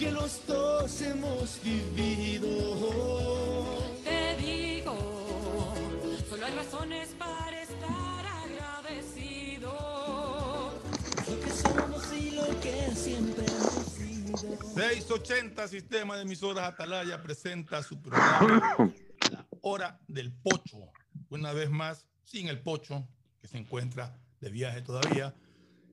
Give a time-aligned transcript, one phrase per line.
[0.00, 2.48] que los dos hemos vivido.
[4.02, 5.74] Te digo,
[6.26, 9.70] solo hay razones para estar agradecido.
[11.28, 14.38] Lo que somos y lo que siempre hemos sido.
[14.74, 18.74] 680 Sistema de Emisoras Atalaya presenta su programa
[19.30, 20.78] La Hora del Pocho.
[21.28, 23.06] Una vez más, sin el Pocho,
[23.42, 25.34] que se encuentra de viaje todavía,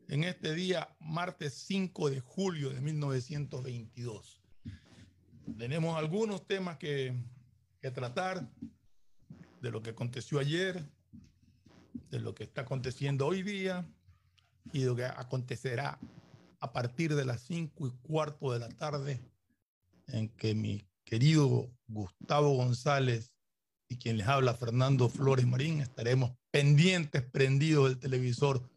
[0.09, 4.41] en este día, martes 5 de julio de 1922.
[5.57, 7.15] Tenemos algunos temas que,
[7.93, 8.46] tratar
[9.61, 10.83] de lo que aconteció ayer,
[12.09, 13.87] de lo que está aconteciendo hoy día
[14.73, 15.97] y de lo que acontecerá
[16.60, 19.21] a partir de las 5 y cuarto de la tarde,
[20.07, 23.33] en que mi querido Gustavo González
[23.87, 28.69] y quien les habla, Fernando Flores Marín, estaremos pendientes, prendidos del televisor,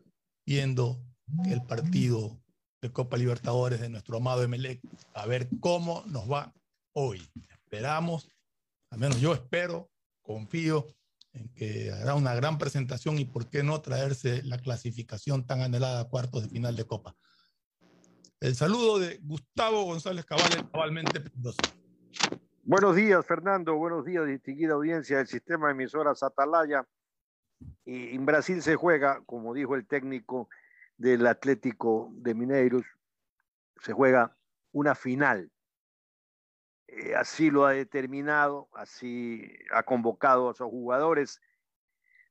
[0.46, 1.04] viendo
[1.46, 2.38] el partido
[2.80, 4.80] de Copa Libertadores de nuestro amado Emelec,
[5.14, 6.52] a ver cómo nos va
[6.92, 7.22] hoy.
[7.50, 8.28] Esperamos,
[8.90, 9.90] al menos yo espero,
[10.22, 10.86] confío
[11.32, 16.00] en que hará una gran presentación y por qué no traerse la clasificación tan anhelada
[16.00, 17.14] a cuartos de final de Copa.
[18.40, 21.22] El saludo de Gustavo González Cabal, cabalmente.
[22.62, 23.76] Buenos días, Fernando.
[23.76, 26.86] Buenos días, distinguida audiencia del sistema de emisoras Atalaya.
[27.84, 30.48] Y en Brasil se juega, como dijo el técnico
[31.00, 32.84] del Atlético de Mineiros,
[33.80, 34.36] se juega
[34.70, 35.50] una final.
[36.88, 41.40] Eh, así lo ha determinado, así ha convocado a sus jugadores.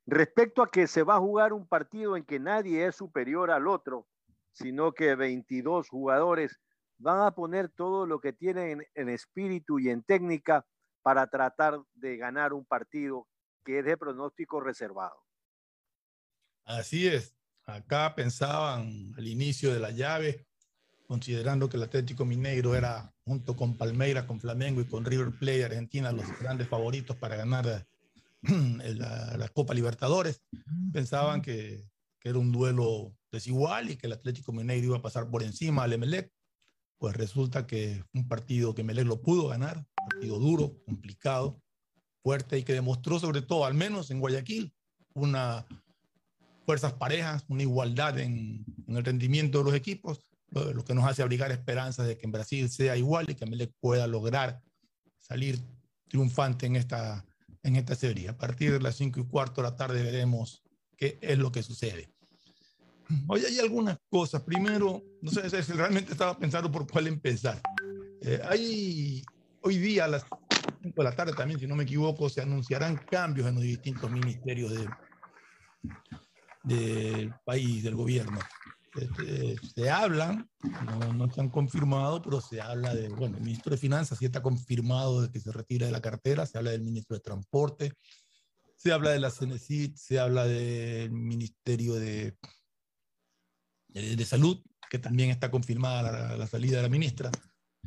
[0.05, 3.67] Respecto a que se va a jugar un partido en que nadie es superior al
[3.67, 4.07] otro,
[4.51, 6.59] sino que 22 jugadores
[6.99, 10.63] van a poner todo lo que tienen en, espíritu y en técnica
[11.01, 13.27] para tratar de ganar un partido
[13.65, 15.23] que es de pronóstico reservado.
[16.65, 17.38] Así es.
[17.75, 20.45] Acá pensaban al inicio de la llave,
[21.07, 25.65] considerando que el Atlético Mineiro era, junto con Palmeiras, con Flamengo y con River Plate
[25.65, 27.87] Argentina, los grandes favoritos para ganar
[28.41, 30.41] la, la Copa Libertadores.
[30.93, 31.83] Pensaban que,
[32.19, 35.83] que, era un duelo desigual y que el Atlético Mineiro iba a pasar por encima
[35.83, 36.31] al Emelec.
[36.97, 41.61] Pues resulta que un partido que Emelec lo pudo ganar, un partido duro, complicado,
[42.21, 44.73] fuerte y que demostró sobre todo, al menos en Guayaquil,
[45.13, 45.65] una
[46.69, 51.03] fuerzas parejas, una igualdad en, en, el rendimiento de los equipos, lo, lo, que nos
[51.03, 54.61] hace abrigar esperanzas de que en Brasil sea igual y que Melec pueda lograr
[55.17, 55.59] salir
[56.07, 57.25] triunfante en esta,
[57.63, 58.29] en esta serie.
[58.29, 60.61] A partir de las 5 y cuarto de la tarde veremos
[60.95, 62.13] qué es lo que sucede.
[63.27, 64.43] Hoy hay algunas cosas.
[64.43, 67.59] Primero, no sé si realmente estaba pensando por cuál empezar.
[68.21, 69.23] Eh, hay
[69.61, 70.23] hoy día a las
[70.83, 74.11] 5 de la tarde también, si no me equivoco, se anunciarán cambios en los distintos
[74.11, 74.87] ministerios de,
[76.63, 78.39] del país, del gobierno.
[78.95, 80.49] Este, se hablan,
[80.85, 84.25] no, no se han confirmado, pero se habla de, bueno, el ministro de Finanzas sí
[84.25, 87.93] está confirmado de que se retira de la cartera, se habla del ministro de Transporte,
[88.75, 92.35] se habla de la CENESID, se habla del Ministerio de,
[93.89, 97.29] de, de Salud, que también está confirmada la, la, salida de la ministra.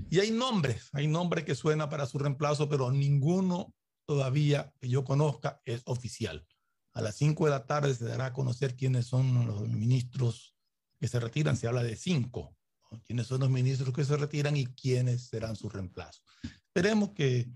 [0.08, 3.74] Y hay nombres, hay nombres que suenan para su reemplazo, pero ninguno
[4.06, 6.46] todavía que yo conozca es oficial.
[6.94, 10.54] A las 5 de la tarde se dará a conocer quiénes son los ministros
[11.00, 11.56] que se retiran.
[11.56, 12.56] Se habla de cinco.
[12.90, 13.02] ¿no?
[13.02, 16.22] ¿Quiénes son los ministros que se retiran y quiénes serán sus reemplazos?
[16.66, 17.50] Esperemos que,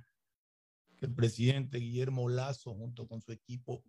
[0.96, 3.84] que el presidente Guillermo Lazo, junto con su equipo,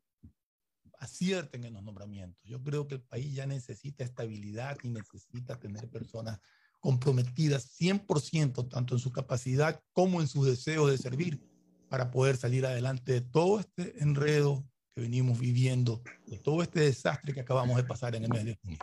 [0.99, 2.43] acierten en los nombramientos.
[2.43, 6.39] Yo creo que el país ya necesita estabilidad y necesita tener personas
[6.79, 11.41] comprometidas 100%, tanto en su capacidad como en sus deseos de servir,
[11.89, 14.65] para poder salir adelante de todo este enredo
[14.97, 18.55] que venimos viviendo, de todo este desastre que acabamos de pasar en el mes de
[18.55, 18.79] junio.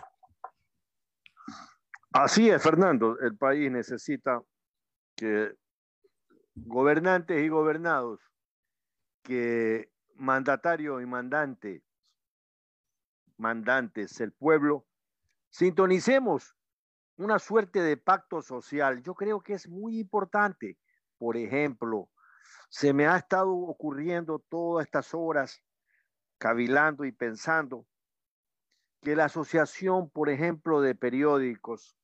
[2.12, 3.19] Así es, Fernando.
[3.19, 4.41] El país necesita
[5.16, 5.56] que
[6.54, 8.20] gobernantes y gobernados,
[9.25, 11.82] que mandatario y mandante,
[13.36, 14.86] mandantes, el pueblo,
[15.50, 16.55] sintonicemos
[17.16, 19.02] una suerte de pacto social.
[19.02, 20.78] Yo creo que es muy importante.
[21.19, 22.08] Por ejemplo,
[22.69, 25.61] se me ha estado ocurriendo todas estas horas
[26.38, 27.86] cavilando y pensando
[29.02, 31.96] que la asociación, por ejemplo, de periódicos,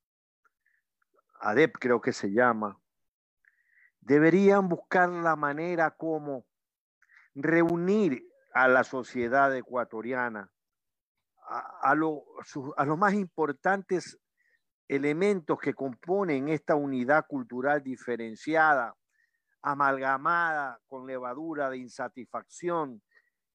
[1.40, 2.78] ADEP creo que se llama,
[4.00, 6.44] deberían buscar la manera como
[7.34, 8.22] reunir
[8.52, 10.50] a la sociedad ecuatoriana,
[11.82, 12.24] a, lo,
[12.76, 14.18] a los más importantes
[14.88, 18.94] elementos que componen esta unidad cultural diferenciada,
[19.62, 23.02] amalgamada con levadura de insatisfacción,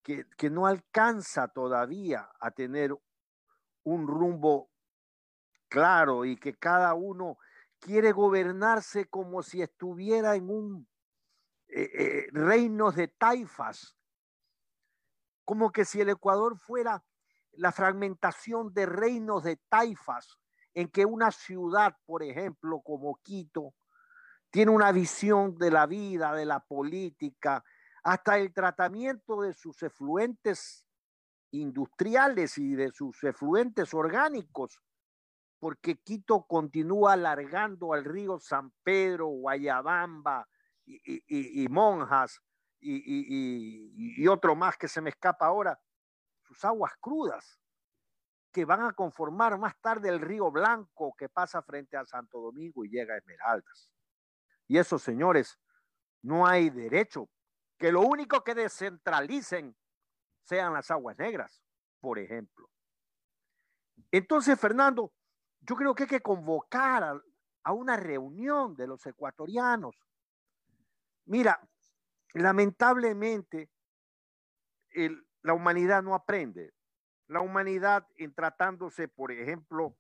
[0.06, 2.96] que, no alcanza todavía a tener
[3.84, 4.70] un rumbo
[5.68, 7.40] claro y que cada uno
[7.80, 10.88] quiere gobernarse como si estuviera en un
[11.70, 13.98] eh, eh, reino de taifas,
[15.44, 17.04] como que si el Ecuador fuera
[17.54, 20.38] la fragmentación de reinos de taifas,
[20.76, 23.74] en que una ciudad, por ejemplo, como Quito,
[24.52, 27.64] tiene una visión de la vida, de la política,
[28.06, 30.88] hasta el tratamiento de sus efluentes
[31.50, 34.80] industriales y de sus efluentes orgánicos,
[35.60, 40.48] porque Quito continúa alargando al río San Pedro, Guayabamba
[40.86, 42.40] y, Monjas
[42.80, 45.80] y, y otro más que se me escapa ahora,
[46.44, 47.60] sus aguas crudas,
[48.52, 52.86] que van a conformar más tarde el río Blanco que pasa frente a Santo Domingo
[52.86, 53.90] y llega a Esmeraldas.
[54.68, 55.60] Y esos señores,
[56.22, 57.30] no hay derecho
[57.78, 59.76] que lo único que descentralicen
[60.44, 61.62] sean las aguas negras,
[62.00, 62.70] por ejemplo.
[64.12, 65.14] Entonces, Fernando,
[65.62, 67.04] yo creo que hay que convocar
[67.64, 69.96] a, una reunión de los ecuatorianos.
[71.26, 71.60] Mira,
[72.34, 73.72] lamentablemente,
[75.42, 76.74] la humanidad no aprende.
[77.28, 79.98] La humanidad en tratándose, por ejemplo,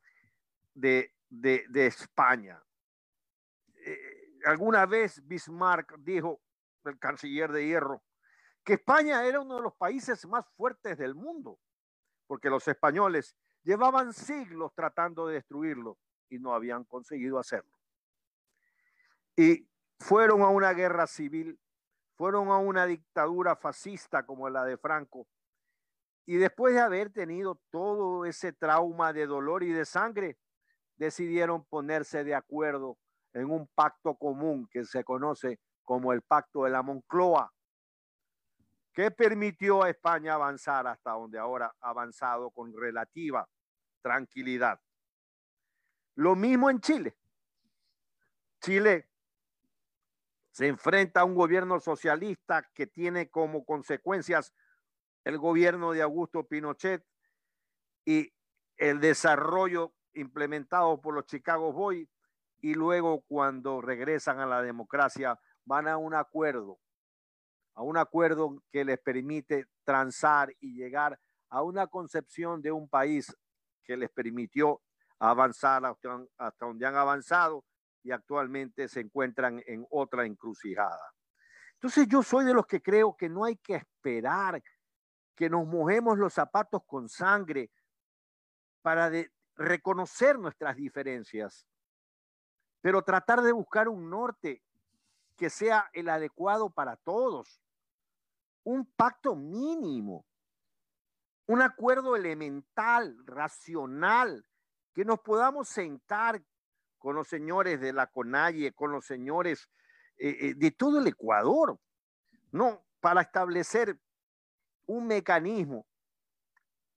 [0.75, 2.61] de, de, de España.
[3.83, 6.39] Eh, alguna vez Bismarck dijo,
[6.89, 8.03] el canciller de hierro,
[8.63, 11.59] que España era uno de los países más fuertes del mundo,
[12.27, 15.97] porque los españoles llevaban siglos tratando de destruirlo
[16.29, 17.77] y no habían conseguido hacerlo.
[19.35, 21.59] Y fueron a una guerra civil,
[22.15, 25.27] fueron a una dictadura fascista como la de Franco,
[26.25, 30.39] y después de haber tenido todo ese trauma de dolor y de sangre,
[30.95, 32.97] decidieron ponerse de acuerdo
[33.33, 37.53] en un pacto común que se conoce como el Pacto de la Moncloa,
[38.91, 43.47] que permitió a España avanzar hasta donde ahora ha avanzado con relativa
[44.01, 44.81] tranquilidad.
[46.15, 47.17] Lo mismo en Chile.
[48.61, 49.09] Chile
[50.51, 54.53] se enfrenta a un gobierno socialista que tiene como consecuencias
[55.25, 57.05] el gobierno de Augusto Pinochet
[58.05, 58.31] y
[58.77, 62.07] el desarrollo implementado por los Chicago Boys
[62.61, 66.79] y luego cuando regresan a la democracia van a un acuerdo,
[67.73, 71.19] a un acuerdo que les permite transar y llegar
[71.49, 73.35] a una concepción de un país
[73.83, 74.81] que les permitió
[75.19, 77.65] avanzar hasta, donde han avanzado
[78.03, 81.13] y actualmente se encuentran en otra encrucijada.
[81.73, 84.61] Entonces yo soy de los que creo que no hay que esperar
[85.35, 87.71] que nos mojemos los zapatos con sangre
[88.81, 89.11] para
[89.55, 91.67] reconocer nuestras diferencias,
[92.81, 94.63] pero tratar de buscar un norte
[95.35, 97.61] que sea el adecuado para todos,
[98.63, 100.25] un pacto mínimo,
[101.47, 104.45] un acuerdo elemental, racional,
[104.93, 106.41] que nos podamos sentar
[106.97, 109.69] con los señores de la CONAIE, con los señores
[110.17, 111.79] eh, eh, de todo el Ecuador,
[112.51, 113.99] no para establecer
[114.87, 115.85] un mecanismo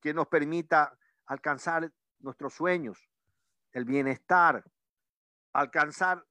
[0.00, 0.96] que nos permita
[1.26, 3.10] alcanzar nuestros sueños,
[3.72, 4.64] el bienestar,
[5.52, 6.24] alcanzar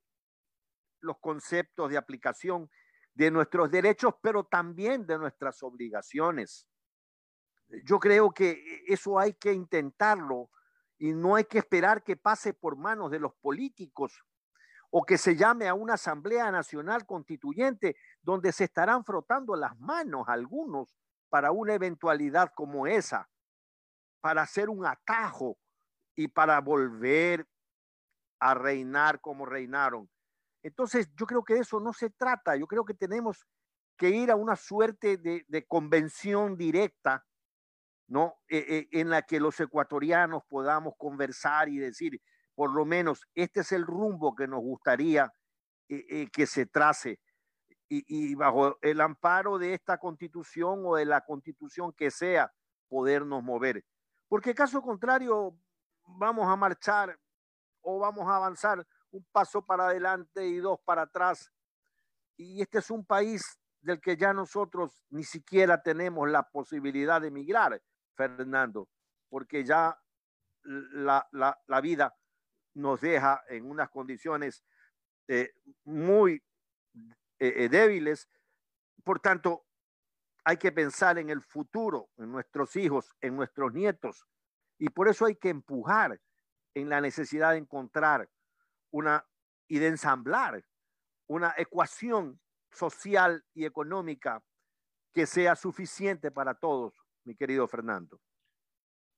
[1.00, 2.70] los conceptos de aplicación
[3.14, 6.68] de nuestros derechos, pero también de nuestras obligaciones.
[7.84, 10.50] Yo creo que eso hay que intentarlo
[10.98, 14.24] y no hay que esperar que pase por manos de los políticos
[14.90, 20.28] o que se llame a una Asamblea Nacional Constituyente donde se estarán frotando las manos
[20.28, 20.96] algunos
[21.30, 23.30] para una eventualidad como esa,
[24.22, 25.58] para hacer un atajo
[26.16, 27.48] y para volver
[28.40, 30.10] a reinar como reinaron.
[30.64, 32.56] Entonces, yo creo que de eso no se trata.
[32.56, 33.46] Yo creo que tenemos
[33.98, 37.26] que ir a una suerte de, convención directa,
[38.08, 38.36] ¿no?
[38.48, 42.22] E, e, en la que los ecuatorianos podamos conversar y decir,
[42.56, 45.32] por lo menos, este es el rumbo que nos gustaría
[45.90, 47.20] eh, que se trace
[47.90, 52.52] y, bajo el amparo de esta constitución o de la constitución que sea,
[52.90, 53.84] podernos mover.
[54.28, 55.58] Porque caso contrario,
[56.06, 57.18] vamos a marchar
[57.82, 58.86] o vamos a avanzar
[59.18, 61.52] un paso para adelante y dos para atrás.
[62.38, 67.28] Y este es un país del que ya nosotros ni siquiera tenemos la posibilidad de
[67.28, 67.82] emigrar,
[68.16, 68.90] Fernando,
[69.30, 69.98] porque ya
[70.64, 72.16] la, la, vida
[72.74, 74.64] nos deja en unas condiciones
[75.28, 76.44] eh, muy
[77.40, 78.28] eh, eh, débiles.
[79.04, 79.66] Por tanto,
[80.44, 84.28] hay que pensar en el futuro, en nuestros hijos, en nuestros nietos.
[84.78, 86.20] Y por eso hay que empujar
[86.74, 88.30] en la necesidad de encontrar
[88.92, 89.26] una
[89.68, 90.64] y de ensamblar
[91.28, 92.40] una ecuación
[92.72, 94.42] social y económica
[95.14, 96.94] que sea suficiente para todos,
[97.26, 98.20] mi querido Fernando.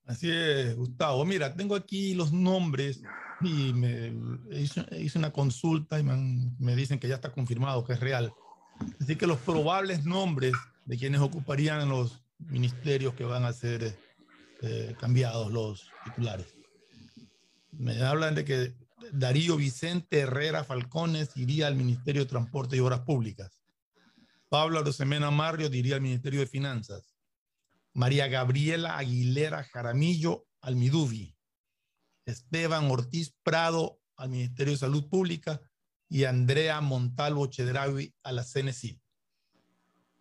[0.06, 1.24] Así es, Gustavo.
[1.24, 3.04] Mira, tengo aquí los nombres
[3.42, 4.14] y me
[4.52, 8.34] hice, hice una consulta y me, me dicen que ya está confirmado que es real.
[9.00, 10.54] Así que los probables nombres
[10.86, 13.96] de quienes ocuparían los ministerios que van a ser
[14.62, 16.48] eh, cambiados, los titulares.
[17.72, 18.74] Me hablan de que
[19.13, 23.62] Darío Vicente Herrera Falcones iría al Ministerio de Transporte y Obras Públicas.
[24.50, 27.16] Pablo Arosemena Marrio iría al Ministerio de Finanzas.
[27.94, 31.36] María Gabriela Aguilera Jaramillo al Midubi.
[32.25, 35.62] Esteban Ortiz Prado al Ministerio de Salud Pública
[36.08, 39.00] y Andrea Montalvo Chedraui a la CNC.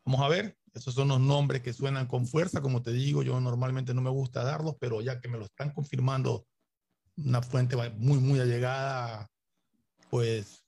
[0.05, 3.41] Vamos a ver, esos son los nombres que suenan con fuerza, como te digo, yo
[3.41, 6.47] normalmente no me gusta darlos, pero ya que me lo están confirmando
[7.25, 9.29] una fuente muy, muy allegada,
[10.11, 10.65] pues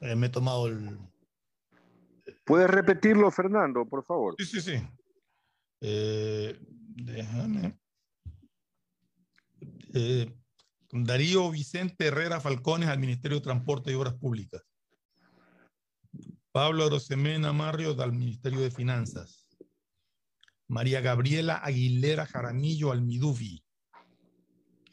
[0.00, 0.98] eh, me he tomado el...
[2.44, 4.34] ¿Puedes repetirlo, Fernando, por favor?
[4.38, 4.88] Sí, sí, sí.
[5.80, 7.78] Eh, déjame.
[9.94, 10.32] Eh,
[10.92, 14.62] Darío Vicente Herrera Falcones al Ministerio de Transporte y Obras Públicas.
[16.52, 19.48] Pablo Arosemena Marrio al Ministerio de Finanzas.
[20.68, 23.65] María Gabriela Aguilera Jaramillo al Midufi.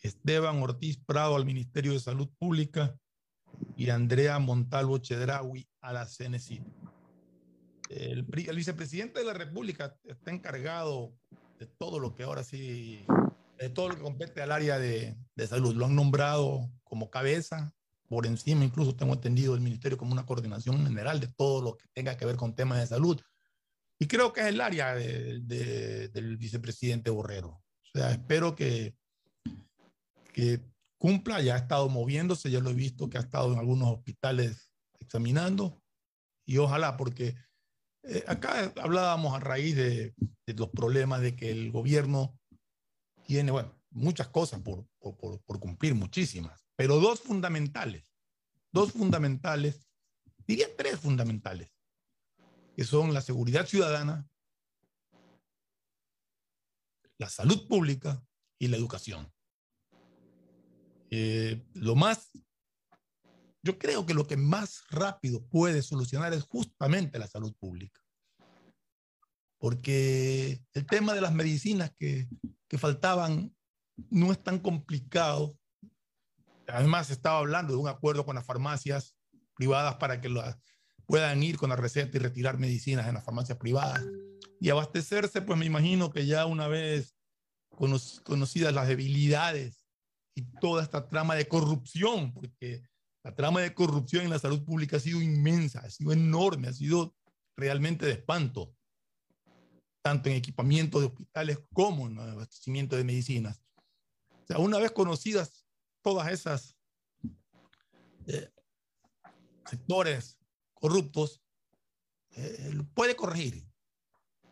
[0.03, 2.95] Esteban Ortiz Prado al Ministerio de Salud Pública
[3.77, 6.62] y Andrea Montalvo Chedraui a la CNC.
[7.89, 11.13] El, vicepresidente de la República está encargado
[11.60, 13.05] de todo lo que ahora sí,
[13.57, 15.75] de todo lo que compete al área de, de salud.
[15.75, 17.74] Lo han nombrado como cabeza,
[18.10, 21.86] por encima incluso tengo entendido el ministerio como una coordinación general de todo lo que
[21.93, 23.22] tenga que ver con temas de salud.
[24.00, 27.50] Y creo que es el área de- de- del vicepresidente Borrero.
[27.50, 28.95] O sea, espero que,
[30.33, 30.59] que
[30.97, 34.71] cumpla, ya ha estado moviéndose, ya lo he visto que ha estado en algunos hospitales
[34.99, 35.81] examinando
[36.45, 37.35] y ojalá, porque
[38.03, 40.13] eh, acá hablábamos a raíz de,
[40.45, 42.37] de los problemas de que el gobierno
[43.25, 48.13] tiene, bueno, muchas cosas por, por, por- cumplir, muchísimas, pero dos fundamentales,
[48.71, 49.87] dos fundamentales,
[50.45, 51.71] diría tres fundamentales,
[52.75, 54.27] que son la seguridad ciudadana,
[57.17, 58.25] la salud pública
[58.59, 59.32] y la educación.
[61.15, 62.32] Eh, lo más,
[63.62, 68.01] yo creo que lo que más rápido puede solucionar es justamente la salud pública.
[69.60, 72.27] Porque el tema de las medicinas que,
[72.67, 73.55] que faltaban
[74.10, 75.55] no es tan complicado.
[76.67, 79.15] Además, estaba hablando de un acuerdo con las farmacias
[79.53, 80.58] privadas para que las
[81.05, 84.03] puedan ir con la receta y retirar medicinas en las farmacias privadas
[84.60, 87.15] y abastecerse, pues me imagino que ya una vez
[87.70, 89.82] cono- conocidas las debilidades
[90.35, 92.83] y toda esta trama de corrupción, porque
[93.23, 96.73] la trama de corrupción en la salud pública ha sido inmensa, ha sido enorme, ha
[96.73, 97.15] sido
[97.55, 98.75] realmente de espanto,
[100.01, 103.61] tanto en equipamiento de hospitales como en el abastecimiento de medicinas.
[104.43, 105.65] O sea, una vez conocidas
[106.01, 106.75] todas esas
[108.27, 108.49] eh,
[109.65, 110.37] sectores
[110.73, 111.41] corruptos,
[112.31, 113.65] eh, puede corregir.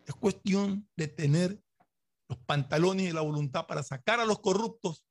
[0.06, 1.62] Es cuestión de tener
[2.28, 5.04] los pantalones y la voluntad para sacar a los corruptos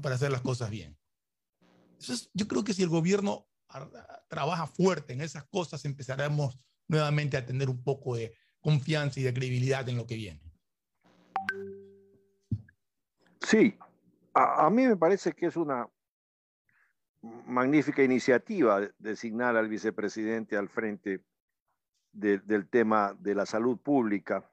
[0.00, 0.96] para hacer las cosas bien.
[1.98, 3.46] Eso es- yo creo que si el gobierno
[4.28, 6.58] trabaja fuerte en esas cosas, empezaremos
[6.88, 10.40] nuevamente a tener un poco de confianza y de credibilidad en lo que viene.
[13.40, 13.76] Sí,
[14.34, 15.88] a, a mí me parece que es una
[17.46, 21.24] magnífica iniciativa de- designar al vicepresidente al frente
[22.12, 24.50] de- del tema de la salud pública.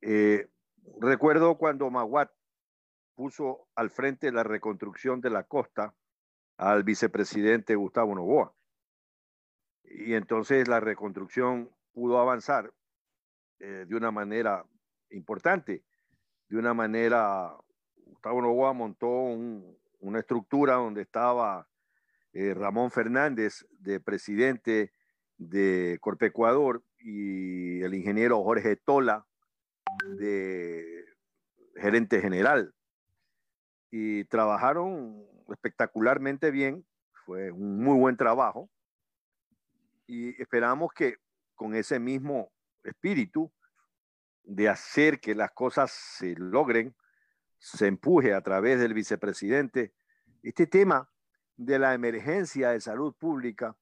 [0.00, 0.48] Eh,
[1.00, 2.30] recuerdo cuando Maguat
[3.20, 5.94] puso al frente la reconstrucción de la costa
[6.56, 8.54] al vicepresidente Gustavo Novoa.
[9.84, 12.72] Y entonces la reconstrucción pudo avanzar
[13.58, 14.64] eh, de una manera
[15.10, 15.84] importante
[16.48, 17.54] de una manera,
[18.06, 21.68] Gustavo Novoa montó un- una estructura donde estaba
[22.32, 24.92] eh, Ramón Fernández de presidente
[25.36, 29.26] de Corpecuador y el ingeniero Jorge Tola
[30.16, 31.04] de
[31.76, 32.74] gerente general.
[33.90, 36.86] Y trabajaron espectacularmente bien,
[37.24, 38.70] fue un muy buen trabajo
[40.06, 41.18] y esperamos que
[41.54, 43.52] con ese mismo espíritu
[44.42, 46.96] de hacer que las cosas se logren,
[47.58, 49.94] se empuje a través del vicepresidente
[50.42, 51.08] este tema
[51.56, 53.76] de la emergencia de salud pública,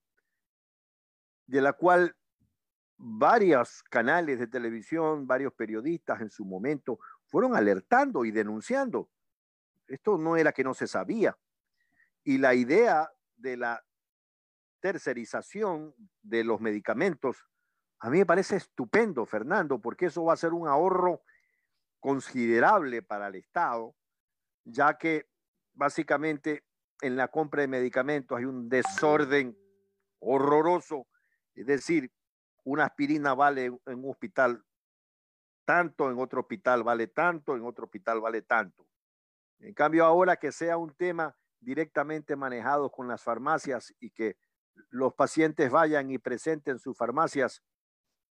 [1.47, 2.15] de la cual
[2.97, 9.09] varios canales de televisión, varios periodistas en su momento fueron alertando y denunciando.
[9.89, 11.37] Esto no era que no se sabía.
[12.25, 13.85] Y la idea de la
[14.81, 17.49] tercerización de los medicamentos
[18.01, 21.23] a mí me parece estupendo, Fernando, porque eso va a ser un ahorro
[21.99, 23.97] considerable para el Estado,
[24.65, 25.29] ya que
[25.73, 26.65] básicamente
[27.01, 29.57] en la compra de medicamentos hay un desorden
[30.21, 31.09] horroroso,
[31.55, 32.13] es decir,
[32.65, 34.65] una aspirina vale en un hospital
[35.65, 38.87] tanto, en otro hospital vale tanto, en otro hospital vale tanto.
[39.61, 44.37] En cambio, ahora que sea un tema directamente manejado con las farmacias y que
[44.91, 47.63] los pacientes vayan y presenten sus farmacias,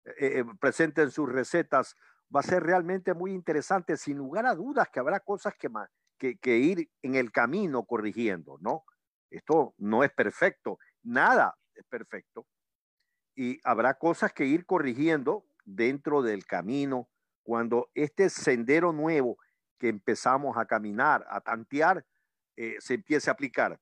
[0.06, 1.96] eh, eh, presenten sus recetas,
[2.36, 5.70] va a ser realmente muy interesante, sin lugar a dudas que habrá cosas que,
[6.18, 8.84] que, que ir en el camino corrigiendo, ¿no?
[9.30, 12.46] Esto no es perfecto, nada es perfecto,
[13.36, 17.10] y habrá cosas que ir corrigiendo dentro del camino
[17.44, 19.38] cuando este sendero nuevo
[19.84, 22.06] que empezamos a caminar, a tantear,
[22.56, 23.82] eh, se empiece a aplicar.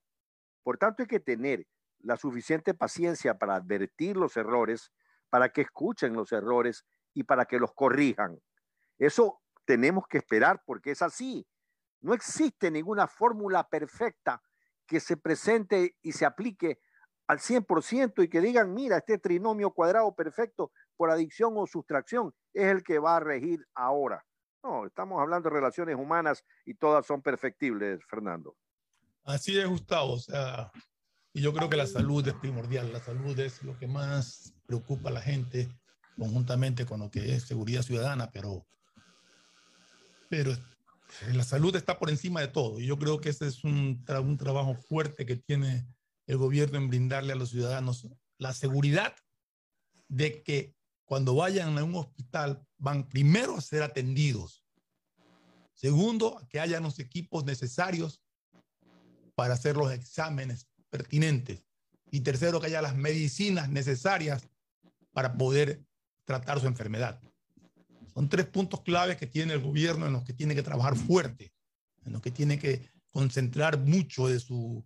[0.63, 1.67] Por tanto, hay que tener
[1.99, 4.91] la suficiente paciencia para advertir los errores,
[5.29, 8.41] para que escuchen los errores y para que los corrijan.
[8.97, 11.47] Eso tenemos que esperar porque es así.
[11.99, 14.41] No existe ninguna fórmula perfecta
[14.87, 16.79] que se presente y se aplique
[17.27, 22.69] al 100% y que digan, mira, este trinomio cuadrado perfecto por adicción o sustracción es
[22.69, 24.25] el que va a regir ahora.
[24.63, 28.55] No, estamos hablando de relaciones humanas y todas son perfectibles, Fernando.
[29.23, 30.17] Así es, Gustavo.
[31.33, 32.91] Y yo creo que la salud es primordial.
[32.91, 35.69] La salud es lo que más preocupa a la gente
[36.17, 38.67] conjuntamente con lo que es seguridad ciudadana, pero,
[40.29, 40.51] pero
[41.33, 42.79] la salud está por encima de todo.
[42.79, 45.87] Y yo creo que ese es un, un trabajo fuerte que tiene
[46.27, 49.15] el gobierno en brindarle a los ciudadanos la seguridad
[50.09, 50.75] de que
[51.11, 54.63] cuando vayan a un hospital van primero a ser atendidos.
[55.73, 58.21] Segundo, que haya los equipos necesarios
[59.35, 61.65] para hacer los exámenes pertinentes.
[62.11, 64.47] Y tercero, que haya las medicinas necesarias
[65.11, 65.83] para poder
[66.23, 67.19] tratar su enfermedad.
[68.13, 71.51] Son tres puntos claves que tiene el gobierno en los que tiene que trabajar fuerte,
[72.05, 74.81] en los que tiene que concentrar mucho de su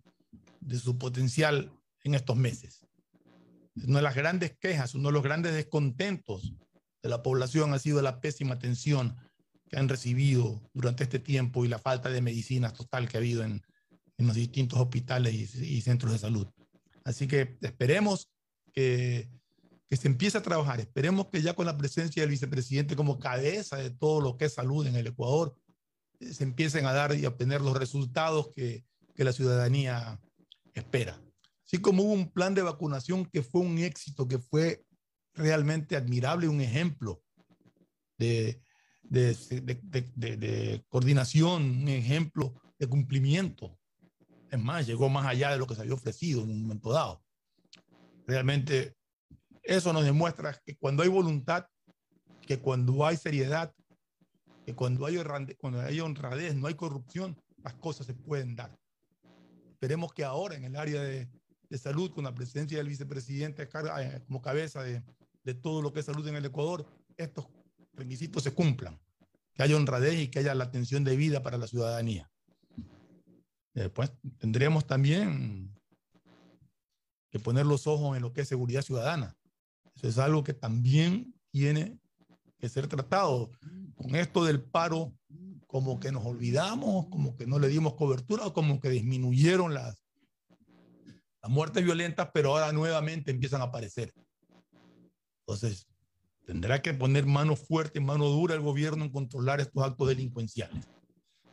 [0.58, 1.70] de su potencial
[2.02, 2.85] en estos meses.
[3.84, 6.54] Una de las grandes quejas, uno de los grandes descontentos
[7.02, 9.16] de la población ha sido la pésima atención
[9.68, 13.44] que han recibido durante este tiempo y la falta de medicinas total que ha habido
[13.44, 13.62] en,
[14.18, 16.46] en los distintos hospitales y, y, centros de salud.
[17.04, 18.30] Así que esperemos
[18.72, 19.28] que,
[19.88, 23.76] que se empiece a trabajar, esperemos que ya con la presencia del vicepresidente como cabeza
[23.76, 25.54] de todo lo que es salud en el Ecuador,
[26.20, 28.84] eh, se empiecen a dar y a obtener los resultados que,
[29.14, 30.20] que la ciudadanía
[30.74, 31.20] espera.
[31.66, 34.84] Así como hubo un plan de vacunación que fue un éxito, que fue
[35.34, 37.22] realmente admirable, un ejemplo
[38.18, 38.62] de,
[39.02, 43.78] de, de, de, coordinación, un ejemplo de cumplimiento.
[44.50, 47.22] Es más, llegó más allá de lo que se había ofrecido en un momento dado.
[48.28, 48.96] Realmente
[49.64, 51.66] eso nos demuestra que cuando hay voluntad,
[52.42, 53.74] que cuando hay seriedad,
[54.64, 55.16] que cuando hay,
[55.58, 58.76] cuando hay honradez, no hay corrupción, las cosas se pueden dar.
[59.72, 61.28] Esperemos que ahora en el área de,
[61.68, 65.02] de salud, con la presencia del vicepresidente eh, como cabeza de,
[65.44, 67.46] de todo lo que es salud en el Ecuador, estos
[67.94, 68.98] requisitos se cumplan,
[69.54, 72.30] que haya honradez y que haya la atención debida para la ciudadanía.
[73.74, 75.74] Después tendremos también
[77.30, 79.36] que poner los ojos en lo que es seguridad ciudadana.
[79.94, 81.98] Eso es algo que también tiene
[82.58, 83.50] que ser tratado.
[83.94, 85.14] Con esto del paro
[85.66, 90.05] como que nos olvidamos, como que no le dimos cobertura, o como que disminuyeron las,
[91.46, 94.12] las muertes violentas, pero ahora nuevamente empiezan a aparecer.
[95.46, 95.86] Entonces,
[96.44, 100.88] tendrá que poner mano fuerte, mano dura el gobierno en controlar estos actos delincuenciales.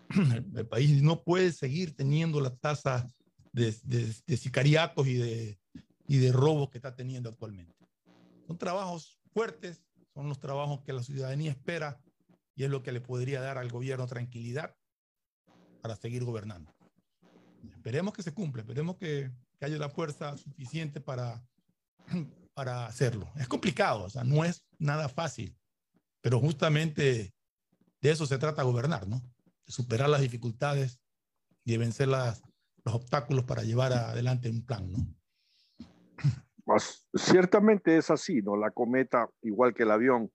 [0.56, 3.08] El, país no puede seguir teniendo la tasa
[3.52, 5.60] de, de, de sicariatos y de,
[6.08, 7.76] y de robos que está teniendo actualmente.
[8.48, 9.84] Son trabajos fuertes,
[10.16, 12.02] son los trabajos que la ciudadanía espera
[12.56, 14.76] y es lo que le podría dar al gobierno tranquilidad
[15.82, 16.74] para seguir gobernando.
[17.70, 19.32] Esperemos que se cumpla, esperemos que,
[19.64, 21.42] que haya la fuerza suficiente para,
[22.54, 23.32] para hacerlo.
[23.38, 25.58] Es complicado, o sea, no es nada fácil,
[26.20, 27.34] pero justamente
[28.02, 29.22] de eso se trata gobernar, ¿no?
[29.66, 31.00] De superar las dificultades
[31.64, 32.44] y de vencer las,
[32.84, 34.98] los obstáculos para llevar adelante un plan, ¿no?
[36.66, 38.58] Pues, ciertamente es así, ¿no?
[38.58, 40.30] La cometa, igual que el avión,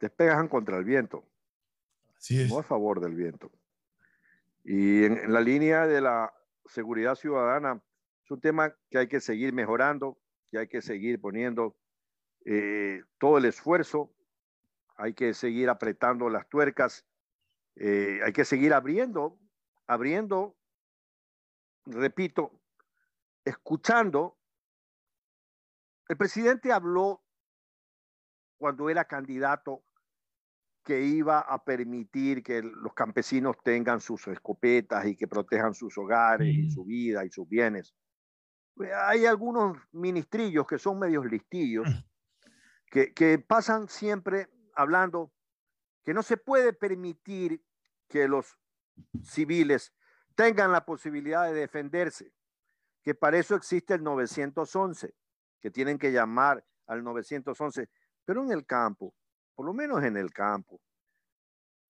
[0.00, 1.28] despegan contra el viento.
[2.16, 2.48] Así es.
[2.48, 3.50] No a favor del viento.
[4.62, 6.32] Y en, en, la línea de la
[6.66, 7.82] seguridad ciudadana,
[8.32, 10.18] un tema que hay que seguir mejorando,
[10.50, 11.76] que hay que seguir poniendo
[12.44, 14.14] eh, todo el esfuerzo,
[14.96, 17.06] hay que seguir apretando las tuercas,
[17.76, 19.38] eh, hay que seguir abriendo,
[19.86, 20.56] abriendo,
[21.86, 22.60] repito,
[23.44, 24.38] escuchando.
[26.08, 27.22] El presidente habló
[28.58, 29.84] cuando era candidato
[30.84, 36.48] que iba a permitir que los campesinos tengan sus escopetas y que protejan sus hogares
[36.48, 37.94] y su vida y sus bienes.
[39.06, 42.04] Hay algunos ministrillos que son medios listillos, Mm.
[42.86, 45.32] que, que pasan siempre hablando
[46.04, 47.64] que no se puede permitir
[48.08, 48.58] que los
[49.22, 49.92] civiles
[50.34, 52.32] tengan la posibilidad de defenderse,
[53.02, 55.14] que para eso existe el 911,
[55.60, 57.88] que tienen que llamar al 911,
[58.24, 59.14] pero en el campo,
[59.54, 60.80] por lo menos en el campo,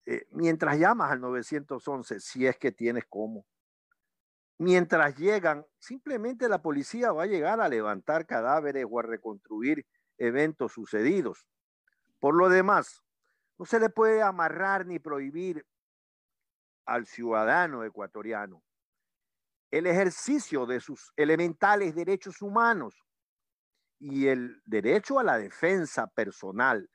[0.04, 3.46] eh, mientras llamas al 911, si es que tienes cómo,
[4.58, 9.86] mientras llegan, simplemente la policía va a llegar a levantar cadáveres o a reconstruir
[10.18, 11.46] eventos sucedidos.
[12.20, 13.02] Por lo demás,
[13.58, 15.66] no se le puede amarrar ni prohibir
[16.84, 18.62] al ciudadano ecuatoriano
[19.70, 22.94] el ejercicio de sus elementales derechos humanos
[23.98, 26.90] y el derecho a la defensa personal,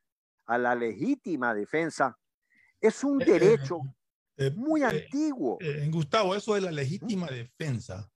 [0.45, 2.17] a la legítima defensa,
[2.79, 3.79] es un Eh, derecho
[4.37, 5.57] eh, muy eh, antiguo.
[5.59, 8.09] eh, Gustavo, eso de la legítima defensa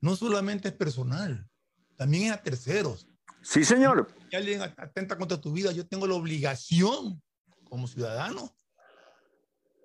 [0.00, 1.48] no solamente es personal,
[1.96, 3.08] también es a terceros.
[3.42, 4.08] Sí, señor.
[4.30, 7.22] Si alguien atenta contra tu vida, yo tengo la obligación
[7.64, 8.54] como ciudadano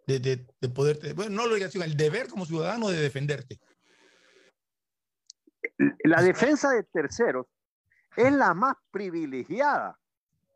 [0.07, 3.59] de, de, de poderte, bueno, no la obligación, el deber como ciudadano de defenderte.
[6.03, 7.47] La defensa de terceros
[8.17, 9.99] es la más privilegiada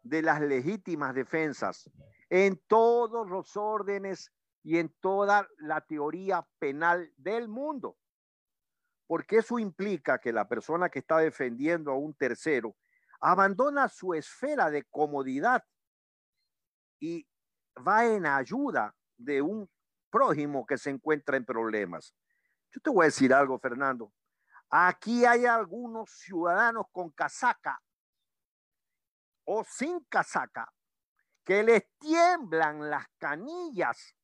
[0.04, 1.90] de las legítimas defensas
[2.30, 4.32] en todos los órdenes
[4.66, 8.00] y en toda la teoría penal del mundo.
[9.06, 12.76] Porque eso implica que la persona que está defendiendo a un tercero
[13.22, 15.64] abandona su esfera de comodidad
[17.00, 17.28] y
[17.88, 19.70] va en ayuda de un
[20.10, 22.16] prójimo que se encuentra en problemas.
[22.72, 24.12] Yo te voy a decir algo, Fernando.
[24.72, 27.80] Aquí hay algunos ciudadanos con casaca
[29.44, 30.74] o sin casaca
[31.44, 34.16] que les tiemblan las canillas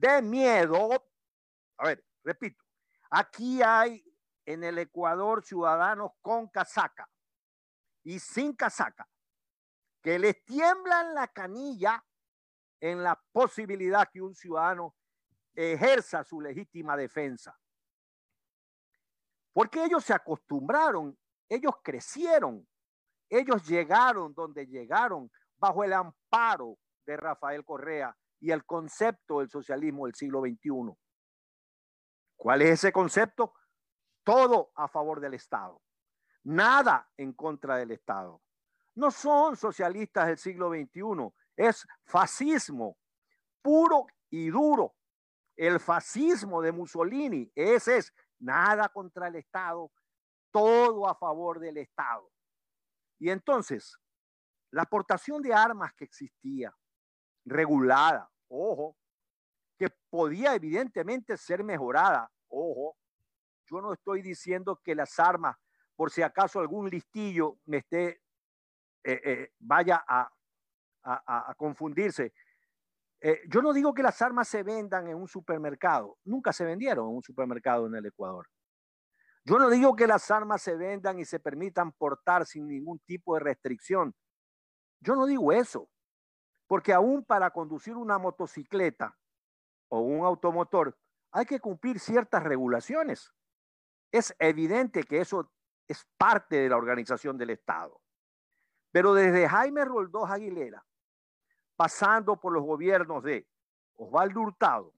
[0.00, 1.04] de miedo.
[1.76, 2.64] A ver, repito,
[3.10, 4.02] aquí hay
[4.46, 7.08] en el Ecuador ciudadanos con casaca
[8.02, 9.06] y sin casaca
[10.02, 12.04] que les tiemblan la canilla
[12.80, 14.96] en la posibilidad que un ciudadano
[15.54, 17.58] ejerza su legítima defensa.
[19.52, 22.66] Porque ellos se acostumbraron, ellos crecieron,
[23.28, 30.06] ellos llegaron donde llegaron bajo el amparo de Rafael Correa y el concepto del socialismo
[30.06, 30.96] del siglo XXI.
[32.36, 33.52] ¿Cuál es ese concepto?
[34.24, 35.80] Todo a favor del Estado,
[36.44, 38.42] nada en contra del Estado.
[38.94, 42.96] No son socialistas del siglo XXI, es fascismo
[43.62, 44.94] puro y duro.
[45.56, 49.92] El fascismo de Mussolini, ese es nada contra el Estado,
[50.50, 52.30] todo a favor del Estado.
[53.18, 53.98] Y entonces,
[54.70, 56.74] la aportación de armas que existía,
[57.44, 58.96] regulada, ojo,
[59.78, 62.96] que podía evidentemente ser mejorada, ojo,
[63.66, 65.56] yo no estoy diciendo que las armas,
[65.96, 68.20] por si acaso algún listillo me esté,
[69.04, 70.30] eh, eh, vaya a,
[71.02, 72.32] a, confundirse.
[73.20, 77.08] Eh, yo no digo que las armas se vendan en un supermercado, nunca se vendieron
[77.08, 78.48] en un supermercado en el Ecuador.
[79.44, 83.34] Yo no digo que las armas se vendan y se permitan portar sin ningún tipo
[83.34, 84.14] de restricción.
[85.00, 85.88] Yo no digo eso,
[86.70, 89.18] porque aún para conducir una motocicleta
[89.88, 90.96] o un automotor
[91.32, 93.34] hay que cumplir ciertas regulaciones.
[94.12, 95.50] Es evidente que eso
[95.88, 98.00] es parte de la organización del Estado.
[98.92, 100.86] Pero desde Jaime Roldós Aguilera,
[101.74, 103.48] pasando por los gobiernos de
[103.96, 104.94] Osvaldo Hurtado,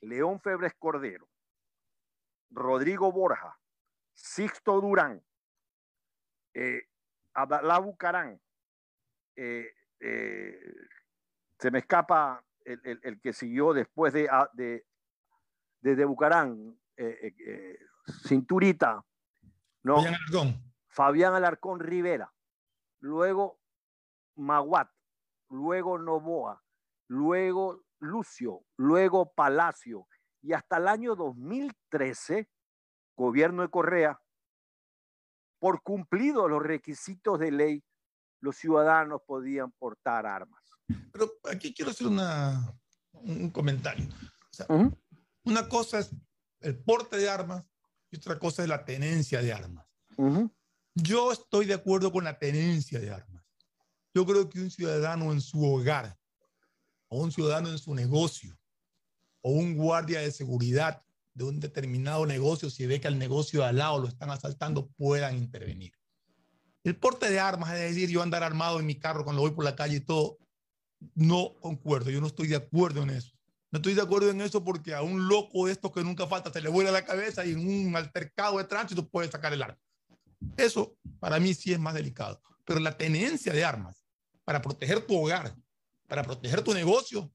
[0.00, 1.28] León Febres Cordero,
[2.50, 3.56] Rodrigo Borja,
[4.14, 5.24] Sixto Durán,
[6.54, 6.88] eh,
[7.34, 8.40] Abdalá Bucarán,
[9.36, 10.58] eh, eh,
[11.58, 14.84] se me escapa el, el, el, que siguió después de, de,
[15.80, 16.78] de, de Bucarán,
[18.26, 19.04] Cinturita,
[19.82, 19.96] ¿no?
[19.96, 20.68] Fabián Alarcón.
[20.88, 22.32] Fabián Alarcón Rivera,
[23.00, 23.60] luego
[24.36, 24.90] Maguat,
[25.48, 26.62] luego Novoa,
[27.08, 30.06] luego Lucio, luego Palacio,
[30.42, 32.48] y hasta el año 2013,
[33.16, 34.20] gobierno de Correa,
[35.58, 37.84] por cumplido los requisitos de ley,
[38.40, 40.62] los ciudadanos podían portar armas.
[41.12, 42.72] Pero aquí quiero hacer una,
[43.12, 44.06] un comentario.
[44.06, 44.98] O sea, uh -huh.
[45.44, 46.10] Una cosa es
[46.60, 47.64] el porte de armas
[48.10, 49.86] y otra cosa es la tenencia de armas.
[50.16, 50.54] Uh -huh.
[50.94, 53.44] Yo estoy de acuerdo con la tenencia de armas.
[54.14, 56.18] Yo creo que un ciudadano en su hogar,
[57.08, 58.58] o un ciudadano en su negocio,
[59.42, 61.02] o un guardia de seguridad
[61.34, 64.88] de un determinado negocio, si ve que al negocio de al lado lo están asaltando,
[64.96, 65.92] puedan intervenir.
[66.88, 69.62] El porte de armas, es decir, yo andar armado en mi carro cuando voy por
[69.62, 70.38] la calle y todo,
[71.14, 73.36] no concuerdo, yo no estoy de acuerdo en eso.
[73.70, 76.50] No estoy de acuerdo en eso porque a un loco de estos que nunca falta
[76.50, 79.78] se le vuela la cabeza y en un altercado de tránsito puede sacar el arma.
[80.56, 82.40] Eso para mí sí es más delicado.
[82.64, 84.06] Pero la tenencia de armas
[84.42, 85.54] para proteger tu hogar,
[86.06, 87.30] para proteger tu negocio,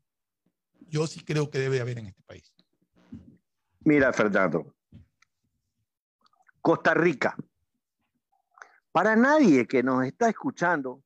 [0.88, 2.56] yo sí creo que debe haber en este país.
[3.82, 4.76] Mira, Fernando,
[6.60, 7.38] Costa Rica.
[8.94, 11.04] Para nadie que nos está escuchando,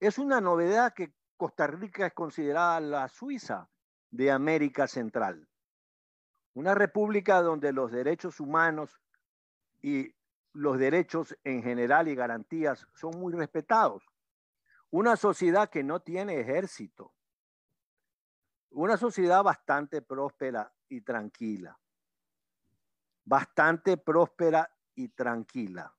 [0.00, 3.70] es una novedad que Costa Rica es considerada la Suiza
[4.10, 5.48] de América Central.
[6.54, 9.00] Una república donde los derechos humanos
[9.80, 10.12] y
[10.52, 14.02] los derechos en general y garantías son muy respetados.
[14.90, 17.14] Una sociedad que no tiene ejército.
[18.70, 21.78] Una sociedad bastante próspera y tranquila.
[23.24, 25.94] Bastante próspera y tranquila.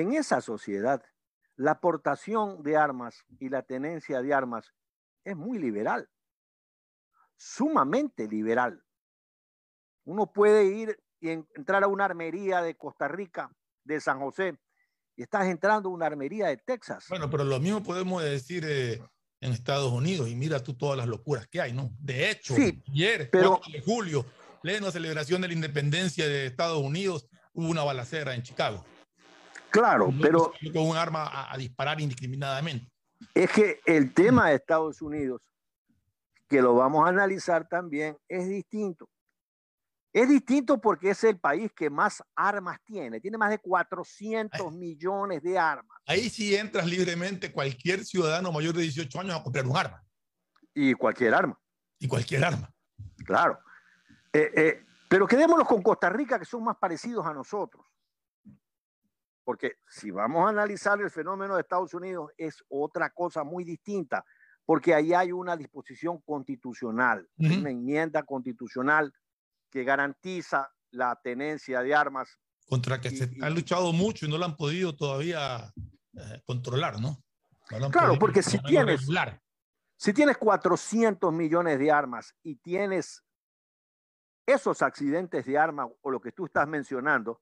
[0.00, 1.02] En esa sociedad,
[1.56, 4.72] la aportación de armas y la tenencia de armas
[5.24, 6.08] es muy liberal
[7.38, 8.82] sumamente liberal.
[10.04, 13.50] Uno puede ir y entrar a una armería de Costa Rica,
[13.84, 14.58] de San José,
[15.16, 17.06] y estás entrando a una armería de Texas.
[17.08, 19.02] Bueno, pero lo mismo podemos decir eh,
[19.40, 21.90] en Estados Unidos, y mira tú todas las locuras que hay, ¿no?
[21.98, 22.54] De hecho,
[22.90, 24.26] ayer, pero, de julio,
[24.62, 28.84] en la celebración de la independencia de Estados Unidos, hubo una balacera en Chicago.
[29.70, 30.52] Claro, pero...
[30.72, 32.90] Con un arma a, a disparar indiscriminadamente.
[33.34, 35.40] Es que el tema de Estados Unidos
[36.48, 39.08] que lo vamos a analizar también, es distinto.
[40.12, 43.20] Es distinto porque es el país que más armas tiene.
[43.20, 45.98] Tiene más de 400 millones de armas.
[46.06, 50.02] Ahí sí entras libremente cualquier ciudadano mayor de 18 años a comprar un arma.
[50.74, 51.60] Y cualquier arma.
[51.98, 52.72] Y cualquier arma.
[53.26, 53.58] Claro.
[54.32, 57.84] Eh, eh, pero quedémonos con Costa Rica, que son más parecidos a nosotros.
[59.48, 64.22] Porque si vamos a analizar el fenómeno de Estados Unidos, es otra cosa muy distinta
[64.66, 69.10] porque ahí hay una disposición constitucional, una enmienda constitucional
[69.70, 72.38] que garantiza la tenencia de armas.
[72.66, 75.72] Contra que se ha luchado mucho y no lo han podido todavía
[76.12, 77.24] eh, controlar, ¿no?
[77.90, 79.08] claro, porque si tienes,
[79.96, 83.24] si tienes 400 millones de armas y tienes
[84.44, 87.40] esos accidentes de armas o lo que tú estás mencionando,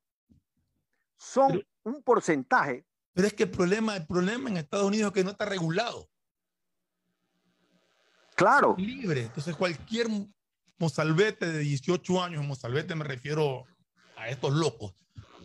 [1.16, 2.85] son un porcentaje.
[3.12, 6.09] Pero es que el problema, el problema en Estados Unidos es que no está regulado.
[8.35, 8.75] Claro.
[8.77, 9.22] Libre.
[9.22, 10.09] Entonces, cualquier
[10.79, 13.64] mozalbete de 18 años, mozalbete me refiero
[14.16, 14.92] a estos locos,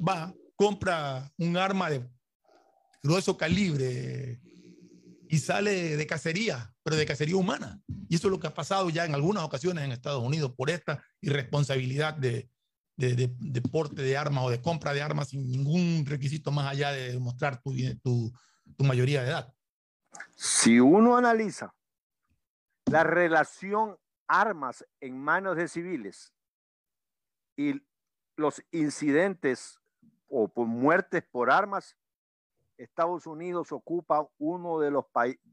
[0.06, 2.06] va, compra un arma de
[3.04, 4.42] grueso calibre
[5.30, 7.82] y sale de cacería, pero de cacería humana.
[8.10, 10.70] Y eso es lo que ha pasado ya en algunas ocasiones en Estados Unidos por
[10.70, 12.50] esta irresponsabilidad de,
[13.02, 16.92] de, de, porte de armas o de compra de armas sin ningún requisito más allá
[16.92, 18.32] de demostrar tu, tu,
[18.78, 19.54] tu mayoría de edad.
[20.36, 21.74] Si uno analiza
[22.86, 26.34] la relación armas en manos de civiles
[27.58, 27.82] y
[28.38, 29.80] los incidentes
[30.28, 31.98] o por muertes por armas,
[32.78, 35.06] Estados Unidos ocupa uno de los,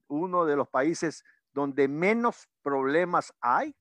[0.07, 3.75] uno de los países donde menos problemas hay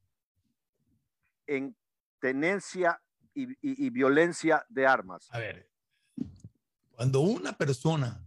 [1.45, 1.77] en
[2.19, 3.01] tenencia
[3.43, 5.27] y, y violencia de armas.
[5.31, 5.69] A ver,
[6.91, 8.23] cuando una persona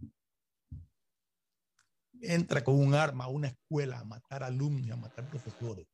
[2.21, 5.87] entra con un arma a una escuela a matar alumnos, a matar profesores.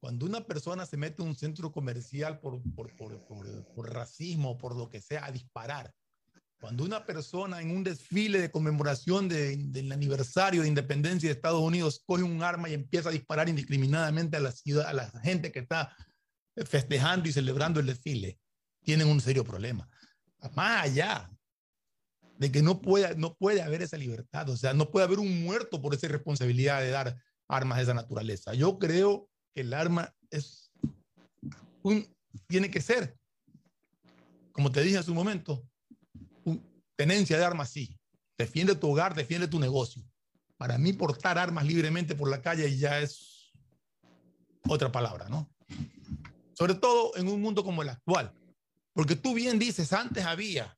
[0.00, 4.74] Cuando una persona se mete en un centro comercial por, por, por, por, racismo, por
[4.74, 5.94] lo que sea, a disparar.
[6.60, 11.60] Cuando una persona en un desfile de conmemoración de, del aniversario de independencia de Estados
[11.60, 15.52] Unidos coge un arma y empieza a disparar indiscriminadamente a la, ciudad, a la gente
[15.52, 15.94] que está
[16.56, 18.38] festejando y celebrando el desfile,
[18.82, 19.88] tienen un serio problema.
[20.54, 21.30] Más allá
[22.38, 25.42] de que no puede, no puede haber esa libertad, o sea, no puede haber un
[25.42, 27.16] muerto por esa responsabilidad de dar
[27.48, 28.54] armas de esa naturaleza.
[28.54, 30.72] Yo creo que el arma es
[31.82, 32.06] un,
[32.48, 33.16] tiene que ser,
[34.52, 35.64] como te dije hace un momento,
[36.96, 37.98] tenencia de armas, sí.
[38.38, 40.02] Defiende tu hogar, defiende tu negocio.
[40.56, 43.52] Para mí, portar armas libremente por la calle ya es
[44.68, 45.51] otra palabra, ¿no?
[46.54, 48.32] Sobre todo en un mundo como el actual.
[48.92, 50.76] Porque tú bien dices, antes había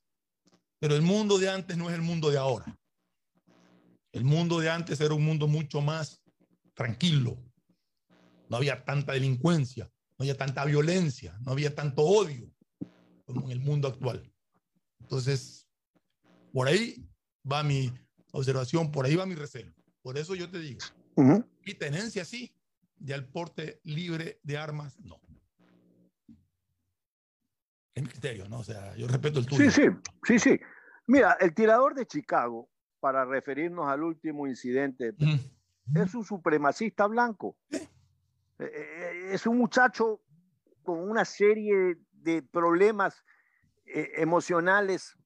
[0.84, 2.78] pero el mundo de antes no es el mundo de ahora.
[4.12, 6.22] El mundo de antes era un mundo mucho más
[6.74, 7.42] tranquilo.
[8.50, 12.52] No había tanta delincuencia, no había tanta violencia, no había tanto odio
[13.24, 14.30] como en el mundo actual.
[15.00, 15.66] Entonces,
[16.52, 17.08] por ahí
[17.50, 17.90] va mi
[18.32, 19.72] observación, por ahí va mi recelo.
[20.02, 20.80] Por eso yo te digo,
[21.64, 22.54] y tenencia sí,
[22.98, 25.18] ya el porte libre de armas no.
[27.94, 28.58] Es mi criterio, ¿no?
[28.58, 29.70] O sea, yo respeto el tuyo.
[29.70, 29.88] Sí, sí,
[30.24, 30.60] sí, sí.
[31.06, 35.14] Mira, el tirador de Chicago, para referirnos al último incidente
[35.94, 37.56] es un supremacista blanco.
[37.70, 37.86] Eh,
[38.58, 40.22] eh, es un muchacho
[40.82, 43.22] con una serie de problemas
[43.84, 45.16] eh, emocionales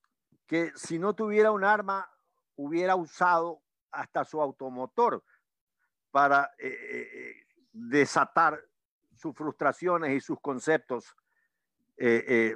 [0.47, 2.11] que si no tuviera un arma
[2.57, 5.23] hubiera usado hasta su automotor
[6.11, 6.51] para
[7.73, 8.61] desatar
[9.15, 11.15] sus frustraciones y sus conceptos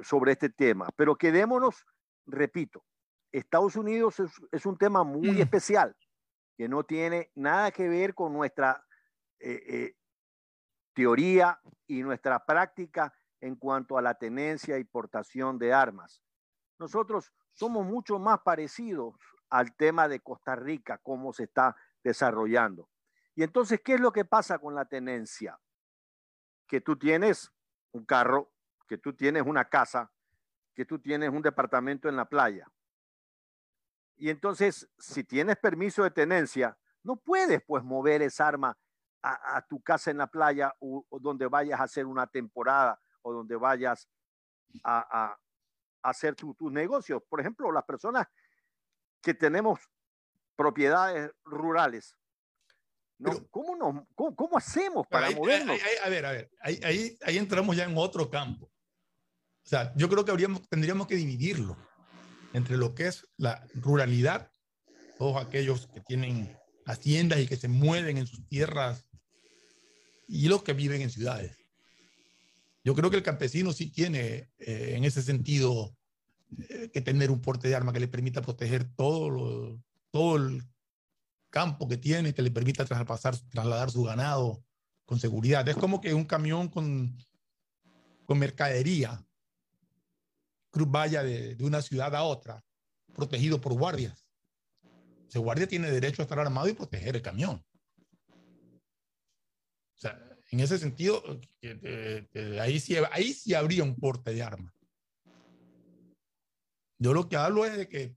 [0.03, 0.87] sobre este tema.
[0.95, 1.85] Pero quedémonos,
[2.25, 2.85] repito,
[3.33, 5.41] Estados Unidos es, un tema muy mm.
[5.41, 5.95] especial
[6.55, 8.85] que no tiene nada que ver con nuestra
[9.39, 9.95] eh, eh,
[10.93, 16.21] teoría y nuestra práctica en cuanto a la tenencia y portación de armas.
[16.77, 19.15] Nosotros somos mucho más parecidos
[19.49, 22.87] al tema de Costa Rica, cómo se está desarrollando.
[23.35, 25.59] Y entonces, ¿qué es lo que pasa con la tenencia?
[26.67, 27.51] Que tú tienes
[27.91, 28.52] un carro,
[28.93, 30.11] que tú tienes una casa,
[30.75, 32.71] que tú tienes un departamento en la playa.
[34.17, 38.77] Y entonces, si tienes permiso de tenencia, no puedes pues mover esa arma
[39.23, 43.55] a, tu casa en la playa o, donde vayas a hacer una temporada o donde
[43.55, 44.07] vayas
[44.83, 45.39] a,
[46.03, 47.23] hacer tus negocios.
[47.27, 48.27] Por ejemplo, las personas
[49.23, 49.79] que tenemos
[50.55, 52.15] propiedades rurales,
[53.49, 55.79] ¿cómo, nos, cómo, hacemos para movernos?
[56.03, 58.69] a ver, a ver, ahí, ahí, ahí, entramos ya en otro campo.
[59.65, 61.77] O sea, yo creo que habríamos, tendríamos que dividirlo
[62.53, 64.51] entre lo que es la ruralidad,
[65.17, 69.09] todos aquellos que tienen haciendas y que se mueven en sus tierras,
[70.27, 71.57] y los que viven en ciudades.
[72.83, 75.95] Yo creo que el campesino sí tiene eh, en ese sentido
[76.69, 79.79] eh, que tener un porte de arma que le permita proteger todo,
[80.11, 80.63] todo el
[81.49, 84.63] campo que tiene, que le permita traspasar, trasladar su ganado
[85.05, 85.67] con seguridad.
[85.69, 87.17] Es como que un camión con,
[88.25, 89.23] con mercadería
[90.73, 92.65] cruz vaya de, una ciudad a otra,
[93.13, 94.27] protegido por guardias.
[95.29, 97.63] Ese guardia tiene derecho a estar armado y proteger el camión.
[99.95, 100.19] O sea,
[100.51, 101.23] en ese sentido,
[102.59, 104.73] ahí, sí, ahí sí habría un porte de arma.
[106.97, 108.15] Yo lo que hablo es de que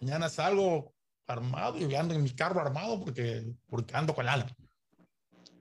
[0.00, 0.94] mañana salgo
[1.26, 4.54] armado y ando en mi carro armado porque, porque ando con el arma.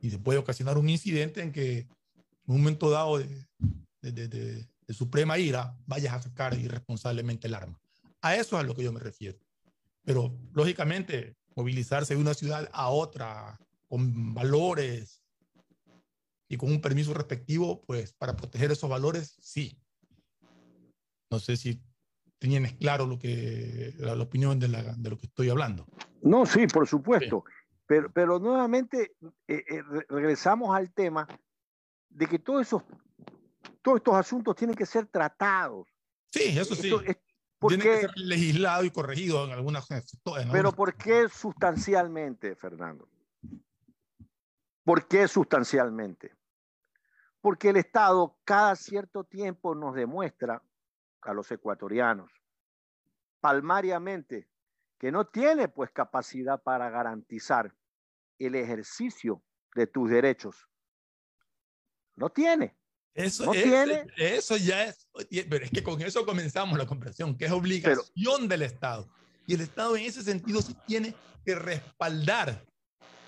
[0.01, 1.89] Y se puede ocasionar un incidente en que en
[2.45, 3.45] un momento dado de,
[4.01, 7.79] de, de suprema ira, vayas a sacar irresponsablemente el arma.
[8.21, 9.39] A eso es a lo que yo me refiero.
[10.03, 15.23] Pero, lógicamente, movilizarse de una ciudad a otra con valores
[16.47, 19.79] y con un permiso respectivo, pues para proteger esos valores, sí.
[21.29, 21.81] No sé si
[22.39, 25.85] tienes claro lo que, la, opinión de, de, lo que estoy hablando.
[26.21, 27.43] No, sí, por supuesto.
[27.85, 29.15] Pero, pero nuevamente
[29.47, 31.27] eh, eh, regresamos al tema
[32.09, 32.83] de que todos esos
[33.81, 35.87] todos estos asuntos tienen que ser tratados.
[36.31, 36.91] Sí, eso sí.
[37.67, 39.85] Tiene que ser legislado y corregido en algunas.
[40.51, 43.09] pero ¿por qué sustancialmente, Fernando?
[44.83, 46.35] ¿Por qué sustancialmente?
[47.41, 50.63] Porque el Estado cada cierto tiempo nos demuestra
[51.21, 52.31] a los ecuatorianos,
[53.41, 54.49] palmariamente,
[54.97, 57.75] que no tiene pues capacidad para garantizar
[58.37, 59.43] el ejercicio
[59.75, 60.67] de tus derechos.
[62.15, 62.78] No tiene.
[63.13, 65.07] Eso, eso ya es,
[65.49, 69.09] pero es que con eso comenzamos la comprensión, que es obligación del Estado.
[69.45, 72.65] Y el Estado en ese sentido sí tiene que respaldar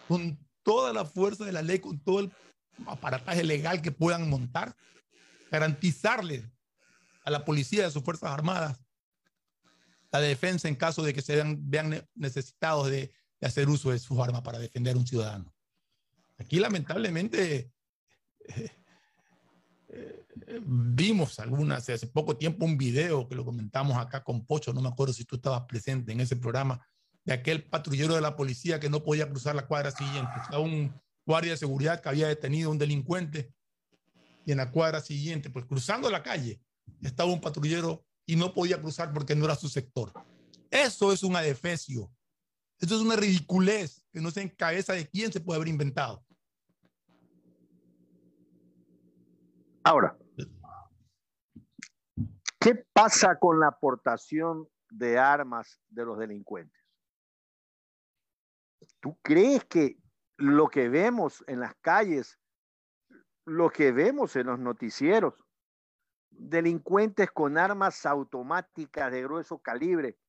[0.08, 2.32] con toda la fuerza de la ley, con todo el
[2.86, 4.76] aparataje legal que puedan montar,
[5.50, 6.50] garantizarle
[7.24, 8.80] a la policía de sus Fuerzas Armadas
[10.12, 14.20] la defensa en caso de que se vean, necesitados de, de hacer uso de sus
[14.20, 15.54] armas para defender a un ciudadano.
[16.38, 17.72] Aquí lamentablemente
[18.48, 18.72] eh,
[20.66, 24.90] vimos algunas, hace poco tiempo un video que lo comentamos acá con Pocho, no me
[24.90, 26.86] acuerdo si tú estabas presente en ese programa,
[27.24, 30.32] de aquel patrullero de la policía que no podía cruzar la cuadra siguiente.
[30.42, 30.94] Estaba un
[31.26, 33.54] guardia de seguridad que había detenido a un delincuente
[34.46, 36.60] y en la cuadra siguiente, pues cruzando la calle,
[37.02, 40.12] estaba un patrullero y no podía cruzar porque no era su sector.
[40.70, 42.12] Eso es un adefesio.
[42.80, 46.26] Eso es una ridiculez que no sé en cabeza de quién se puede haber inventado.
[49.84, 50.16] Ahora,
[52.60, 56.80] ¿qué pasa con la aportación de armas de los delincuentes?
[59.00, 59.98] ¿Tú crees que
[60.38, 62.40] lo que vemos en las calles,
[63.46, 65.34] lo que vemos en los noticieros,
[66.30, 70.20] delincuentes con armas automáticas de grueso calibre,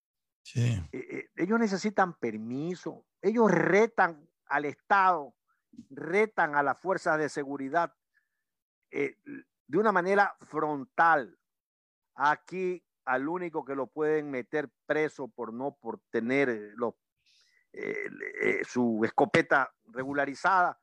[0.55, 5.35] eh, eh, ellos necesitan permiso, ellos retan al Estado,
[5.91, 7.95] retan a las fuerzas de seguridad
[8.93, 9.17] eh,
[9.67, 11.39] de una manera frontal.
[12.15, 16.95] Aquí al único que lo pueden meter preso por no por tener los
[17.75, 20.79] eh, su escopeta regularizada,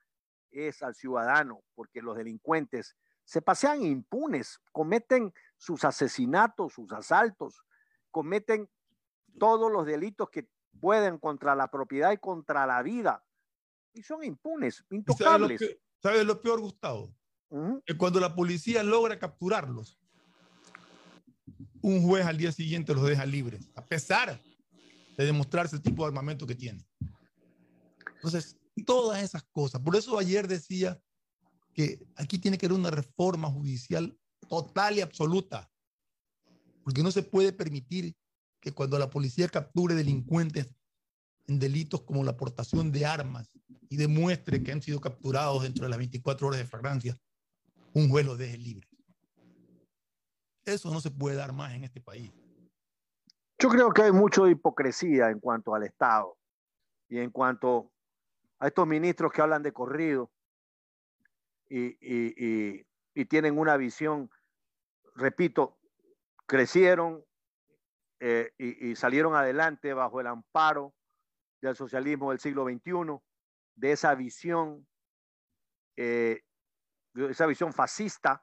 [0.49, 7.64] es al ciudadano, porque los delincuentes se pasean impunes, cometen sus asesinatos, sus asaltos,
[8.10, 8.68] cometen
[9.38, 10.49] todos los delitos que
[10.80, 13.24] pueden contra la propiedad y contra la vida.
[13.93, 15.62] Y son impunes, intocables.
[16.01, 17.14] ¿Sabes lo, peor, Gustavo?
[17.97, 19.97] Cuando la policía logra capturarlos,
[21.82, 24.39] un juez al día siguiente los deja libres, a pesar
[25.18, 26.86] de demostrarse el tipo de armamento que tiene.
[28.16, 29.82] Entonces, todas esas cosas.
[29.82, 31.00] Por eso ayer decía
[31.74, 35.70] que aquí tiene que haber una reforma judicial total y absoluta,
[36.84, 38.16] porque no se puede permitir
[38.60, 40.70] que cuando la policía capture delincuentes
[41.47, 43.50] en delitos como la aportación de armas
[43.89, 47.18] y demuestre que han sido capturados dentro de las 24 horas de fragancia,
[47.94, 48.88] un juez los deje libre.
[50.66, 52.32] Eso no se puede dar más en este país.
[53.58, 56.38] Yo creo que hay mucho hipocresía en cuanto al Estado
[57.10, 57.92] y en cuanto
[58.60, 60.32] a estos ministros que hablan de corrido
[61.68, 62.86] y,
[63.26, 64.30] tienen una visión,
[65.16, 65.78] repito,
[66.46, 67.24] crecieron
[68.20, 70.96] eh, y, salieron adelante bajo el amparo
[71.62, 73.20] del socialismo del siglo XXI,
[73.76, 74.88] de esa visión,
[75.98, 76.44] eh,
[77.28, 78.41] esa visión fascista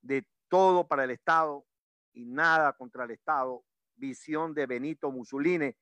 [0.00, 1.66] de todo para el Estado
[2.12, 3.64] y nada contra el Estado,
[3.96, 5.74] visión de Benito Mussolini,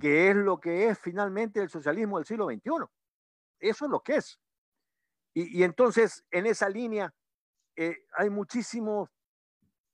[0.00, 2.86] que es lo que es finalmente el socialismo del siglo XXI.
[3.60, 4.40] Eso es lo que es.
[5.36, 7.12] Y, entonces, en esa línea,
[7.74, 9.10] eh, hay muchísimos,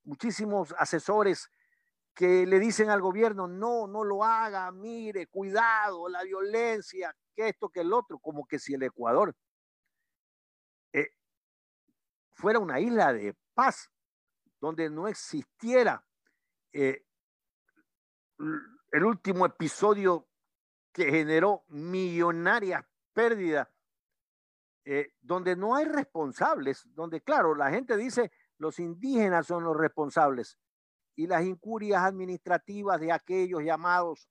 [0.03, 1.49] muchísimos asesores
[2.13, 7.69] que le dicen al gobierno, no, no lo haga, mire, cuidado, la violencia, que esto,
[7.69, 9.35] que el otro, como que si el Ecuador
[12.41, 13.91] fuera una isla de paz,
[14.59, 16.03] donde no existiera
[16.73, 17.05] eh,
[18.91, 20.27] el último episodio
[20.91, 22.83] que generó millonarias
[23.13, 23.67] pérdidas,
[24.85, 30.57] eh, donde no hay responsables, donde claro, la gente dice los indígenas son los responsables
[31.15, 34.27] y las incurias administrativas de aquellos llamados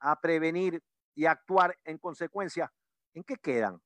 [0.00, 0.82] a prevenir
[1.14, 2.70] y actuar en consecuencia,
[3.14, 3.80] ¿en qué quedan?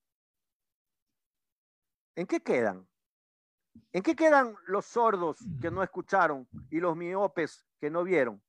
[2.17, 2.89] ¿En qué quedan?
[3.93, 8.43] ¿En qué quedan los sordos que no escucharon y los miopes que no vieron?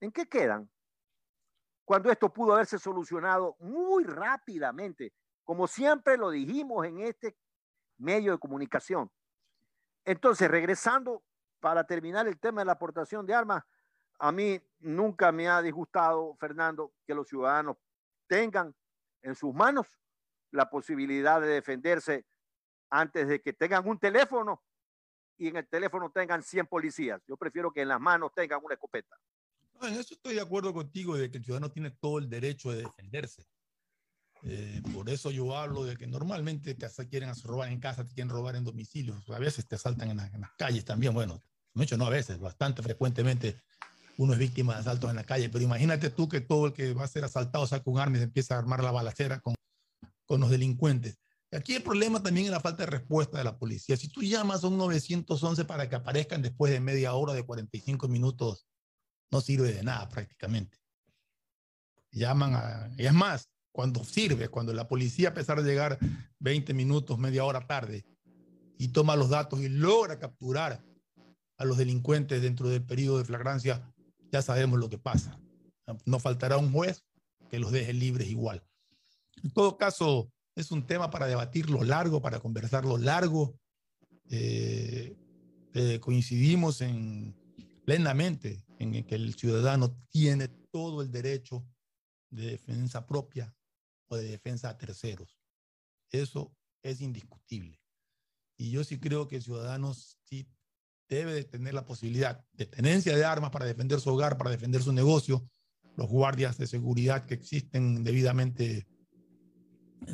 [0.00, 0.70] ¿En qué quedan?
[1.84, 5.12] Cuando esto pudo haberse solucionado muy rápidamente,
[5.44, 7.36] como siempre lo dijimos en este
[7.96, 9.10] medio de comunicación.
[10.04, 11.24] Entonces, regresando
[11.60, 13.64] para terminar el tema de la aportación de armas,
[14.18, 17.76] a mí nunca me ha disgustado, Fernando, que los ciudadanos
[18.26, 18.74] tengan
[19.22, 19.86] en sus manos
[20.50, 22.26] la posibilidad de defenderse
[22.90, 24.62] antes de que tengan un teléfono
[25.36, 27.22] y en el teléfono tengan 100 policías.
[27.26, 29.16] Yo prefiero que en las manos tengan una escopeta
[29.86, 32.82] en eso estoy de acuerdo contigo de que el ciudadano tiene todo el derecho de
[32.82, 33.46] defenderse.
[34.44, 38.30] Eh, por eso yo hablo de que normalmente te quieren robar en casa, te quieren
[38.30, 41.42] robar en domicilios, a veces te asaltan en, las calles también, bueno,
[41.74, 43.60] mucho no a veces, bastante frecuentemente
[44.16, 46.94] uno es víctima de asaltos en la calle, pero imagínate tú que todo el que
[46.94, 49.54] va a ser asaltado saca un arma y se empieza a armar la balacera con,
[50.24, 51.18] con los delincuentes.
[51.50, 53.96] Aquí el problema también es la falta de respuesta de la policía.
[53.96, 58.06] Si tú llamas a un 911 para que aparezcan después de media hora, de 45
[58.08, 58.66] minutos,
[59.30, 60.78] no sirve de nada prácticamente.
[62.10, 62.90] Llaman a...
[62.98, 65.98] Y es más, cuando sirve, cuando la policía, a pesar de llegar
[66.40, 68.04] 20 minutos, media hora tarde,
[68.76, 70.84] y toma los datos y logra capturar
[71.56, 73.92] a los delincuentes dentro del periodo de flagrancia,
[74.30, 75.40] ya sabemos lo que pasa.
[76.04, 77.04] No faltará un juez
[77.50, 78.62] que los deje libres igual.
[79.42, 80.30] En todo caso,
[80.60, 83.60] es un tema para debatirlo largo, para conversarlo largo.
[84.28, 85.16] Eh,
[85.72, 87.36] eh, coincidimos en
[87.84, 91.64] plenamente en que el ciudadano tiene todo el derecho
[92.30, 93.54] de defensa propia
[94.08, 95.38] o de defensa a terceros.
[96.10, 96.52] Eso
[96.82, 97.80] es indiscutible.
[98.56, 100.48] Y yo sí creo que el ciudadano sí
[101.08, 104.82] debe de tener la posibilidad de tenencia de armas para defender su hogar, para defender
[104.82, 105.48] su negocio.
[105.96, 108.86] Los guardias de seguridad que existen debidamente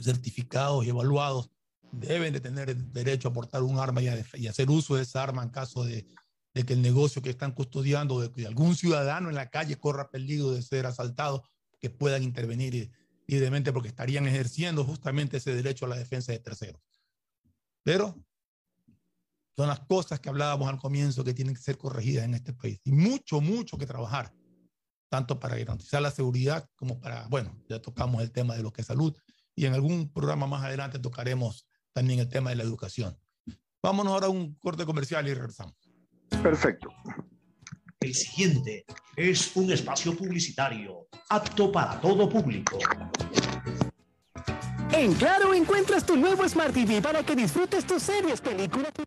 [0.00, 1.50] certificados y evaluados
[1.92, 5.42] deben de tener derecho a portar un arma y, y hacer uso de esa arma
[5.42, 6.06] en caso de
[6.54, 10.10] de que el negocio que están custodiando, de que algún ciudadano en la calle corra
[10.10, 11.42] peligro de ser asaltado,
[11.80, 12.92] que puedan intervenir
[13.26, 16.80] libremente porque estarían ejerciendo justamente ese derecho a la defensa de terceros.
[17.82, 18.16] Pero
[19.56, 22.80] son las cosas que hablábamos al comienzo que tienen que ser corregidas en este país.
[22.84, 24.32] Y mucho, mucho que trabajar,
[25.08, 28.82] tanto para garantizar la seguridad como para, bueno, ya tocamos el tema de lo que
[28.82, 29.14] es salud
[29.54, 33.18] y en algún programa más adelante tocaremos también el tema de la educación.
[33.82, 35.74] Vámonos ahora a un corte comercial y regresamos.
[36.42, 36.88] Perfecto.
[38.00, 38.84] El siguiente
[39.16, 42.78] es un espacio publicitario apto para todo público.
[44.92, 49.06] En Claro encuentras tu nuevo Smart TV para que disfrutes tus series, películas y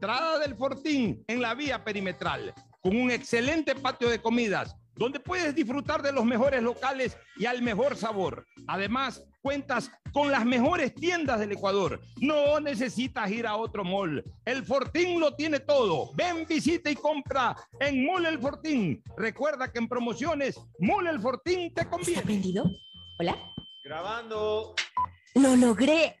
[0.01, 6.01] del Fortín en la vía perimetral, con un excelente patio de comidas, donde puedes disfrutar
[6.01, 8.47] de los mejores locales y al mejor sabor.
[8.67, 12.01] Además, cuentas con las mejores tiendas del Ecuador.
[12.19, 14.23] No necesitas ir a otro mall.
[14.43, 16.11] El Fortín lo tiene todo.
[16.15, 19.03] Ven, visita y compra en Mall El Fortín.
[19.15, 22.13] Recuerda que en promociones, Mall El Fortín te conviene.
[22.13, 22.63] ¿Está prendido?
[23.19, 23.37] ¿Hola?
[23.83, 24.73] Grabando.
[25.35, 26.20] Lo logré.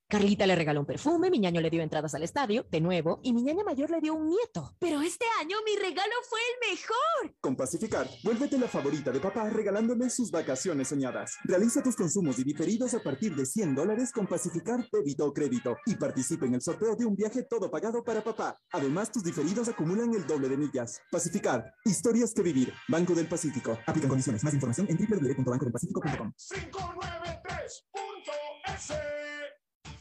[0.11, 3.31] Carlita le regaló un perfume, mi ñaño le dio entradas al estadio, de nuevo, y
[3.31, 4.75] mi ñaña mayor le dio un nieto.
[4.77, 7.33] Pero este año mi regalo fue el mejor.
[7.39, 11.37] Con Pacificar, vuélvete la favorita de papá regalándole sus vacaciones soñadas.
[11.45, 15.77] Realiza tus consumos y diferidos a partir de 100 dólares con Pacificar débito o crédito
[15.85, 18.59] y participa en el sorteo de un viaje todo pagado para papá.
[18.73, 20.99] Además, tus diferidos acumulan el doble de millas.
[21.09, 22.73] Pacificar, historias que vivir.
[22.89, 23.79] Banco del Pacífico.
[23.87, 24.43] Aplican condiciones.
[24.43, 26.33] Más información en www.bancodelpacifico.com.
[26.35, 29.30] 593.es.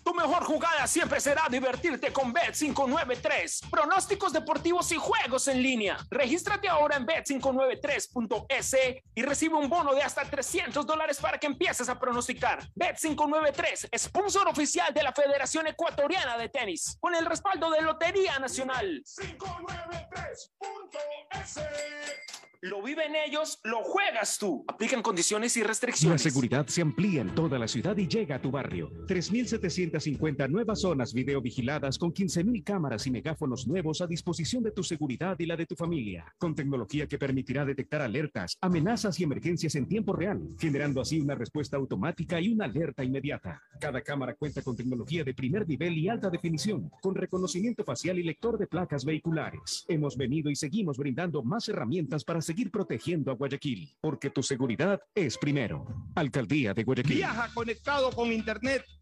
[0.05, 3.71] Tu mejor jugada siempre será divertirte con Bet593.
[3.71, 5.99] Pronósticos deportivos y juegos en línea.
[6.11, 8.77] Regístrate ahora en Bet593.es
[9.15, 12.67] y recibe un bono de hasta 300 dólares para que empieces a pronosticar.
[12.75, 19.03] Bet593, sponsor oficial de la Federación Ecuatoriana de Tenis, con el respaldo de Lotería Nacional.
[19.05, 20.51] 593.es.
[22.63, 24.67] Lo viven ellos, lo juegas tú.
[24.69, 26.21] Aplican condiciones y La restricciones.
[26.23, 28.91] seguridad se amplía en toda la ciudad y llega a tu barrio.
[29.71, 35.39] 3.750 nuevas zonas videovigiladas con 15.000 cámaras y megáfonos nuevos a disposición de tu seguridad
[35.39, 36.35] y la de tu familia.
[36.39, 41.37] Con tecnología que permitirá detectar alertas, amenazas y emergencias en tiempo real, generando así una
[41.37, 43.63] respuesta automática y una alerta inmediata.
[43.79, 48.25] Cada cámara cuenta con tecnología de primer nivel y alta definición, con reconocimiento facial y
[48.25, 49.85] lector de placas vehiculares.
[49.89, 55.01] Hemos venido y seguimos brindando más herramientas para seguir protegiendo a Guayaquil, porque tu seguridad
[55.15, 55.87] es primero.
[56.17, 57.17] Alcaldía de Guayaquil.
[57.17, 58.85] Viaja conectado con Internet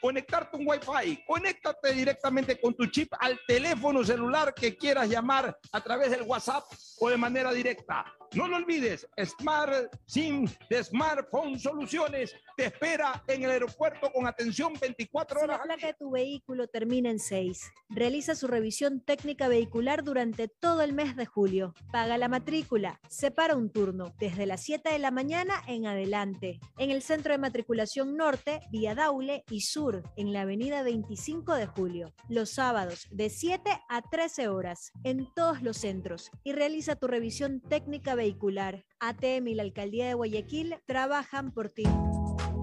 [0.00, 1.24] conectarte un Wi-Fi.
[1.26, 6.64] Conéctate directamente con tu chip al teléfono celular que quieras llamar a través del WhatsApp
[7.00, 8.04] o de manera directa.
[8.34, 14.74] No lo olvides, Smart SIM de Smartphone Soluciones te espera en el aeropuerto con atención
[14.78, 15.58] 24 Si horas.
[15.58, 20.82] la placa de tu vehículo termina en 6, realiza su revisión técnica vehicular durante todo
[20.82, 21.72] el mes de julio.
[21.90, 26.60] Paga la matrícula, separa un turno desde las 7 de la mañana en adelante.
[26.76, 31.66] En el centro de matriculación norte, vía Daule y sur, en la avenida 25 de
[31.66, 32.12] julio.
[32.28, 37.60] Los sábados de 7 a 13 horas en todos los centros y realiza tu revisión
[37.60, 38.84] técnica vehicular.
[39.00, 41.84] ATM y la Alcaldía de Guayaquil trabajan por ti.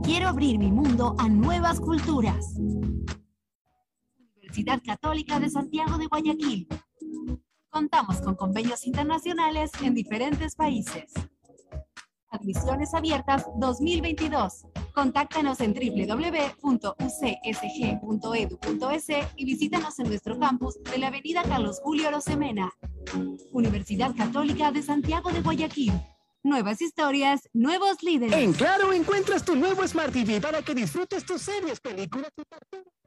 [0.03, 2.55] Quiero abrir mi mundo a nuevas culturas.
[4.35, 6.67] Universidad Católica de Santiago de Guayaquil.
[7.69, 11.11] Contamos con convenios internacionales en diferentes países.
[12.35, 14.65] Admisiones abiertas 2022.
[14.93, 16.85] Contáctanos en www.ucsg.edu.es
[19.37, 22.73] y visítanos en nuestro campus de la Avenida Carlos Julio Rosemena.
[23.53, 25.93] Universidad Católica de Santiago de Guayaquil.
[26.43, 28.35] Nuevas historias, nuevos líderes.
[28.35, 33.04] En Claro encuentras tu nuevo Smart TV para que disfrutes tus series, películas y partidos.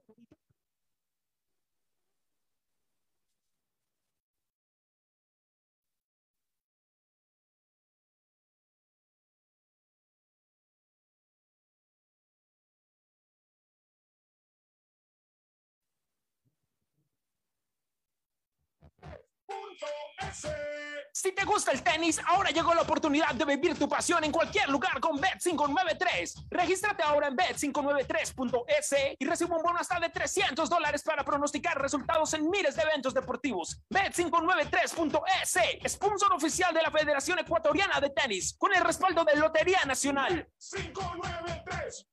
[19.81, 20.88] your say.
[21.21, 24.69] Si te gusta el tenis, ahora llegó la oportunidad de vivir tu pasión en cualquier
[24.69, 26.47] lugar con Bet593.
[26.49, 32.35] Regístrate ahora en bet593.es y recibe un bono hasta de 300 dólares para pronosticar resultados
[32.35, 33.83] en miles de eventos deportivos.
[33.91, 40.49] Bet593.es, sponsor oficial de la Federación Ecuatoriana de Tenis, con el respaldo de Lotería Nacional.
[40.61, 42.07] 593.es.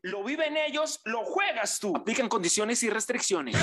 [0.00, 1.94] Lo viven ellos, lo juegas tú.
[1.94, 3.54] Aplican condiciones y restricciones.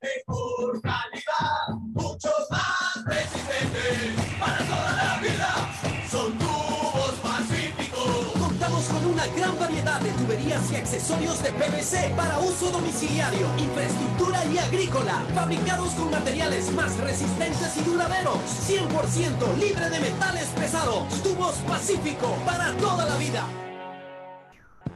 [0.00, 6.08] Mejor calidad, muchos más resistentes para toda la vida.
[6.08, 8.32] Son tubos pacíficos.
[8.38, 14.44] Contamos con una gran variedad de tuberías y accesorios de PVC para uso domiciliario, infraestructura
[14.44, 18.38] y agrícola, fabricados con materiales más resistentes y duraderos,
[18.70, 21.22] 100% libre de metales pesados.
[21.24, 23.44] Tubos Pacífico para toda la vida.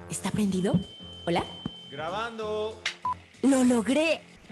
[0.08, 0.74] ¿Está prendido?
[1.26, 1.44] ¿Hola?
[1.90, 2.80] Grabando.
[3.42, 4.31] ¡Lo logré!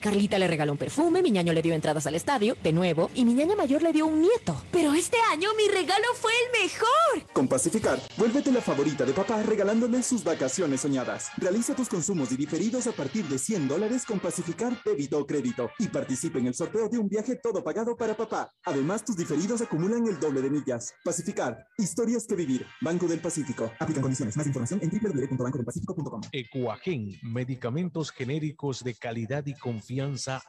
[0.00, 3.24] Carlita le regaló un perfume, mi ñaño le dio entradas al estadio, de nuevo, y
[3.24, 4.62] mi ñaña mayor le dio un nieto.
[4.70, 7.32] Pero este año mi regalo fue el mejor.
[7.32, 11.30] Con Pacificar, vuélvete la favorita de papá regalándole sus vacaciones soñadas.
[11.38, 15.70] Realiza tus consumos y diferidos a partir de 100 dólares con Pacificar débito o crédito
[15.78, 18.52] y participa en el sorteo de un viaje todo pagado para papá.
[18.64, 20.94] Además, tus diferidos acumulan el doble de millas.
[21.04, 22.66] Pacificar, historias que vivir.
[22.80, 23.72] Banco del Pacífico.
[23.80, 24.36] Aplican condiciones.
[24.36, 26.20] Más información en www.bancodelpacifico.com.
[26.32, 29.86] Ecuagen, medicamentos genéricos de calidad y confianza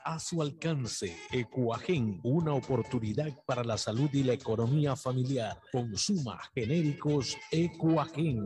[0.04, 1.16] a su alcance.
[1.32, 5.58] Ecuagen, una oportunidad para la salud y la economía familiar.
[5.72, 8.44] Consuma genéricos Ecuagen.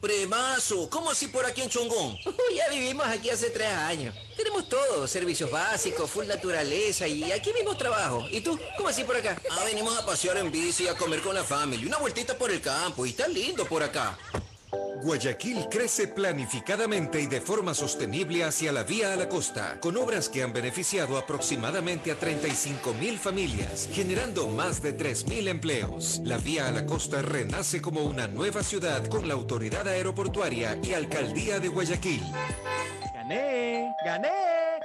[0.00, 2.16] Premazo, ¿cómo así por aquí en Chongón?
[2.56, 4.14] Ya vivimos aquí hace tres años.
[4.36, 8.26] Tenemos todo, servicios básicos, full naturaleza y aquí mismo trabajo.
[8.30, 8.58] ¿Y tú?
[8.76, 9.40] ¿Cómo así por acá?
[9.50, 11.86] Ah, venimos a pasear en bici y a comer con la familia.
[11.86, 14.18] Una vueltita por el campo y está lindo por acá.
[15.02, 20.28] Guayaquil crece planificadamente y de forma sostenible hacia la vía a la costa, con obras
[20.28, 26.20] que han beneficiado aproximadamente a 35 mil familias, generando más de 3 mil empleos.
[26.24, 30.94] La vía a la costa renace como una nueva ciudad con la autoridad aeroportuaria y
[30.94, 32.22] alcaldía de Guayaquil.
[33.14, 33.94] ¡Gané!
[34.04, 34.71] ¡Gané!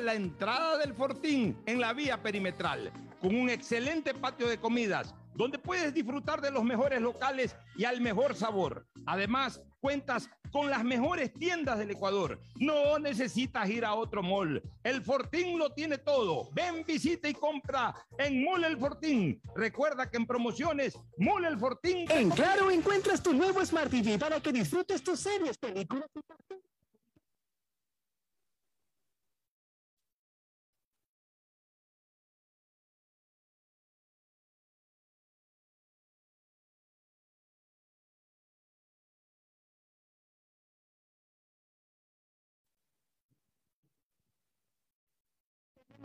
[0.00, 5.58] la entrada del Fortín en la vía perimetral, con un excelente patio de comidas, donde
[5.58, 8.86] puedes disfrutar de los mejores locales y al mejor sabor.
[9.06, 12.40] Además, cuentas con las mejores tiendas del Ecuador.
[12.56, 14.62] No necesitas ir a otro mall.
[14.82, 16.50] El Fortín lo tiene todo.
[16.52, 19.40] Ven, visita y compra en Mole El Fortín.
[19.54, 22.10] Recuerda que en promociones, Mole El Fortín.
[22.10, 26.20] En Claro encuentras tu nuevo Smart TV para que disfrutes tus series, películas y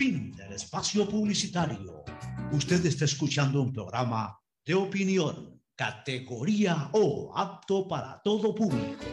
[0.00, 2.02] Fin del espacio publicitario.
[2.52, 9.04] Usted está escuchando un programa de opinión, categoría O, apto para todo público.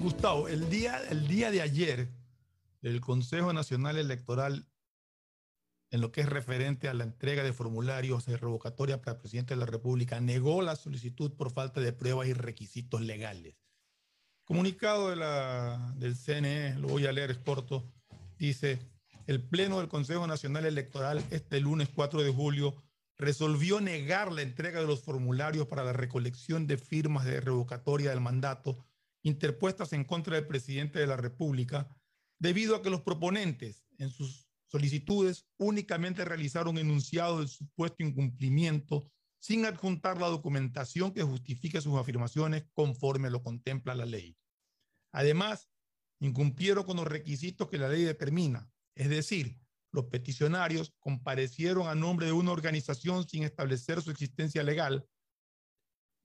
[0.00, 2.12] Gustavo, el día, el día de ayer,
[2.82, 4.66] el Consejo Nacional Electoral,
[5.92, 9.54] en lo que es referente a la entrega de formularios de revocatoria para el presidente
[9.54, 13.67] de la República, negó la solicitud por falta de pruebas y requisitos legales.
[14.48, 17.92] Comunicado del CNE, lo voy a leer, es corto,
[18.38, 18.78] dice,
[19.26, 22.82] el Pleno del Consejo Nacional Electoral este lunes 4 de julio
[23.18, 28.22] resolvió negar la entrega de los formularios para la recolección de firmas de revocatoria del
[28.22, 28.86] mandato
[29.22, 31.94] interpuestas en contra del presidente de la República,
[32.38, 39.64] debido a que los proponentes en sus solicitudes únicamente realizaron enunciado del supuesto incumplimiento sin
[39.66, 44.36] adjuntar la documentación que justifique sus afirmaciones conforme lo contempla la ley.
[45.12, 45.68] Además,
[46.20, 49.60] incumplieron con los requisitos que la ley determina, es decir,
[49.92, 55.08] los peticionarios comparecieron a nombre de una organización sin establecer su existencia legal,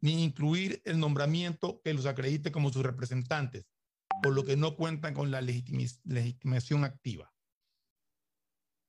[0.02, 3.66] ni incluir el nombramiento que los acredite como sus representantes,
[4.22, 7.33] por lo que no cuentan con la legitimación activa.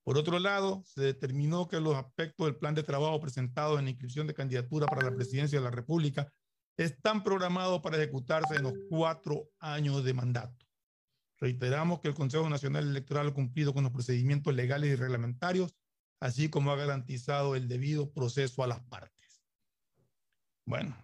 [0.04, 4.26] Por otro lado, se determinó que los aspectos del plan de trabajo presentados en inscripción
[4.26, 6.30] de candidatura para la presidencia de la República
[6.76, 10.66] están programados para ejecutarse en los cuatro años de mandato.
[11.38, 15.74] Reiteramos que el Consejo Nacional Electoral ha cumplido con los procedimientos legales y reglamentarios,
[16.20, 19.42] así como ha garantizado el debido proceso a las partes.
[20.66, 20.96] Bueno,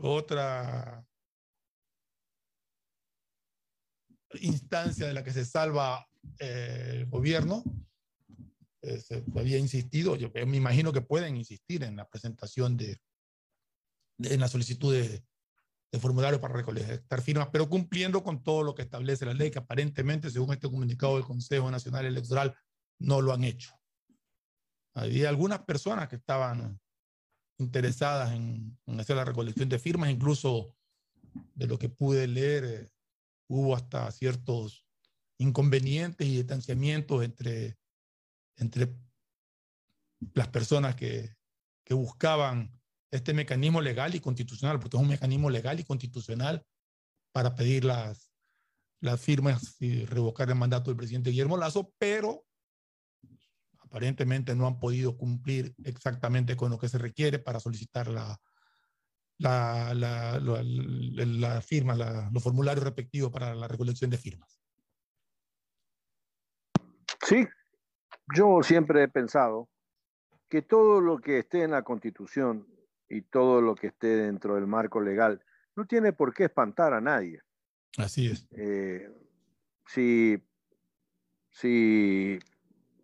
[0.00, 1.06] otra
[4.40, 6.06] instancia de la que se salva
[6.38, 7.62] eh, el gobierno,
[8.84, 12.98] eh, se había insistido, yo me imagino que pueden insistir en la presentación de,
[14.18, 15.24] de en la solicitud de,
[15.90, 19.60] de formulario para recolectar firmas, pero cumpliendo con todo lo que establece la ley, que
[19.60, 22.54] aparentemente, según este comunicado del Consejo Nacional Electoral,
[22.98, 23.72] no lo han hecho.
[24.94, 26.80] Había algunas personas que estaban
[27.58, 30.76] interesadas en, en, hacer la recolección de firmas, incluso
[31.54, 32.90] de lo que pude leer, eh,
[33.48, 34.84] hubo hasta ciertos
[35.38, 37.78] inconvenientes y distanciamientos entre,
[38.56, 38.94] entre
[40.34, 41.34] las personas que,
[41.84, 42.80] que buscaban
[43.10, 46.64] este mecanismo legal y constitucional, porque es un mecanismo legal y constitucional
[47.32, 48.32] para pedir las,
[49.00, 52.46] las firmas y revocar el mandato del presidente Guillermo Lazo, pero
[53.78, 58.40] aparentemente no han podido cumplir exactamente con lo que se requiere para solicitar la,
[59.38, 61.94] la, la, la, la firma,
[62.32, 64.60] los formularios respectivos para la recolección de firmas.
[67.26, 67.46] Sí,
[68.32, 69.68] yo siempre he pensado
[70.48, 72.66] que todo lo que esté en la Constitución
[73.08, 75.42] y todo lo que esté dentro del marco legal
[75.76, 77.40] no tiene por qué espantar a nadie.
[77.98, 78.46] Así es.
[78.52, 79.08] Eh,
[79.86, 80.42] si,
[81.50, 82.38] si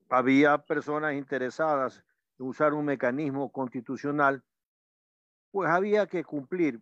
[0.09, 2.05] había personas interesadas
[2.39, 4.43] en usar un mecanismo constitucional,
[5.51, 6.81] pues había que cumplir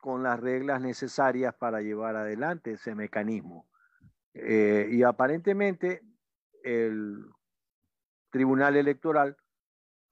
[0.00, 3.68] con las reglas necesarias para llevar adelante ese mecanismo.
[4.34, 6.02] Eh, y aparentemente
[6.62, 7.24] el
[8.30, 9.36] Tribunal Electoral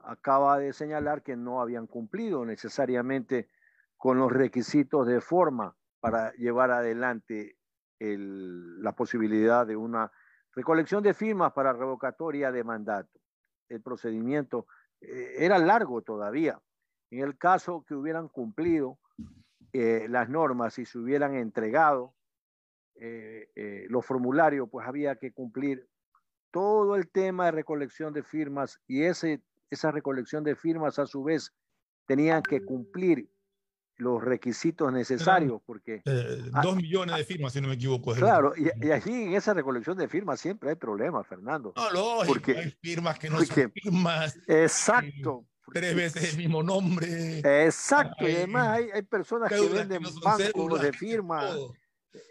[0.00, 3.48] acaba de señalar que no habían cumplido necesariamente
[3.96, 7.56] con los requisitos de forma para llevar adelante
[7.98, 10.12] el, la posibilidad de una
[10.52, 13.20] recolección de firmas para revocatoria de mandato.
[13.68, 14.66] El procedimiento
[15.00, 16.60] eh, era largo todavía.
[17.10, 18.98] En el caso que hubieran cumplido
[19.72, 22.14] eh, las normas y se hubieran entregado
[22.98, 25.86] eh, los formularios, pues había que cumplir
[26.50, 31.22] todo el tema de recolección de firmas y ese, esa recolección de firmas a su
[31.22, 31.52] vez
[32.06, 33.28] tenían que cumplir
[33.98, 36.02] los requisitos necesarios, porque...
[36.04, 38.12] Eh, dos millones de firmas, si no me equivoco.
[38.14, 41.72] Claro, y, y allí en esa recolección de firmas siempre hay problemas, Fernando.
[41.74, 44.38] No, lógico, porque, hay firmas que no porque, son firmas.
[44.46, 45.46] Exacto.
[45.72, 47.38] tres veces el mismo nombre.
[47.64, 51.54] Exacto, y Hay además hay, hay personas que cédulas que venden no bancos de firmas.
[51.54, 51.74] todo.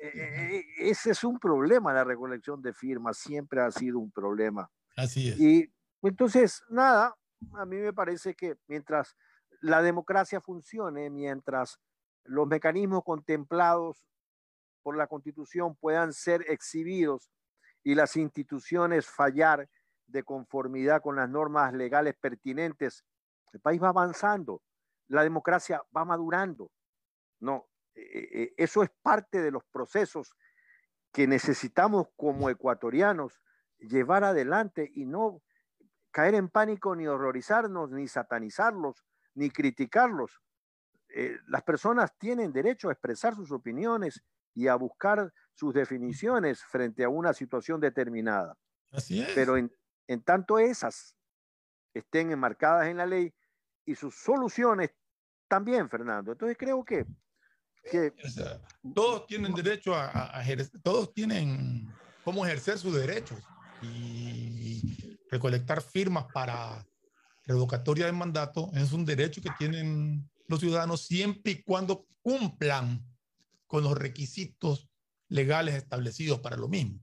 [0.01, 4.69] Eh, eh, ese es un problema, la recolección de firmas, siempre ha sido un problema.
[4.95, 5.39] Así es.
[5.39, 5.71] Y
[6.01, 7.15] entonces, nada,
[7.53, 9.15] a mí me parece que mientras
[9.61, 11.79] la democracia funcione, mientras
[12.23, 14.03] los mecanismos contemplados
[14.83, 17.31] por la Constitución puedan ser exhibidos
[17.83, 19.69] y las instituciones fallar
[20.07, 23.03] de conformidad con las normas legales pertinentes,
[23.53, 24.61] el país va avanzando,
[25.07, 26.71] la democracia va madurando.
[27.39, 30.35] No, eh, eh, eso es parte de los procesos
[31.11, 33.41] que necesitamos como ecuatorianos
[33.79, 35.41] llevar adelante y no
[36.11, 40.41] caer en pánico ni horrorizarnos, ni satanizarlos, ni criticarlos.
[41.09, 44.23] Eh, las personas tienen derecho a expresar sus opiniones
[44.53, 48.57] y a buscar sus definiciones frente a una situación determinada.
[48.91, 49.29] Así es.
[49.35, 49.71] Pero en,
[50.07, 51.15] en tanto esas
[51.93, 53.33] estén enmarcadas en la ley
[53.85, 54.91] y sus soluciones
[55.47, 56.31] también, Fernando.
[56.31, 57.05] Entonces creo que,
[57.89, 58.61] que O sea,
[58.93, 61.87] todos tienen derecho a, a- a ejercer, todos tienen
[62.23, 63.39] cómo ejercer sus derechos
[63.81, 66.85] y recolectar firmas para
[67.45, 73.05] revocatoria de mandato es un derecho que tienen los ciudadanos siempre y cuando cumplan
[73.67, 74.89] con los requisitos
[75.29, 76.99] legales establecidos para lo mismo.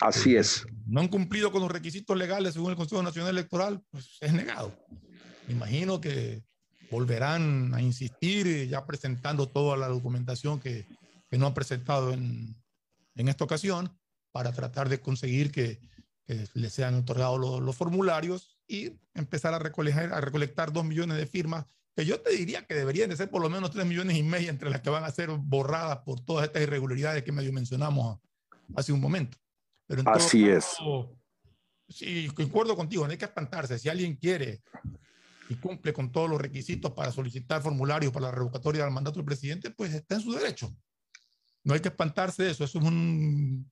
[0.00, 0.64] así es.
[0.86, 4.74] No han cumplido con los requisitos legales según el Consejo Nacional Electoral, pues es negado.
[5.46, 6.42] Me imagino que
[6.90, 10.86] volverán a insistir ya presentando toda la documentación que,
[11.30, 12.56] que no han presentado en,
[13.14, 13.96] en esta ocasión
[14.32, 15.80] para tratar de conseguir que,
[16.26, 21.16] que les sean otorgados los, los formularios y empezar a recolectar, a recolectar dos millones
[21.16, 21.66] de firmas,
[21.96, 24.50] que yo te diría que deberían de ser por lo menos tres millones y medio
[24.50, 28.18] entre las que van a ser borradas por todas estas irregularidades que medio mencionamos
[28.76, 29.36] hace un momento.
[29.86, 30.64] Pero Así es.
[30.64, 31.18] caso,
[31.88, 33.78] Sí, concuerdo contigo, no hay que espantarse.
[33.78, 34.60] Si alguien quiere
[35.48, 39.24] y cumple con todos los requisitos para solicitar formularios para la revocatoria del mandato del
[39.24, 40.74] presidente, pues está en su derecho.
[41.64, 42.64] No hay que espantarse de eso.
[42.64, 43.70] Eso es un,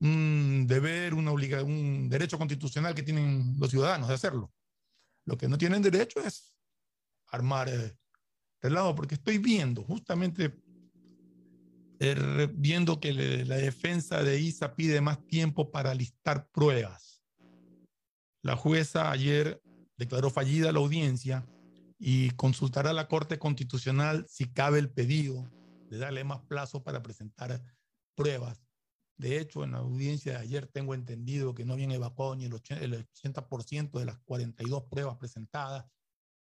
[0.00, 4.52] un deber, una obliga, un derecho constitucional que tienen los ciudadanos de hacerlo.
[5.26, 6.54] Lo que no tienen derecho es
[7.28, 7.96] armar eh,
[8.60, 10.52] relajo, porque estoy viendo justamente
[12.00, 17.22] eh, viendo que la defensa de Isa pide más tiempo para listar pruebas.
[18.42, 19.62] La jueza ayer
[19.96, 21.46] declaró fallida la audiencia
[21.98, 25.50] y consultará a la Corte Constitucional si cabe el pedido
[25.90, 27.62] de darle más plazo para presentar
[28.14, 28.60] pruebas.
[29.16, 32.52] De hecho, en la audiencia de ayer tengo entendido que no habían evacuado ni el
[32.52, 35.86] 80%, el 80% de las 42 pruebas presentadas,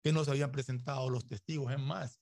[0.01, 1.71] que no se habían presentado los testigos.
[1.73, 2.21] Es más,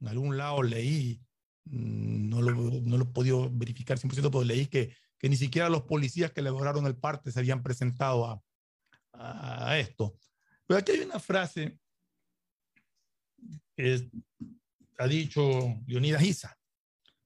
[0.00, 1.20] en algún lado leí,
[1.64, 5.68] mm, no lo, no lo he podido verificar 100%, pero leí que, que ni siquiera
[5.68, 8.42] los policías que elaboraron el parte se habían presentado a,
[9.12, 10.16] a esto.
[10.68, 11.80] Pero aquí hay una frase
[13.74, 14.10] que
[14.98, 15.42] ha dicho
[15.86, 16.58] Leonidas Isa,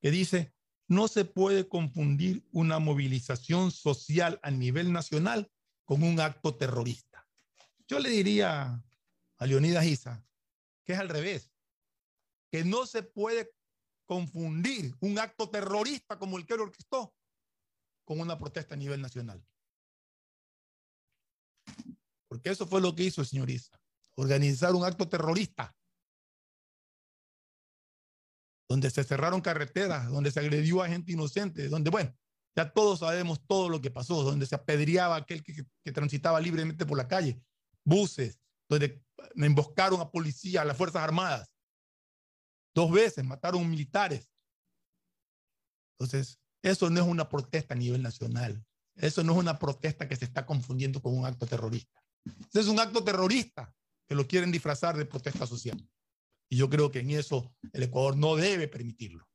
[0.00, 0.54] que dice,
[0.86, 5.50] no se puede confundir una movilización social a nivel nacional
[5.84, 7.26] con un acto terrorista.
[7.88, 8.80] Yo le diría
[9.38, 10.24] a Leonidas Isa
[10.84, 11.50] que es al revés,
[12.50, 13.52] que no se puede
[14.06, 17.12] confundir un acto terrorista como el que él orquestó
[18.04, 19.44] con una protesta a nivel nacional.
[22.32, 23.78] Porque eso fue lo que hizo señor Isa,
[24.14, 25.76] organizar un acto terrorista
[28.70, 32.16] donde se cerraron carreteras, donde se agredió a gente inocente, donde, bueno,
[32.56, 36.86] ya todos sabemos todo lo que pasó, donde se apedreaba aquel que, que transitaba libremente
[36.86, 37.38] por la calle,
[37.84, 39.04] buses, donde
[39.34, 41.52] emboscaron a policía, a las Fuerzas Armadas.
[42.74, 44.26] Dos veces mataron militares.
[45.98, 48.64] Entonces, eso no es una protesta a nivel nacional.
[48.94, 52.01] Eso no es una protesta que se está confundiendo con un acto terrorista.
[52.52, 53.72] Es un acto terrorista
[54.06, 55.78] que lo quieren disfrazar de protesta social.
[56.48, 59.26] Y yo creo que en eso el Ecuador no debe permitirlo.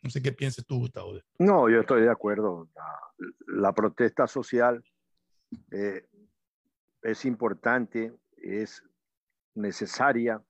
[0.00, 1.14] No sé qué pienses tú, Gustavo.
[1.38, 2.68] No, yo estoy de acuerdo.
[2.74, 3.00] La,
[3.46, 4.82] la protesta social
[5.72, 6.06] eh,
[7.02, 8.82] es importante, es
[9.54, 10.42] necesaria,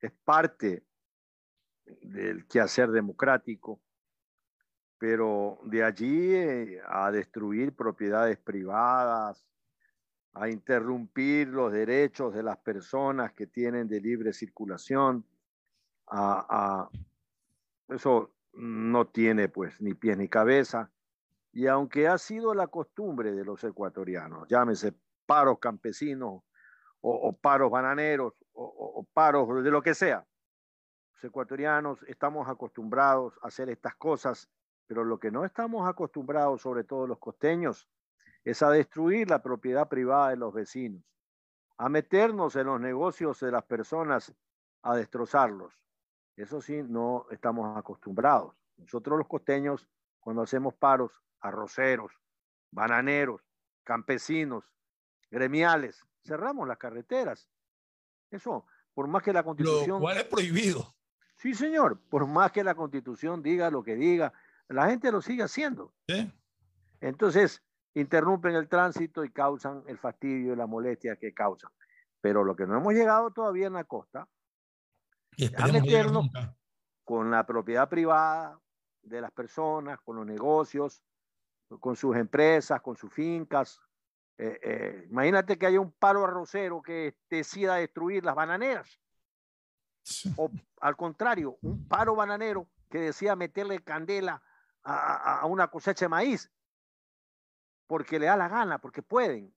[0.00, 0.84] es parte
[2.02, 3.80] del quehacer democrático,
[4.98, 9.46] pero de allí eh, a destruir propiedades privadas,
[10.40, 15.24] a interrumpir los derechos de las personas que tienen de libre circulación,
[17.88, 20.90] eso no tiene pues ni pies ni cabeza.
[21.52, 24.94] Y aunque ha sido la costumbre de los ecuatorianos, llámese
[25.26, 26.42] paros campesinos
[27.00, 30.26] o, o paros bananeros o, o- o paros de lo que sea,
[31.14, 34.48] los ecuatorianos estamos acostumbrados a hacer estas cosas,
[34.86, 37.88] pero lo que no estamos acostumbrados, sobre todo los costeños,
[38.50, 41.04] es a destruir la propiedad privada de los vecinos,
[41.76, 44.32] a meternos en los negocios de las personas,
[44.80, 45.74] a destrozarlos.
[46.34, 48.54] Eso sí, no estamos acostumbrados.
[48.78, 49.86] Nosotros los costeños,
[50.18, 52.10] cuando hacemos paros, arroceros,
[52.70, 53.42] bananeros,
[53.84, 54.64] campesinos,
[55.30, 57.50] gremiales, cerramos las carreteras.
[58.30, 59.96] Eso, por más que la constitución...
[59.96, 60.94] Lo cual es prohibido.
[61.36, 64.32] Sí, señor, por más que la constitución diga lo que diga,
[64.68, 65.92] la gente lo sigue haciendo.
[66.08, 66.32] ¿Sí?
[67.02, 67.62] Entonces,
[68.00, 71.70] interrumpen el tránsito y causan el fastidio y la molestia que causan.
[72.20, 74.28] Pero lo que no hemos llegado todavía en la costa
[75.56, 76.26] a meternos
[77.04, 78.58] con la propiedad privada
[79.02, 81.02] de las personas, con los negocios,
[81.80, 83.80] con sus empresas, con sus fincas.
[84.36, 89.00] Eh, eh, imagínate que haya un paro arrocero que decida destruir las bananeras.
[90.36, 94.42] O al contrario, un paro bananero que decida meterle candela
[94.82, 96.50] a, a- a una cosecha de maíz
[97.88, 99.52] porque le da la gana, porque pueden.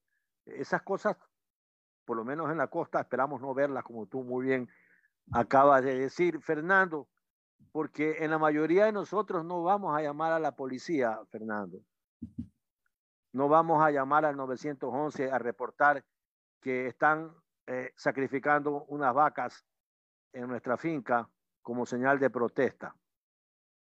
[0.45, 1.15] Esas cosas,
[2.05, 4.67] por lo menos en la costa, esperamos no verlas como tú muy bien
[5.31, 7.07] acabas de decir, Fernando,
[7.71, 11.79] porque en la mayoría de nosotros no vamos a llamar a la policía, Fernando.
[13.33, 16.03] No vamos a llamar al 911 a reportar
[16.59, 17.33] que están
[17.67, 19.65] eh, sacrificando unas vacas
[20.33, 21.29] en nuestra finca
[21.61, 22.95] como señal de protesta.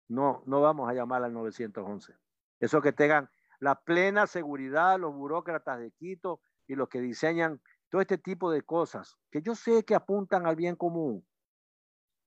[0.07, 2.13] No, no vamos a llamar al 911.
[2.59, 3.29] Eso que tengan
[3.59, 8.61] la plena seguridad los burócratas de Quito y los que diseñan todo este tipo de
[8.61, 11.25] cosas, que yo sé que apuntan al bien común.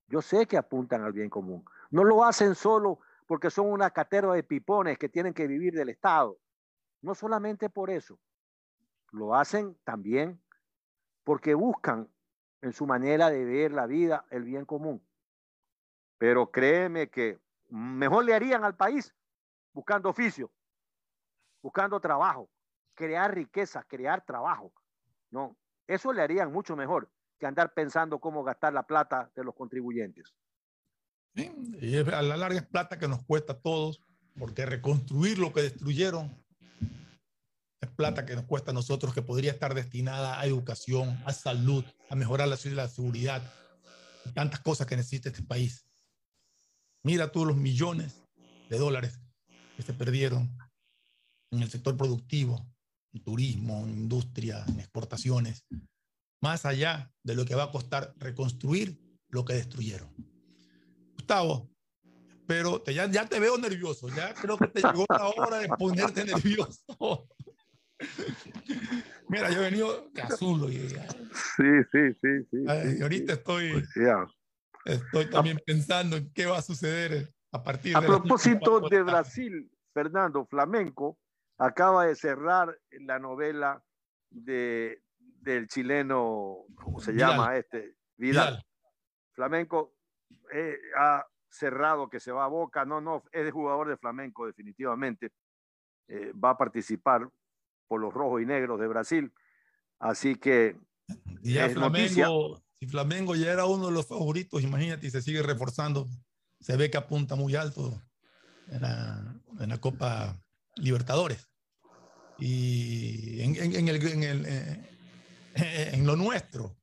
[0.07, 1.65] Yo sé que apuntan al bien común.
[1.89, 5.89] No lo hacen solo porque son una catera de pipones que tienen que vivir del
[5.89, 6.37] Estado.
[7.01, 8.19] No solamente por eso.
[9.11, 10.41] Lo hacen también
[11.23, 12.09] porque buscan
[12.61, 15.05] en su manera de ver la vida el bien común.
[16.17, 19.15] Pero créeme que mejor le harían al país
[19.73, 20.51] buscando oficio,
[21.63, 22.51] buscando trabajo,
[22.93, 24.71] crear riqueza, crear trabajo.
[25.31, 25.57] No,
[25.87, 27.09] eso le harían mucho mejor
[27.39, 30.35] que andar pensando cómo gastar la plata de los contribuyentes.
[31.35, 33.99] Y es- a la larga es plata que nos cuesta a todos,
[34.37, 36.31] porque reconstruir lo que destruyeron
[37.81, 41.83] es plata que nos cuesta a nosotros, que podría estar destinada a educación, a salud,
[42.09, 43.41] a mejorar la, la seguridad,
[44.25, 45.85] y tantas cosas que necesita este país.
[47.03, 48.21] Mira todos los millones
[48.69, 49.19] de dólares
[49.75, 50.55] que se perdieron
[51.53, 52.65] en el sector productivo,
[53.13, 55.65] en turismo, en industria, en exportaciones,
[56.41, 58.99] más allá de lo que va a costar reconstruir
[59.29, 60.09] lo que destruyeron.
[61.13, 61.69] Gustavo,
[62.47, 65.69] pero te, ya, ya te veo nervioso, ya creo que te llegó la hora de
[65.69, 67.27] ponerte nervioso.
[69.29, 71.07] Mira, yo he venido de azul hoy día.
[71.07, 72.57] Sí, sí, sí, sí.
[72.67, 74.25] Ay, ahorita estoy, Ya.
[74.85, 79.71] estoy también pensando en qué va a suceder a partir A de propósito de Brasil,
[79.93, 81.17] Fernando Flamenco
[81.57, 83.83] acaba de cerrar la novela
[84.29, 85.01] de,
[85.41, 87.31] del chileno, ¿cómo se Vidal.
[87.31, 87.95] llama este?
[88.17, 88.53] Vidal.
[88.55, 88.65] Vidal.
[89.33, 89.95] Flamenco
[90.53, 92.85] eh, ha cerrado que se va a Boca.
[92.85, 95.31] No, no, es jugador de Flamenco definitivamente.
[96.07, 97.29] Eh, va a participar
[97.87, 99.33] por los rojos y negros de Brasil.
[99.99, 100.75] Así que
[101.41, 102.25] Y ya es noticia.
[102.25, 106.07] Flamengo, si Flamengo ya era uno de los favoritos, imagínate, y se sigue reforzando.
[106.59, 108.01] Se ve que apunta muy alto
[108.69, 110.37] en la, en la Copa
[110.75, 111.47] Libertadores.
[112.39, 116.77] Y en, en- en el, en, el, eh, en lo nuestro,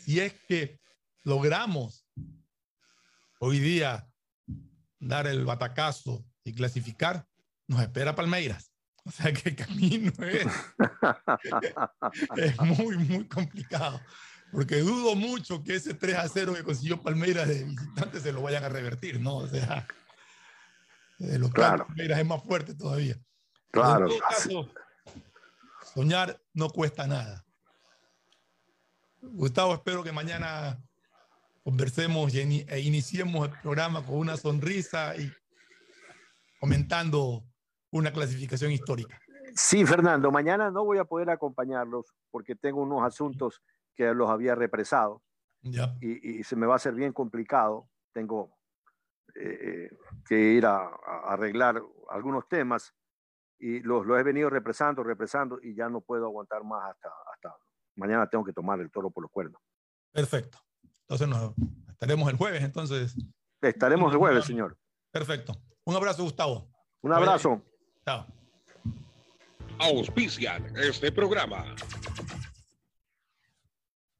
[0.00, 0.78] si es que
[1.24, 2.06] logramos
[3.40, 4.08] hoy día
[5.00, 7.26] dar el batacazo y clasificar,
[7.66, 8.72] nos espera Palmeiras.
[9.08, 10.46] O sea que el camino es,
[12.36, 14.00] es muy, muy complicado.
[14.52, 18.42] Porque dudo mucho que ese 3 a 0 que consiguió Palmeiras de visitante se lo
[18.42, 19.36] vayan a revertir, ¿no?
[19.38, 19.86] O sea,
[21.18, 21.86] de local Claro.
[21.86, 23.16] Palmeiras es más fuerte todavía.
[23.70, 24.06] Claro.
[24.06, 24.68] En todo caso,
[25.94, 27.44] soñar no cuesta nada.
[29.20, 30.80] Gustavo, espero que mañana
[31.64, 35.30] conversemos e iniciemos el programa con una sonrisa y
[36.60, 37.44] comentando
[37.90, 39.20] una clasificación histórica.
[39.54, 43.62] Sí, Fernando, mañana no voy a poder acompañarlos porque tengo unos asuntos
[43.96, 45.22] que los había represado
[45.62, 45.96] Ya.
[46.00, 47.88] y, y se me va a hacer bien complicado.
[48.12, 48.56] Tengo
[49.34, 49.90] eh,
[50.26, 52.94] que ir a, a arreglar algunos temas
[53.58, 57.56] y los, los he venido represando, represando y ya no puedo aguantar más hasta, hasta
[57.96, 59.60] mañana tengo que tomar el toro por los cuernos.
[60.12, 60.58] Perfecto.
[61.02, 61.54] Entonces nos
[61.88, 63.16] estaremos el jueves, entonces.
[63.60, 64.78] Estaremos el jueves, señor.
[65.10, 65.54] Perfecto.
[65.84, 66.70] Un abrazo, Gustavo.
[67.02, 67.62] Un abrazo.
[68.04, 68.26] Chao.
[69.78, 71.74] Auspician este programa.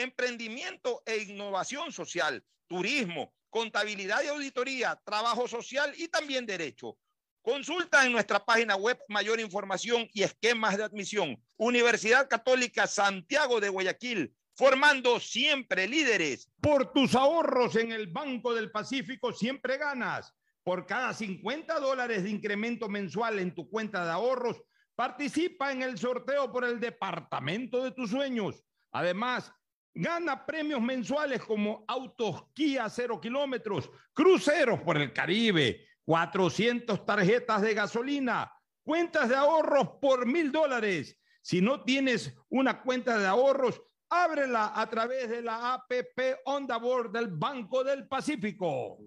[0.00, 6.98] emprendimiento e innovación social, turismo, contabilidad y auditoría, trabajo social y también derecho.
[7.42, 11.42] Consulta en nuestra página web mayor información y esquemas de admisión.
[11.56, 16.50] Universidad Católica Santiago de Guayaquil, formando siempre líderes.
[16.60, 20.34] Por tus ahorros en el Banco del Pacífico siempre ganas.
[20.62, 24.62] Por cada 50 dólares de incremento mensual en tu cuenta de ahorros,
[24.94, 28.62] participa en el sorteo por el departamento de tus sueños.
[28.92, 29.50] Además,
[29.94, 37.74] gana premios mensuales como autos Kia 0 kilómetros, cruceros por el Caribe, 400 tarjetas de
[37.74, 41.18] gasolina, cuentas de ahorros por mil dólares.
[41.42, 47.12] Si no tienes una cuenta de ahorros, ábrela a través de la APP Onda Board
[47.12, 48.98] del Banco del Pacífico.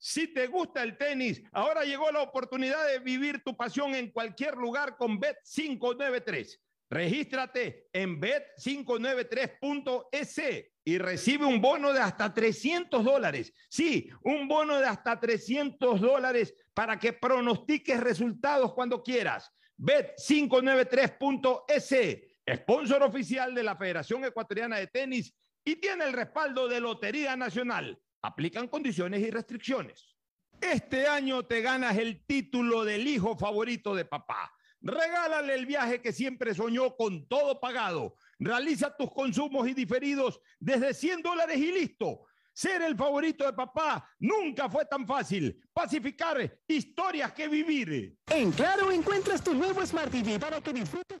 [0.00, 4.56] Si te gusta el tenis, ahora llegó la oportunidad de vivir tu pasión en cualquier
[4.56, 6.58] lugar con Bet593.
[6.90, 10.40] Regístrate en bet593.es
[10.84, 13.52] y recibe un bono de hasta 300 dólares.
[13.68, 19.52] Sí, un bono de hasta 300 dólares para que pronostiques resultados cuando quieras.
[19.78, 27.36] Bet593.es, sponsor oficial de la Federación Ecuatoriana de Tenis y tiene el respaldo de Lotería
[27.36, 28.00] Nacional.
[28.22, 30.16] Aplican condiciones y restricciones.
[30.58, 34.54] Este año te ganas el título del hijo favorito de papá.
[34.80, 38.16] Regálale el viaje que siempre soñó con todo pagado.
[38.38, 42.26] Realiza tus consumos y diferidos desde 100 dólares y listo.
[42.52, 45.60] Ser el favorito de papá nunca fue tan fácil.
[45.72, 48.16] Pacificar historias que vivir.
[48.26, 51.20] En Claro encuentras tu nuevo Smart TV para que disfrutes.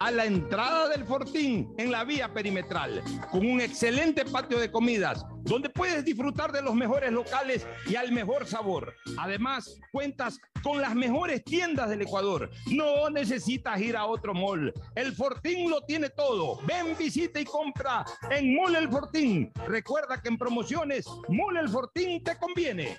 [0.00, 5.26] a la entrada del Fortín en la vía perimetral, con un excelente patio de comidas,
[5.42, 8.94] donde puedes disfrutar de los mejores locales y al mejor sabor.
[9.18, 12.50] Además, cuentas con las mejores tiendas del Ecuador.
[12.70, 14.72] No necesitas ir a otro mall.
[14.94, 16.58] El Fortín lo tiene todo.
[16.66, 19.52] Ven, visita y compra en Mall El Fortín.
[19.66, 22.98] Recuerda que en promociones, Mall El Fortín te conviene.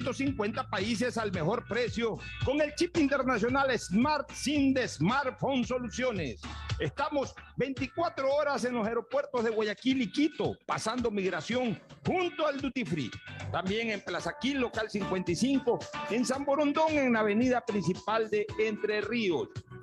[0.00, 6.40] 150 países al mejor precio con el chip internacional Smart SIM de Smartphone Soluciones.
[6.78, 12.84] Estamos 24 horas en los aeropuertos de Guayaquil y Quito, pasando migración junto al Duty
[12.84, 13.10] Free.
[13.50, 15.78] También en Plaza Quil, local 55,
[16.10, 19.48] en San Borondón, en la avenida principal de Entre Ríos.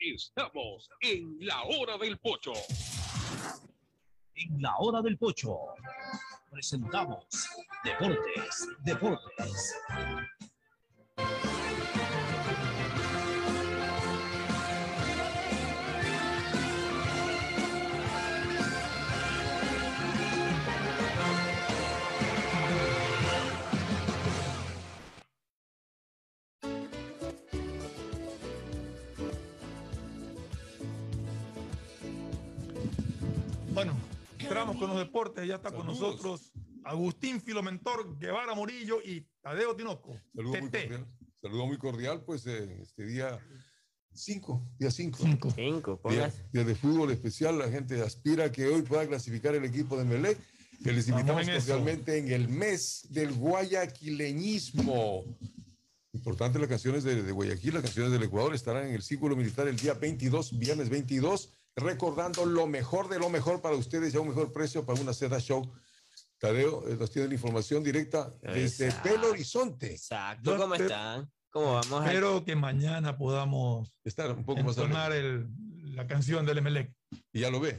[0.00, 2.52] Estamos en la hora del pocho.
[4.34, 5.58] En la hora del pocho
[6.52, 7.26] presentamos
[7.82, 9.74] Deportes, Deportes.
[34.58, 35.46] Entramos con los deportes.
[35.46, 36.52] Ya está con nosotros
[36.84, 40.16] Agustín Filomentor, Guevara Morillo y Tadeo Tinoco.
[40.34, 41.06] Saludo muy cordial.
[41.40, 43.38] Saludo muy cordial, pues eh, este día
[44.12, 45.18] 5, día 5.
[45.54, 47.58] 5, día, día de fútbol especial.
[47.58, 50.38] La gente aspira a que hoy pueda clasificar el equipo de Melec.
[50.82, 51.58] Que les invitamos en eso.
[51.58, 55.24] especialmente en el mes del guayaquileñismo.
[56.12, 59.68] Importante las canciones de, de Guayaquil, las canciones del Ecuador estarán en el Círculo Militar
[59.68, 64.20] el día 22, viernes 22, recordando lo mejor de lo mejor para ustedes y a
[64.20, 65.62] un mejor precio para una seda show.
[66.38, 69.08] Tadeo eh, nos tiene la información directa desde Exacto.
[69.10, 69.92] Belo Horizonte.
[69.92, 71.30] Exacto, ¿cómo están?
[71.50, 72.04] ¿Cómo vamos?
[72.06, 75.48] Espero que mañana podamos estar un poco más entonar el-
[75.96, 76.92] la canción del Emelec.
[77.32, 77.78] Y ya lo ve.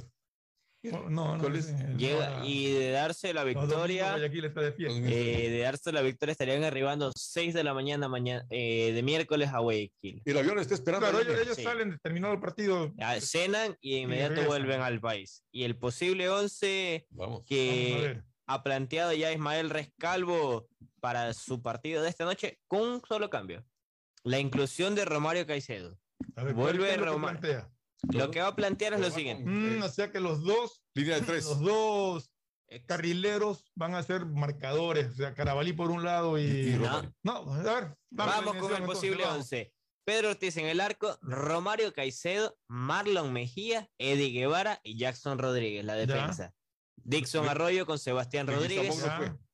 [0.84, 1.42] No, no, no.
[1.44, 1.74] ¿Cuál es?
[1.98, 7.12] Llega, ahora- y de darse la victoria, de eh, de darse la victoria estarían arribando
[7.16, 10.22] 6 de la mañana, mañana eh, de miércoles a Guayaquil.
[10.24, 11.10] Y el avión está esperando.
[11.10, 11.64] Claro, ellos, ellos Sí.
[11.64, 12.94] salen, terminado el partido.
[13.00, 15.44] Ah, Cenan y de inmediato vuelven al país.
[15.52, 17.28] Y el posible 11 Vamos.
[17.30, 20.68] Vamos a que ha planteado ya Ismael Rescalvo
[21.02, 23.66] para su partido de esta noche con un solo cambio.
[24.24, 25.98] La inclusión de Romario Caicedo.
[26.36, 27.72] A ver, Vuelve ¿qué es lo que Romario.
[28.14, 29.44] Lo que va a plantear es lo siguiente.
[29.50, 31.46] Mm, o sea que los dos, Línea de tres.
[31.46, 32.32] los dos
[32.86, 35.12] carrileros van a ser marcadores.
[35.12, 36.78] O sea, Carabalí por un lado y.
[36.80, 37.14] No.
[37.24, 37.98] No, a ver.
[38.12, 39.38] Vamos con el posible entonces, vamos.
[39.46, 39.74] 11.
[40.06, 45.98] Pedro Ortiz en el arco, Romario Caicedo, Marlon Mejía, Eddie Guevara y Jackson Rodríguez, la
[45.98, 46.06] Ya.
[46.06, 46.56] defensa.
[47.04, 49.04] Dixon Arroyo con Sebastián Rodríguez.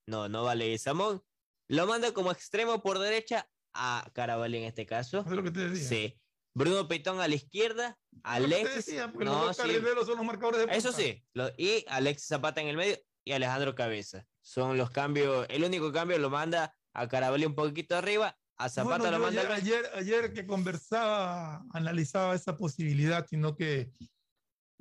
[0.06, 0.28] No.
[0.28, 1.22] No, vale Guizamón.
[1.68, 5.20] Lo manda como extremo por derecha a Carabalí en este caso.
[5.20, 5.88] Es lo que te decía.
[5.88, 6.20] Sí.
[6.56, 8.86] Bruno Peitón a la izquierda, Alexis.
[8.86, 9.60] decía, los No, sí.
[9.60, 11.22] carrileros son los marcadores de Eso sí.
[11.34, 12.96] lo- y Alexis Zapata en el medio
[13.26, 14.24] y Alejandro Cabeza.
[14.40, 15.46] Son los cambios.
[15.50, 18.38] El único cambio lo manda a Carabalí un poquito arriba.
[18.56, 23.90] A Zapata Bueno, lo manda al ayer, ayer, que conversaba, analizaba esa posibilidad, sino que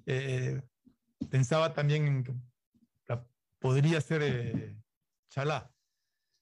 [0.05, 0.61] eh,
[1.29, 2.33] pensaba también en que
[3.07, 3.25] la-
[3.59, 4.77] podría ser eh,
[5.29, 5.69] Chalá.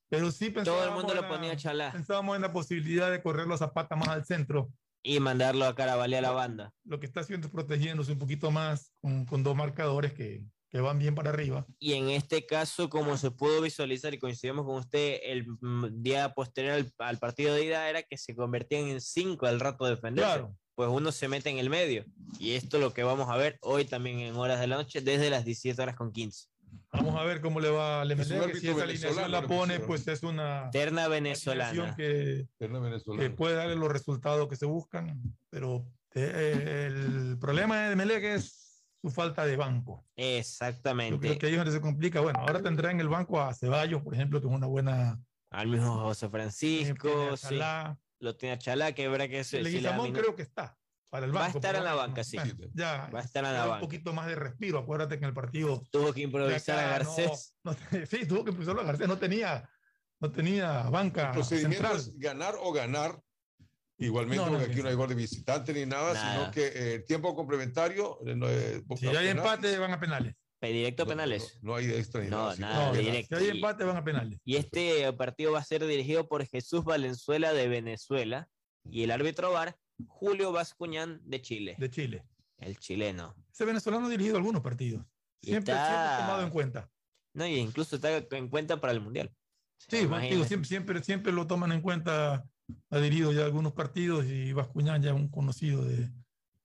[0.10, 3.47] Pero sí Todo el pensábamos mundo lo ponía Chalá Pensábamos en la posibilidad de correr
[3.47, 4.72] los zapatas más al centro.
[5.04, 6.74] Y mandarlo a Carabalí a la banda.
[6.86, 10.80] Lo que está haciendo es protegiéndose un poquito más con, con dos marcadores que, que
[10.80, 11.68] van bien para arriba.
[11.78, 15.46] Y en este caso, como se pudo visualizar y coincidimos con usted el
[16.02, 19.86] día posterior al, al partido de ida, era que se convertían en cinco al rato
[19.86, 20.32] de defenderse.
[20.32, 20.58] Claro.
[20.76, 22.06] Pues uno se mete en el medio.
[22.40, 25.02] Y esto es lo que vamos a ver hoy también en horas de la noche,
[25.02, 26.48] desde las 17 horas con 15.
[26.91, 30.08] Vamos a ver cómo le va Es MLE, que si esa alineación la pone, pues
[30.08, 31.95] es una Terna alineación venezolana.
[31.95, 33.36] que, Eterna que venezolana.
[33.36, 39.10] puede darle los resultados que se buscan, pero eh, el problema de Melec es su
[39.10, 40.06] falta de banco.
[40.16, 41.20] Yo Exactamente.
[41.20, 42.22] creo que ahí es donde se complica.
[42.22, 45.20] Bueno, ahora tendrá en el banco a Ceballos, por ejemplo, que es una buena.
[45.50, 47.48] Al mismo José eh, Francisco, tiene a sí.
[47.50, 48.00] Chalá.
[48.20, 50.22] lo tiene a Chalá, que verá que da Leguizamón minutos.
[50.24, 50.78] creo que está
[51.14, 51.60] para el Va a banco.
[51.60, 52.38] estar en la banca, sí.
[52.38, 53.81] bueno, ya Va a estar en la da un banca.
[53.81, 54.80] poquito más de respiro.
[54.80, 55.84] Acuérdate que en el partido.
[55.91, 57.56] Tuvo que improvisar a acá Garcés.
[57.64, 57.77] no- no-
[58.10, 59.07] sí, tuvo que improvisarlo a Garcés.
[59.07, 59.69] No tenía,
[60.19, 61.98] no tenía banca El procedimiento central.
[61.99, 63.22] es ganar o ganar.
[63.99, 64.81] Igualmente, No, no, porque aquí sí.
[64.81, 66.34] no hay gol de visitante ni nada, Nada.
[66.40, 68.18] sino que eh, el tiempo complementario.
[68.26, 70.35] eh, no, eh, Si hay penales, empate, van a penales.
[70.61, 71.60] Directo a no, penales.
[71.61, 72.56] No, no hay extra ni No, nada.
[72.56, 73.38] nada, directo.
[73.38, 74.40] Si hay Y- empate, van a penales.
[74.45, 78.48] Y este partido va a ser dirigido por Jesús Valenzuela de Venezuela
[78.84, 79.76] y el árbitro VAR,
[80.07, 82.26] Julio Vascuñán de Chile, De Chile.
[82.57, 83.36] el chileno.
[83.52, 85.06] Ese venezolano ha dirigido algunos partidos.
[85.41, 86.90] Siempre, está- siempre tomado en cuenta.
[87.34, 89.34] No, y incluso está en cuenta para el Mundial.
[89.78, 90.48] Sí, digo, imagínate.
[90.48, 92.45] siempre, siempre, siempre lo toman en cuenta.
[92.90, 96.10] Ha dirigido ya algunos partidos y Vascuñán ya un conocido de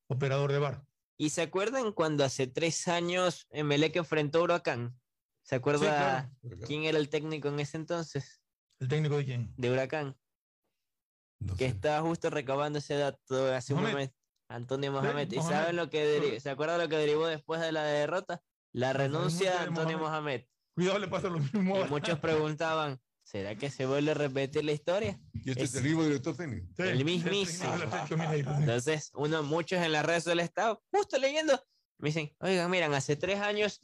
[0.06, 0.84] operador de bar.
[1.16, 4.96] ¿Y se acuerdan cuando hace tres años Emelec enfrentó a Huracán?
[5.42, 6.66] ¿Se acuerda claro.
[6.66, 8.40] quién era el técnico en ese entonces
[8.78, 9.52] ¿El técnico de quién?
[9.56, 10.16] de Huracán?
[11.40, 11.70] No que sé.
[11.74, 13.92] estaba justo recabando ese dato hace un Mohamed.
[13.94, 14.14] momento.
[14.50, 15.30] Antonio Mohamed.
[15.32, 16.40] ¿Y saben lo que deri- Correcto.
[16.40, 18.42] se acuerda lo que derivó después de la derrota?
[18.72, 20.44] La renuncia de Antonio Mohamed.
[20.74, 21.84] Cuidado, le pasa lo mismo.
[21.84, 25.20] Y muchos preguntaban, ¿será que se vuelve a repetir la historia?
[25.34, 26.66] Y este es, el mismo director técnico.
[26.76, 27.74] Sí, el mismísimo.
[28.58, 31.62] Entonces, uno, muchos en las redes del Estado, justo leyendo,
[31.98, 33.80] me dicen, oigan, miran, hace tres años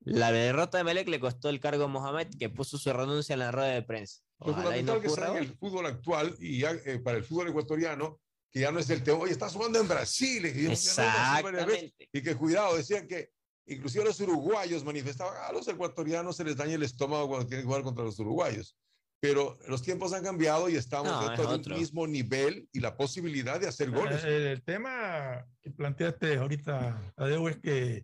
[0.00, 3.40] la derrota de Melec le costó el cargo a Mohamed, que puso su renuncia en
[3.40, 4.22] la rueda de prensa.
[4.40, 5.46] Lo y no fundamental que ocurra sea en hoy.
[5.46, 9.02] el fútbol actual y ya eh, para el fútbol ecuatoriano, que ya no es el
[9.02, 10.44] tema, oye, estás jugando en Brasil.
[10.46, 10.66] Y.
[10.70, 11.94] Exactamente.
[12.12, 13.30] y que cuidado, decían que
[13.66, 17.66] inclusive los uruguayos manifestaban, a los ecuatorianos se les daña el estómago cuando tienen que
[17.68, 18.76] jugar contra los uruguayos.
[19.22, 21.74] Pero los tiempos han cambiado y estamos No, dentro es de otro.
[21.74, 24.24] un mismo nivel y la posibilidad de hacer goles.
[24.24, 28.02] El, el tema que planteaste ahorita, Adeu, es que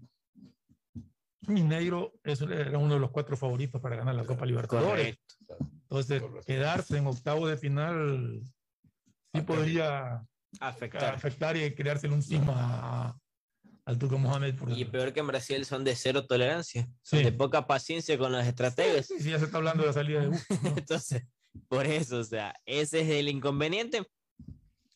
[1.48, 5.16] Mineiro es- era uno de los cuatro favoritos para ganar la Copa Libertadores.
[5.46, 5.70] Correcto.
[5.88, 8.40] Entonces, quedarse en octavo de final
[9.32, 10.26] sí podría
[10.60, 11.14] Afectar.
[11.14, 13.18] afectar y creársele un cisma a,
[13.84, 14.56] al Turco Mohamed.
[14.56, 17.24] Por Y peor que en Brasil son de cero tolerancia, son Sí.
[17.24, 19.06] de poca paciencia con los estrategas.
[19.06, 20.68] Sí, sí, ya se está hablando de la salida de Bustos, ¿no?
[20.76, 21.22] Entonces,
[21.68, 24.06] por eso, o sea, ese es el inconveniente.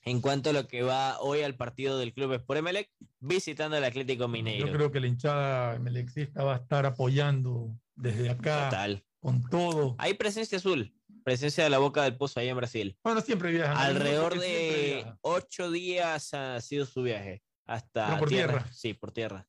[0.02, 2.90] En cuanto a lo que va hoy al partido del Club Sport Emelec,
[3.20, 4.66] visitando al Atlético Mineiro.
[4.66, 9.04] Yo creo que la hinchada melexista va a estar apoyando desde acá Total.
[9.20, 9.94] Con todo.
[9.98, 10.94] Hay presencia azul,
[11.24, 12.96] presencia de la boca del pozo ahí en Brasil.
[13.04, 13.76] Bueno, siempre viajan.
[13.76, 18.66] Alrededor de ocho días ha sido su viaje hasta Pero por tierra.
[18.72, 19.46] Sí, por tierra.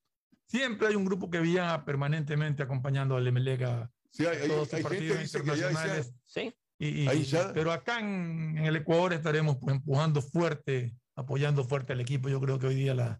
[0.47, 4.73] Siempre hay un grupo que viaja permanentemente acompañando al Emelec a Sí, hay- hay- todos
[4.73, 6.13] hay gente partidos ya- internacionales.
[6.25, 6.53] Sí.
[6.77, 11.63] Y- y- Ahí ya- Pero acá en, en el Ecuador estaremos pues, empujando fuerte, apoyando
[11.63, 12.27] fuerte al equipo.
[12.27, 13.19] Yo creo que hoy día a las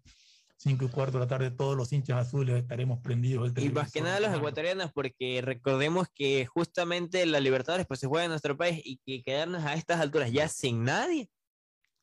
[0.62, 3.52] 5 y cuarto de la tarde todos los hinchas azules estaremos prendidos.
[3.56, 8.24] Y más que nada los ecuatorianos, porque recordemos que justamente la Libertadores pues se juega
[8.26, 11.28] en nuestro país y que quedarnos a estas alturas ya sin nadie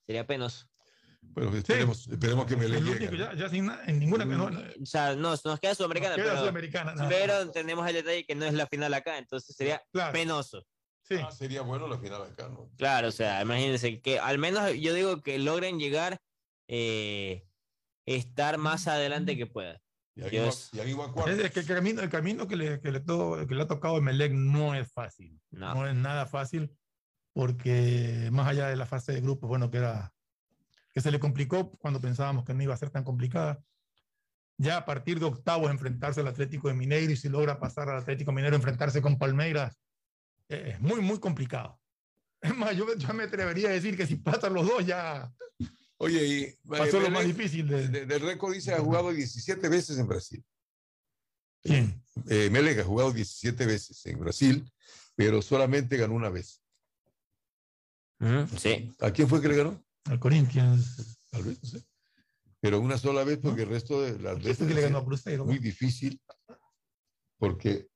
[0.06, 0.66] sería penoso.
[1.22, 3.18] Bueno, esperemos, esperemos que me le llegue.
[3.18, 6.32] ya, ya sin en ninguna que no, O sea, no, nos queda Sudamericana, Nos queda
[6.32, 9.82] pero, Sudamericana, nada pero tenemos el detalle que no es la final acá, entonces sería
[9.92, 10.14] Claro.
[10.14, 10.66] penoso.
[11.24, 12.70] Ah, sería bueno la final acá, ¿no?
[12.78, 16.20] Claro, o sea, imagínense que al menos yo digo que logren llegar,
[16.68, 17.48] eh,
[18.16, 19.80] estar más adelante que pueda.
[20.16, 20.72] Dios.
[20.74, 23.68] Es, es que el camino, el camino que, le, que, le to- que le ha
[23.68, 25.40] tocado a Melec no es fácil.
[25.52, 25.88] No.
[25.88, 26.72] es nada fácil
[27.34, 30.12] porque más allá de la fase de grupos, bueno, que era
[30.94, 33.62] que se le complicó cuando pensábamos que no iba a ser tan complicada.
[34.58, 38.00] Ya a partir de octavos enfrentarse al Atlético de Mineiro y si logra pasar al
[38.00, 39.80] Atlético Mineiro enfrentarse con Palmeiras
[40.50, 41.80] eh, es muy, muy complicado.
[42.42, 45.32] Es más, yo ya me atrevería a decir que si pasan los dos ya
[46.02, 49.98] Oye, y pasó lo más difícil de, de- del récord dice ha jugado 17 veces
[49.98, 50.44] en Brasil.
[51.62, 52.02] ¿Quién?
[52.30, 54.72] Eh, Melec ha jugado 17 veces en Brasil,
[55.16, 56.62] pero solamente ganó una vez.
[58.58, 58.94] Sí.
[59.00, 59.84] ¿A quién fue que le ganó?
[60.06, 61.20] al Corinthians.
[61.30, 61.86] Tal vez, no sé.
[62.62, 65.46] Pero una sola vez, porque el resto de las veces que le ganó a Cruzeiro?
[65.46, 66.22] muy difícil,
[67.38, 67.88] porque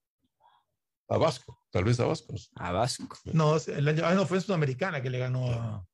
[1.10, 2.36] a Vasco, tal vez a Vasco.
[2.56, 3.18] A Vasco.
[3.34, 5.88] No, el año, ah, no, fue en Sudamericana que le ganó a.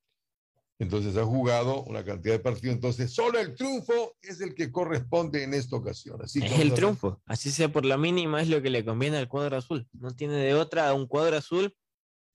[0.80, 2.76] Entonces ha jugado una cantidad de partidos.
[2.76, 6.22] Entonces, solo el triunfo es el que corresponde en esta ocasión.
[6.22, 9.28] Así Es el triunfo, así sea por la mínima, es lo que le conviene al
[9.28, 9.88] cuadro azul.
[9.92, 11.76] No tiene de otra un cuadro azul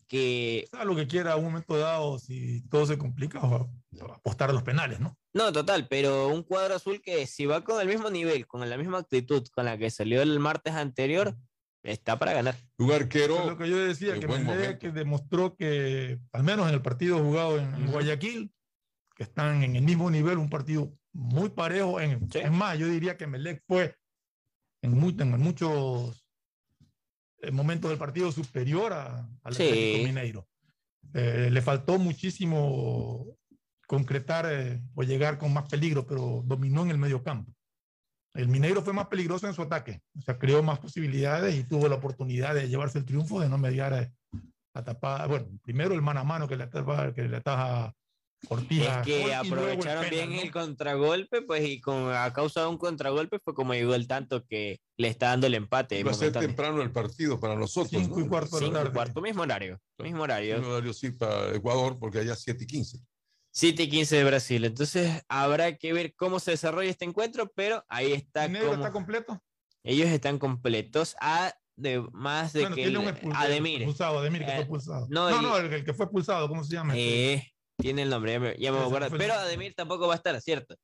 [0.06, 3.54] que a lo que quiera a un momento dado, si todo se complica, o
[4.02, 5.16] a- apostar a los penales, ¿no?
[5.32, 8.76] No, total, pero un cuadro azul que si va con el mismo nivel, con la
[8.76, 11.34] misma actitud con la que salió el martes anterior,
[11.84, 12.56] está para ganar.
[12.78, 13.38] Un arquero.
[13.40, 17.18] Es lo que yo decía, de que que demostró que, al menos en el partido
[17.22, 18.52] jugado en, en Guayaquil,
[19.14, 22.00] que están en el mismo nivel, un partido muy parejo.
[22.00, 23.94] En, Es más, yo diría que Melec fue
[24.82, 26.26] en, muy- en muchos
[27.42, 29.62] eh, momentos del partido superior a- al Sí.
[29.64, 30.48] Atlético Mineiro.
[31.12, 33.36] Eh, le faltó muchísimo
[33.86, 37.52] concretar eh, o llegar con más peligro, pero dominó en el medio campo.
[38.34, 41.88] El Mineiro fue más peligroso en su ataque, o sea, creó más posibilidades y tuvo
[41.88, 44.12] la oportunidad de llevarse el triunfo, de no mediar eh,
[44.74, 45.26] la tapada.
[45.26, 47.94] Bueno, primero el mano a mano que le ataja, que le ataja
[48.48, 48.86] Ortiz.
[48.86, 50.42] a Es que el aprovecharon penal, bien ¿no?
[50.42, 54.44] el contragolpe, pues, y con, a causa de un contragolpe fue como llegó el tanto
[54.44, 56.02] que le está dando el empate.
[56.04, 58.02] Va a ser temprano el partido para nosotros.
[58.02, 59.78] Cinco y cuarto Cinco y cuarto, mismo horario.
[59.98, 60.58] Mismo horario.
[60.58, 62.98] Mismo horario, sí, para Ecuador, porque allá 7 y 15.
[63.54, 64.64] 7 y 15 de Brasil.
[64.64, 68.46] Entonces habrá que ver cómo se desarrolla este encuentro, pero ahí está.
[68.48, 69.42] ¿Mineiro cómo- está completo?
[69.84, 71.14] Ellos están completos.
[71.20, 73.82] A de más de Bueno, que tiene el- Ademir.
[73.82, 75.06] expulsado, Ademir que Eh, fue expulsado.
[75.10, 76.94] no, No, y- no, el, el que fue expulsado, ¿cómo se llama?
[76.96, 79.08] Eh, tiene el nombre, ya me, ya me acuerdo.
[79.08, 80.76] fue el- Pero Ademir tampoco va a estar, ¿cierto?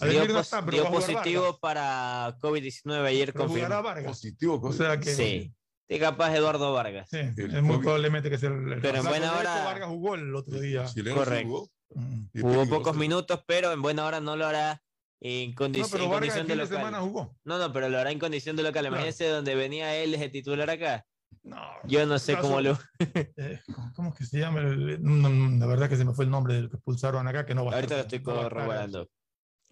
[0.00, 1.58] Ademir dio no está, pero dio positivo Vargas.
[1.60, 3.82] para COVID-19 ayer confirmado.
[3.82, 4.06] Vargas.
[4.12, 5.52] Positivo, O sea que Sí.
[5.88, 7.08] Sí, capaz Eduardo Vargas.
[7.08, 10.14] Sí, es muy probablemente que sea el, el Pero en buena De hora- Vargas jugó
[10.16, 10.84] el otro día.
[11.14, 11.70] Correcto.
[11.94, 12.26] Mm.
[12.40, 14.82] Jugó pocos minutos, pero en buena hora no lo hará
[15.20, 16.76] en, condi- No, pero en condición de de local.
[16.78, 17.36] semana jugó.
[17.44, 18.82] No, no, pero lo hará en condición de local.
[18.82, 18.88] Claro.
[18.96, 21.06] Imagínense donde venía él de titular acá.
[21.42, 22.78] No, Yo no sé caso- cómo lo.
[23.38, 23.60] Eh,
[23.94, 24.60] ¿Cómo es que se llama?
[24.62, 27.72] La verdad que se me fue el nombre del que expulsaron acá, que no va
[27.72, 29.08] a Ahorita lo estar- estoy no a estar corroborando.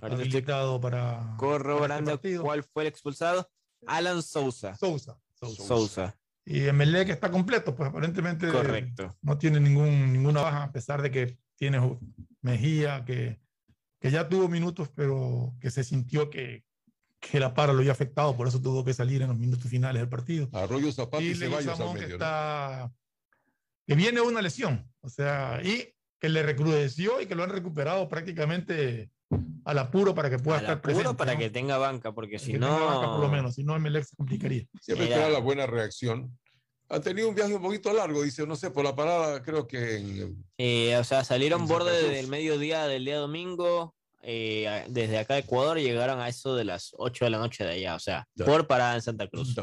[0.01, 0.43] Ahorita estoy
[0.81, 3.49] para corroborando para este cuál fue el expulsado.
[3.87, 4.75] Alan Sousa.
[4.77, 5.19] Sousa.
[5.41, 6.17] Sousa.
[6.47, 9.17] Y Emelec está completo, pues aparentemente Correcto.
[9.23, 11.99] no tiene ningún, ninguna baja, a pesar de que tiene Ju-
[12.43, 13.41] Mejía, que,
[14.01, 16.65] que ya tuvo minutos, pero que se sintió que,
[17.21, 20.01] que la para lo había afectado, por eso tuvo que salir en los minutos finales
[20.03, 20.49] del partido.
[20.53, 22.09] Arroyo Zapata y, y Ceballos al que medio.
[22.09, 22.15] ¿no?
[22.15, 22.93] está
[23.87, 28.09] que viene una lesión, o sea, y que le recrudeció y que lo han recuperado
[28.09, 29.11] prácticamente
[29.67, 31.17] al apuro para que pueda Al estar apuro presente.
[31.19, 31.39] para ¿no?
[31.39, 33.13] que tenga banca, porque si Que tenga banca, no.
[33.13, 34.65] por lo menos, si no Emelec se complicaría.
[34.81, 36.39] Siempre espera la buena reacción.
[36.89, 39.97] Ha tenido un viaje un poquito largo, dice, no sé, por la parada, creo que
[39.97, 45.41] en, Eh, o sea, salieron borde del mediodía del día domingo, eh, desde acá de
[45.41, 48.45] Ecuador llegaron a eso de las 8 de la noche de allá, o sea, Ya.
[48.45, 49.55] por parada en Santa Cruz.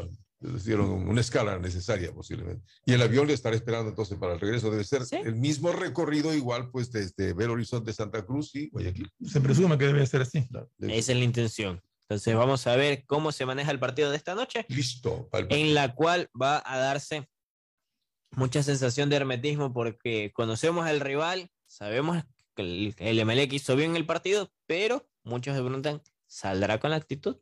[0.56, 2.64] Hicieron una escala necesaria posiblemente.
[2.84, 4.72] Y el avión le estará esperando entonces para el regreso.
[4.72, 9.08] Debe ser el mismo recorrido igual pues desde Belo Horizonte, Santa Cruz y Guayaquil.
[9.24, 10.38] Se presume que debe ser así.
[10.80, 11.80] Esa es la intención.
[12.08, 14.66] Entonces vamos a ver cómo se maneja el partido de esta noche.
[14.68, 15.28] Listo.
[15.48, 17.28] En la cual va a darse
[18.32, 22.22] mucha sensación de hermetismo porque conocemos al rival, sabemos
[22.54, 26.96] que el, el Emelec hizo bien el partido, pero muchos se preguntan, ¿saldrá con la
[26.96, 27.36] actitud?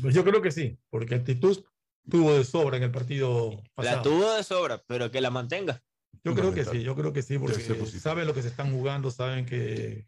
[0.00, 1.64] Pues yo creo que sí, porque actitud
[2.08, 3.96] tuvo de sobra en el partido pasado.
[3.96, 5.82] La tuvo de sobra, pero que la mantenga.
[6.24, 9.10] Yo creo que sí, yo creo que sí, porque saben lo que se están jugando,
[9.10, 10.06] saben que,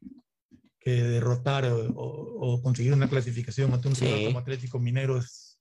[0.81, 4.05] que derrotar o, o- o conseguir una clasificación ante un Sí.
[4.05, 5.59] rival como Atlético Minero es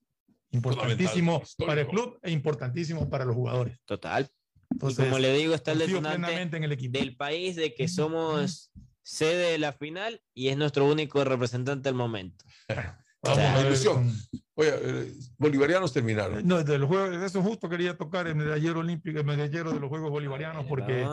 [0.51, 3.79] importantísimo para el club e importantísimo para los jugadores.
[3.85, 4.29] Total.
[4.71, 6.97] Entonces, y como le digo, está el detonante en el equipo.
[6.99, 8.71] del país de que somos
[9.01, 12.45] sede de la final y es nuestro único representante al momento.
[12.67, 12.67] O
[13.23, 14.13] Vamos, sea, ilusión.
[14.55, 16.45] Oye, eh, bolivarianos terminaron.
[16.47, 19.89] No, de los juegos, eso justo quería tocar el medallero olímpico, el medallero de los
[19.89, 21.05] Juegos Bolivarianos, porque.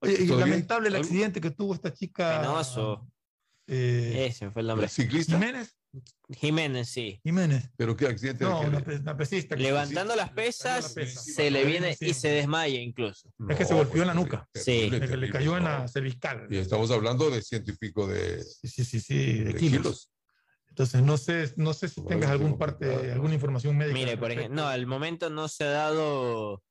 [0.00, 2.40] Oye, y lamentable el accidente que tuvo esta chica.
[2.40, 3.08] Penoso.
[3.68, 4.88] Eh, Ese fue el nombre.
[4.88, 5.34] ¿Ciclista?
[5.38, 5.74] Jiménez.
[6.30, 7.20] Jiménez, sí.
[7.22, 7.70] Jiménez.
[7.76, 8.44] ¿Pero qué accidente?
[8.44, 9.56] No, ¿Qué- una, pe- una pesista.
[9.56, 13.30] que- Levantando las pesas, se le viene y se desmaya incluso.
[13.48, 14.48] Es que se golpeó en la nuca.
[14.54, 14.90] Sí.
[14.90, 16.46] Le, le cayó en la cervical.
[16.50, 20.10] Y estamos hablando de ciento y pico de, sí, sí, sí, de kilos.
[20.68, 23.98] Entonces, no sé, no sé si tengas algún parte, alguna información médica.
[23.98, 26.62] Mire, por ejemplo, no, al momento no se ha dado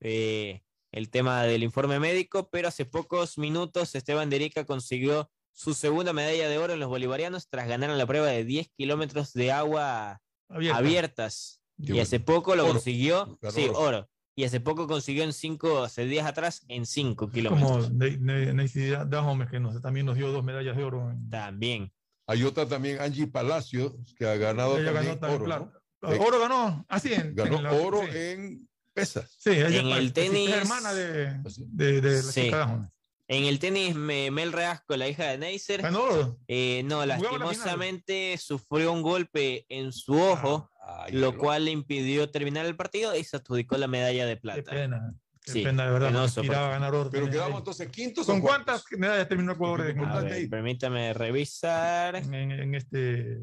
[0.00, 0.62] eh,
[0.92, 6.48] el tema del informe médico, pero hace pocos minutos Esteban Derica consiguió su segunda medalla
[6.50, 10.20] de oro en los bolivarianos tras ganar en la prueba de 10 kilómetros de agua
[10.50, 10.78] Abierta.
[10.78, 11.62] abiertas.
[11.78, 12.02] Qué y bueno.
[12.02, 12.72] hace poco lo Oro.
[12.74, 13.78] consiguió, Ganó sí, oro.
[13.80, 14.10] oro.
[14.36, 17.90] Y hace poco consiguió en cinco, hace días atrás, en 5 Como kilómetros.
[17.92, 21.10] Ne- Neisy Dajome, que nos, también nos dio dos medallas de oro.
[21.10, 21.90] en- También.
[22.26, 25.44] Hay otra también, Angie Palacio, que ha ganado Ella también ganó también oro.
[25.46, 25.80] plata.
[26.02, 26.12] ¿no?
[26.12, 28.08] Eh, Oro ganó, así en, ganó en la- oro sí.
[28.12, 29.34] en pesas.
[29.38, 32.42] Sí, ella En es el pa- es tenis- hermana de, de, de la Sí.
[32.44, 32.88] chica Dajome.
[33.28, 36.38] En el tenis, me- Mel Reasco, la hija de Neisser, ¿Ganó oro?
[36.46, 42.30] eh, no, la lastimosamente sufrió un golpe en su ojo, Ah, lo cual le impidió
[42.30, 44.70] terminar el partido y se adjudicó la medalla de Qué plata.
[44.70, 45.14] pena.
[45.44, 46.08] Qué Sí, pena, de verdad.
[46.08, 47.10] penoso, porque- ganar oro.
[47.10, 48.26] Pero quedamos entonces quintos.
[48.26, 52.14] ¿Con cuántas medallas terminó Ecuador en, A ver, permítame revisar.
[52.16, 53.38] en, en este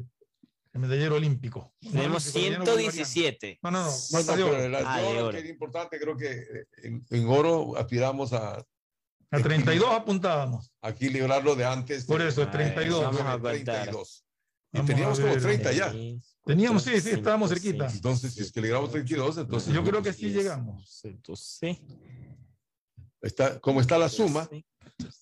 [0.72, 1.74] el medallero olímpico?
[1.80, 3.58] Tenemos Olímpico, medallero 117.
[3.62, 3.84] No, no, no.
[3.84, 4.78] No, no, ¿cuántas de oro?
[4.86, 6.44] Ah, de oro, que era importante, creo que
[6.82, 8.64] en, en oro aspiramos a
[9.34, 10.72] A 32 apuntábamos.
[10.82, 12.04] aquí librarlo de antes.
[12.04, 13.00] Por de- eso, 32.
[13.00, 13.52] de vamos a contar.
[13.52, 14.24] 32.
[14.72, 15.42] Y Vamos teníamos a como ver.
[15.42, 15.94] 30 ya.
[16.44, 17.86] Teníamos, sí, sí, estábamos cerquita.
[17.90, 19.72] Entonces, si es que libramos 32, entonces.
[19.72, 21.00] Yo creo que sí llegamos.
[21.04, 21.80] Entonces, sí.
[23.22, 24.48] Está, como está la suma,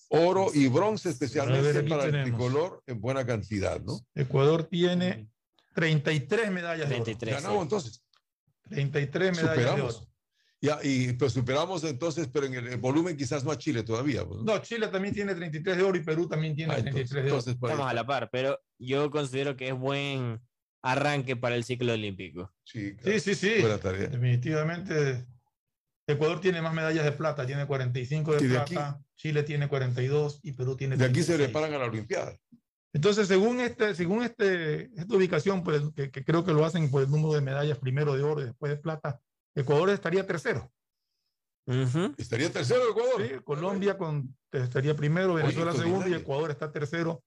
[0.09, 3.99] oro y bronce ver, especialmente para el tricolor en buena cantidad, ¿no?
[4.13, 5.29] Ecuador tiene
[5.75, 7.03] 33 medallas de oro.
[7.05, 7.35] 33.
[7.41, 8.03] Ganamos entonces.
[8.69, 9.95] 33 medallas de Superamos.
[9.97, 10.07] oro.
[10.63, 14.25] Ya, y pues superamos entonces, pero en el, el volumen quizás no a Chile todavía.
[14.25, 14.53] pues, ¿no?
[14.53, 17.29] No, Chile también tiene 33 de oro y Perú también tiene Ah, entonces- 33 de
[17.31, 17.37] oro.
[17.39, 20.39] entonces, por ahí Estamos a la par, pero yo considero que es buen
[20.81, 22.53] arranque para el ciclo olímpico.
[22.63, 23.55] Sí, Sí, sí, sí.
[23.59, 24.07] Buena tarea.
[24.07, 25.25] Definitivamente.
[26.07, 30.53] Ecuador tiene más medallas de plata, tiene 45 de, de plata, Chile tiene 42 y
[30.53, 31.49] Perú tiene De aquí se 36.
[31.49, 32.37] preparan a la Olimpiada.
[32.93, 37.03] Entonces, según este, según este, esta ubicación, pues, que, que creo que lo hacen por
[37.03, 39.19] el número de medallas, primero de oro y después de plata,
[39.55, 40.71] Ecuador estaría tercero.
[42.17, 43.21] Estaría tercero Ecuador.
[43.25, 46.13] Sí, Colombia con, estaría primero, Venezuela Oye, segundo y.
[46.13, 47.23] Ecuador está tercero.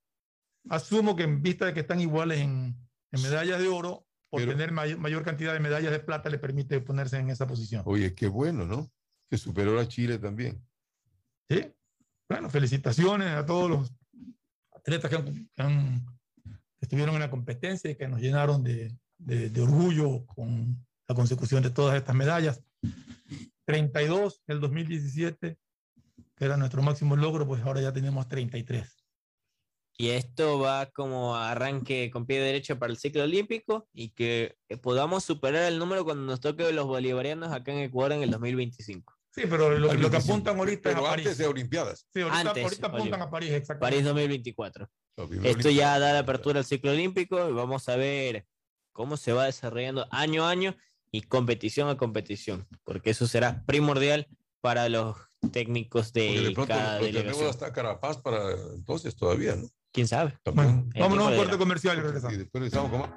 [0.68, 2.76] Asumo que en vista de que están iguales en,
[3.12, 6.38] en medallas de oro, por Pero- tener mayor, mayor cantidad de medallas de plata, le
[6.38, 7.82] permite ponerse en esa posición.
[7.86, 8.90] Oye, qué bueno, ¿no?
[9.30, 10.62] Que superó a Chile también.
[11.48, 11.72] Sí.
[12.28, 13.92] Bueno, felicitaciones a todos los
[14.72, 16.06] atletas que, han- que han-
[16.44, 21.14] que estuvieron en la competencia y que nos llenaron de, de- de orgullo con la
[21.14, 22.62] consecución de todas estas medallas.
[23.64, 25.58] 32 el 2017,
[26.36, 29.04] que era nuestro máximo logro, pues ahora ya tenemos 33.
[29.98, 35.24] Y esto va como arranque con pie derecho para el ciclo olímpico y que podamos
[35.24, 39.14] superar el número cuando nos toque los bolivarianos acá en Ecuador en el 2025.
[39.30, 41.38] Sí, pero lo, lo que 25, apuntan ahorita es Pero a antes París.
[41.38, 42.06] de Olimpiadas.
[42.12, 43.96] Sí, ahorita, Antes, ahorita apuntan a París, exactamente.
[43.96, 44.90] París 2024.
[45.16, 48.46] La primera Esto ya da la apertura al ciclo olímpico y vamos a ver
[48.92, 50.76] cómo se va desarrollando año a año
[51.16, 54.28] y competición a competición, porque eso será primordial
[54.60, 55.16] para los
[55.50, 57.48] técnicos de, de pronto cada lo tenemos delegación.
[57.48, 59.68] hasta Carapaz para entonces todavía, ¿no?
[59.92, 60.36] ¿Quién sabe?
[60.52, 63.08] Bueno, vámonos a un corte comercial y después regresamos.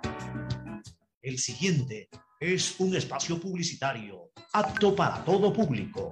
[1.21, 2.07] El siguiente
[2.39, 6.11] es un espacio publicitario apto para todo público.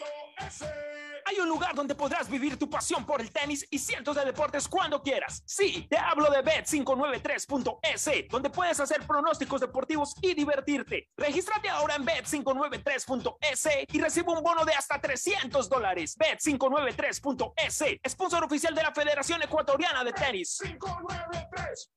[1.25, 4.67] Hay un lugar donde podrás vivir tu pasión por el tenis y cientos de deportes
[4.67, 5.43] cuando quieras.
[5.45, 11.09] Sí, te hablo de Bet593.es, donde puedes hacer pronósticos deportivos y divertirte.
[11.15, 16.17] Regístrate ahora en Bet593.es y recibe un bono de hasta 300 dólares.
[16.17, 20.59] Bet593.es, sponsor oficial de la Federación Ecuatoriana de Tenis.
[20.61, 21.91] 593.es.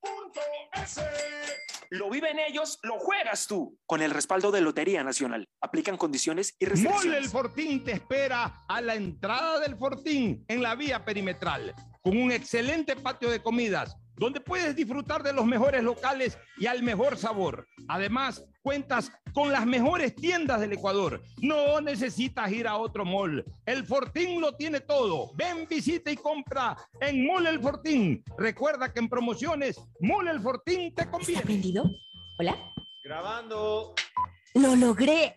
[1.90, 3.78] Lo viven ellos, lo juegas tú.
[3.86, 5.48] Con el respaldo de Lotería Nacional.
[5.60, 7.30] Aplican condiciones y Mole El restricciones.
[7.30, 12.96] Fortín te espera a la entrada del Fortín en la vía perimetral, con un excelente
[12.96, 17.66] patio de comidas, donde puedes disfrutar de los mejores locales y al mejor sabor.
[17.88, 21.22] Además, cuentas con las mejores tiendas del Ecuador.
[21.38, 23.44] No necesitas ir a otro mall.
[23.66, 25.32] El Fortín lo tiene todo.
[25.34, 28.22] Ven, visita y compra en Mole El Fortín.
[28.38, 31.42] Recuerda que en promociones, Mole El Fortín te conviene.
[31.42, 31.84] prendido?
[32.38, 32.56] ¿Hola?
[33.02, 33.94] Grabando.
[34.54, 35.36] ¡Lo logré!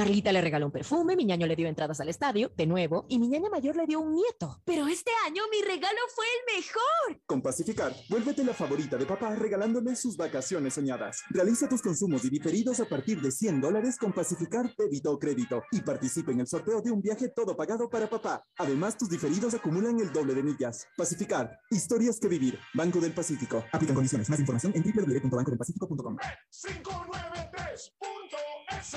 [0.00, 3.18] Carlita le regaló un perfume, mi ñaño le dio entradas al estadio, de nuevo, y
[3.18, 4.62] mi ñaña mayor le dio un nieto.
[4.64, 7.20] Pero este año mi regalo fue el mejor.
[7.26, 11.20] Con Pacificar, vuélvete la favorita de papá regalándole sus vacaciones soñadas.
[11.28, 15.64] Realiza tus consumos y diferidos a partir de 100 dólares con Pacificar débito o crédito
[15.70, 18.42] y participa en el sorteo de un viaje todo pagado para papá.
[18.56, 20.86] Además, tus diferidos acumulan el doble de millas.
[20.96, 22.58] Pacificar, historias que vivir.
[22.72, 23.66] Banco del Pacífico.
[23.70, 24.30] Aplican condiciones.
[24.30, 26.16] Más información en www.bancodelpacifico.com.
[26.16, 28.96] 593.es.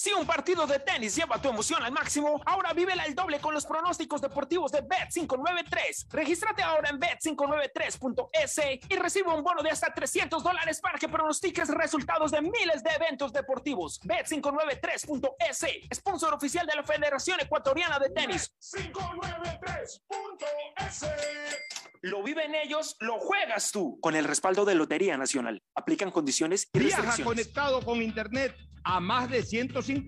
[0.00, 3.54] Si un partido de tenis lleva tu emoción al máximo, ahora vívela el doble con
[3.54, 6.10] los pronósticos deportivos de Bet593.
[6.10, 8.60] Regístrate ahora en Bet593.es
[8.90, 12.90] y recibe un bono de hasta 300 dólares para que pronostiques resultados de miles de
[12.90, 14.00] eventos deportivos.
[14.02, 15.64] Bet593.es,
[15.94, 18.54] sponsor oficial de la Federación Ecuatoriana de Tenis.
[18.60, 20.02] 593.es.
[22.02, 23.98] Lo viven ellos, lo juegas tú.
[24.00, 25.62] Con el respaldo de Lotería Nacional.
[25.74, 27.26] Aplican condiciones y Viaja restricciones.
[27.26, 30.07] conectado con Internet a más de 150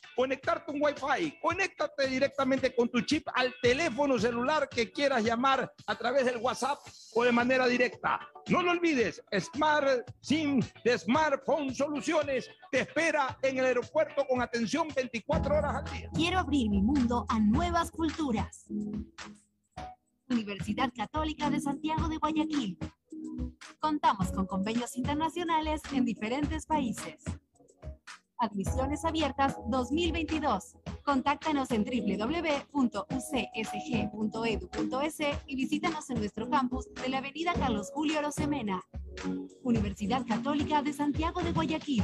[0.21, 1.39] conectarte un Wi-Fi.
[1.41, 6.77] Conéctate directamente con tu chip al teléfono celular que quieras llamar a través del WhatsApp
[7.15, 8.19] o de manera directa.
[8.47, 14.89] No lo olvides, Smart SIM de Smartphone Soluciones te espera en el aeropuerto con atención
[14.95, 16.09] 24 horas al día.
[16.13, 18.67] Quiero abrir mi mundo a nuevas culturas.
[20.29, 22.77] Universidad Católica de Santiago de Guayaquil.
[23.79, 27.23] Contamos con convenios internacionales en diferentes países.
[28.41, 30.75] Admisiones abiertas 2022.
[31.05, 32.97] Contáctanos en www.ucsg.edu.es
[35.45, 38.81] y visítanos en nuestro campus de la Avenida Carlos Julio Rosemena.
[39.61, 42.03] Universidad Católica de Santiago de Guayaquil.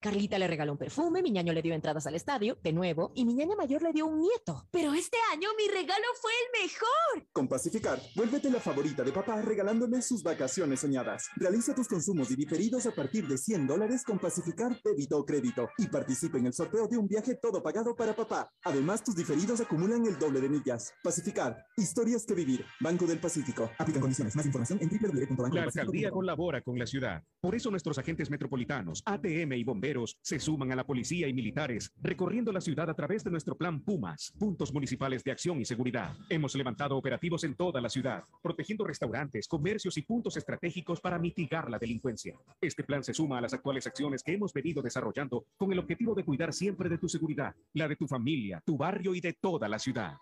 [0.00, 3.24] Carlita le regaló un perfume, mi ñaño le dio entradas al estadio, de nuevo, y
[3.24, 4.68] mi ñaña mayor le dio un nieto.
[4.70, 7.28] Pero este año mi regalo fue el mejor.
[7.32, 11.26] Con Pacificar, vuélvete la favorita de papá regalándole sus vacaciones soñadas.
[11.34, 15.68] Realiza tus consumos y diferidos a partir de 100 dólares con Pacificar débito o crédito
[15.78, 18.52] y participa en el sorteo de un viaje todo pagado para papá.
[18.62, 20.92] Además, tus diferidos acumulan el doble de millas.
[21.02, 22.64] Pacificar, historias que vivir.
[22.80, 23.68] Banco del Pacífico.
[23.78, 24.36] Aplican condiciones.
[24.36, 27.24] Más información en www.banco La alcaldía colabora con la ciudad.
[27.40, 29.87] Por eso nuestros agentes metropolitanos, ATM y bomberos
[30.20, 33.80] se suman a la policía y militares, recorriendo la ciudad a través de nuestro plan
[33.80, 36.14] Pumas, puntos municipales de acción y seguridad.
[36.28, 41.70] Hemos levantado operativos en toda la ciudad, protegiendo restaurantes, comercios y puntos estratégicos para mitigar
[41.70, 42.36] la delincuencia.
[42.60, 46.14] Este plan se suma a las actuales acciones que hemos venido desarrollando con el objetivo
[46.14, 49.68] de cuidar siempre de tu seguridad, la de tu familia, tu barrio y de toda
[49.68, 50.18] la ciudad.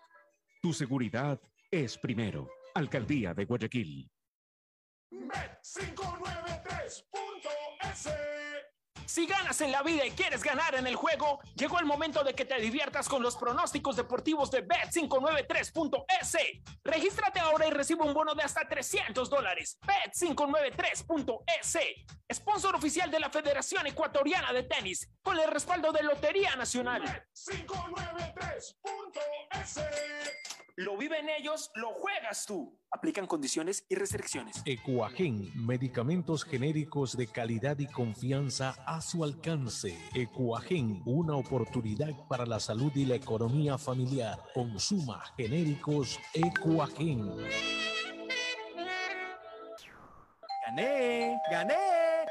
[0.61, 2.49] Tu seguridad es primero.
[2.73, 4.09] Alcaldía de Guayaquil.
[5.11, 7.03] Bet593.es
[9.07, 12.35] si ganas en la vida y quieres ganar en el juego, llegó el momento de
[12.35, 16.37] que te diviertas con los pronósticos deportivos de Bet593.es.
[16.83, 19.79] Regístrate ahora y recibe un bono de hasta 300 dólares.
[19.81, 21.77] Bet593.es,
[22.33, 27.01] sponsor oficial de la Federación Ecuatoriana de Tenis, con el respaldo de Lotería Nacional.
[27.01, 28.75] Bet593.es.
[30.79, 32.79] Lo viven ellos, lo juegas tú.
[32.91, 34.61] Aplican condiciones y restricciones.
[34.63, 39.97] Ecuagen, medicamentos genéricos de calidad y confianza a su alcance.
[40.13, 44.39] Ecuagen, una oportunidad para la salud y la economía familiar.
[44.53, 47.31] Consuma genéricos Ecuagen.
[50.65, 51.39] ¡Gané!
[51.49, 52.06] ¡Gané!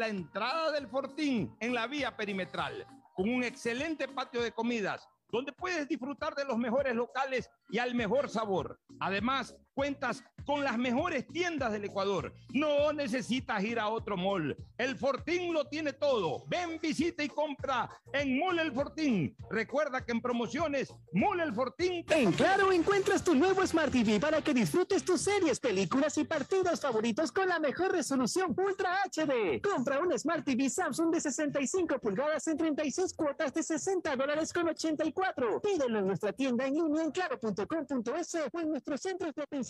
[0.00, 5.52] la entrada del Fortín en la vía perimetral, con un excelente patio de comidas donde
[5.52, 8.80] puedes disfrutar de los mejores locales y al mejor sabor.
[8.98, 12.34] Además, cuentas con las mejores tiendas del Ecuador.
[12.52, 14.54] No necesitas ir a otro mall.
[14.76, 16.44] El Fortín lo tiene todo.
[16.48, 19.34] Ven, visita y compra en Mall El Fortín.
[19.50, 22.04] Recuerda que en promociones, Mall El Fortín.
[22.10, 26.80] En Claro encuentras tu nuevo Smart TV para que disfrutes tus series, películas y partidos
[26.80, 29.62] favoritos con la mejor resolución Ultra HD.
[29.62, 34.68] Compra un Smart TV Samsung de 65 pulgadas en 36 cuotas de 60 dólares con
[34.68, 35.62] 84.
[35.62, 39.69] Pídelo en nuestra tienda en línea en claro.com.es o en nuestros centros de atención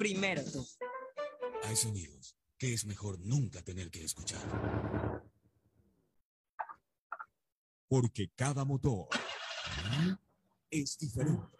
[0.00, 0.42] Primero.
[1.64, 4.40] Hay sonidos que es mejor nunca tener que escuchar.
[7.86, 9.10] Porque cada motor
[10.70, 11.59] es diferente.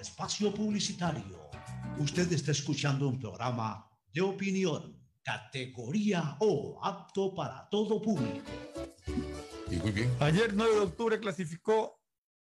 [0.00, 1.50] espacio publicitario.
[1.98, 8.50] Usted está escuchando un programa de opinión, categoría O, apto para todo público.
[9.70, 10.10] Y muy bien.
[10.20, 12.00] Ayer 9 de octubre clasificó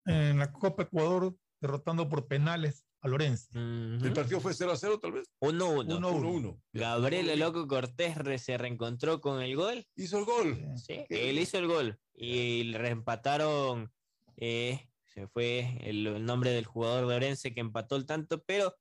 [0.04, 3.48] en la Copa Ecuador derrotando por penales a Lorenzo.
[3.54, 5.26] El partido fue 0 a 0 tal vez.
[5.40, 5.86] 1-1.
[5.98, 6.60] 1-1.
[6.72, 9.84] Gabriel el Loco Cortés re- se reencontró con el gol.
[9.96, 10.58] Hizo el gol.
[10.76, 11.98] Sí, él hizo el gol.
[12.14, 13.92] Y le reempataron.
[14.36, 18.74] eh, se fue el, el nombre del jugador de Orense que empató el tanto, pero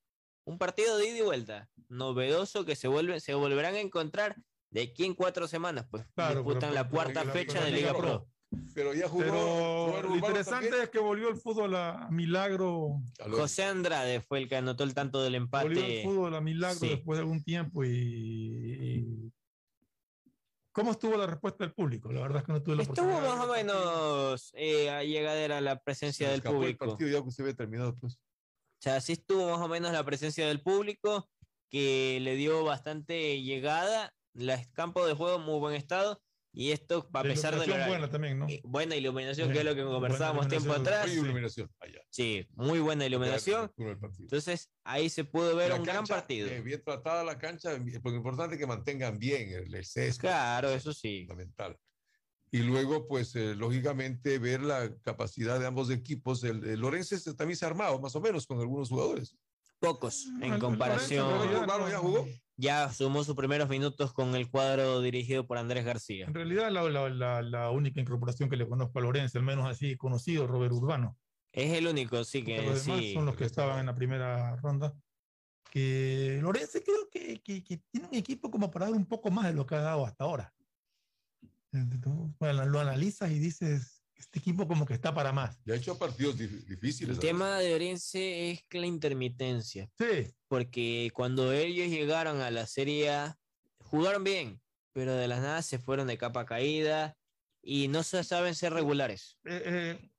[0.46, 4.36] Un partido de ida y vuelta, novedoso que se, vuelve, se volverán a encontrar
[4.72, 8.28] de aquí en cuatro semanas, pues Claro, disputan pero- la cuarta fecha de Liga Pro.
[8.76, 9.24] Pero ya jugó.
[9.96, 10.84] Pero lo interesante también.
[10.84, 13.02] es que volvió el fútbol a Milagro.
[13.32, 16.04] José Andrade fue el que anotó el tanto del Volvió el empate.
[16.04, 16.90] fútbol a Milagro Sí.
[16.90, 19.32] después de algún tiempo y, y-
[20.74, 22.12] ¿Cómo estuvo la respuesta del público?
[22.12, 25.80] La verdad es que no tuve la Estuvo más o menos eh, a llegadera la
[25.80, 26.86] presencia del Escapó el público.
[26.88, 28.16] partido ya que usted había terminado, pues.
[28.16, 31.30] O sea, sí estuvo más o menos la presencia del público,
[31.70, 34.16] que le dio bastante llegada.
[34.34, 36.24] El campo de juego en muy buen estado.
[36.56, 38.46] Y esto, a pesar de la buena también, ¿no?
[38.64, 41.12] buena iluminación, que Sí, es lo que conversábamos tiempo atrás.
[41.12, 42.00] Iluminación allá.
[42.12, 43.72] Sí, muy buena iluminación.
[44.20, 46.48] Entonces, ahí se pudo ver La un gran cancha, partido.
[46.50, 50.22] eh, bien tratada la cancha, porque lo importante es que mantengan bien el, el césped.
[50.22, 51.26] Claro, eso sí.
[51.28, 51.76] Fundamental.
[52.52, 56.44] Y luego, pues, eh, lógicamente, ver la capacidad de ambos equipos.
[56.44, 59.36] El, el Lorenzo también se ha armado, más o menos, con algunos jugadores.
[59.80, 61.28] Pocos en comparación.
[61.58, 62.28] Urbano ya jugó.
[62.56, 66.26] Ya sumó sus primeros minutos con el cuadro dirigido por Andrés García.
[66.28, 69.68] En realidad, la, la- la- la única incorporación que le conozco a Lorenzo, al menos
[69.68, 71.18] así conocido, Robert Urbano.
[71.52, 73.14] Es el único, sí, que los demás sí.
[73.14, 74.94] son los que estaban en la primera ronda.
[75.72, 79.46] Que Lorenzo creo que, que- que tiene un equipo como para dar un poco más
[79.48, 80.54] de lo que ha dado hasta ahora.
[82.40, 83.93] Bueno, lo analizas y dices,
[84.24, 85.60] este equipo como que está para más.
[85.66, 87.16] Ya ha hecho partidos dif- difíciles.
[87.16, 89.90] El tema de Orense es la intermitencia.
[89.98, 90.34] Sí.
[90.48, 93.38] Porque cuando ellos llegaron a la Serie A,
[93.80, 94.62] jugaron bien,
[94.94, 97.18] pero de las nada se fueron de capa caída
[97.62, 99.38] y no se saben ser regulares.
[99.46, 100.10] Eh, eh,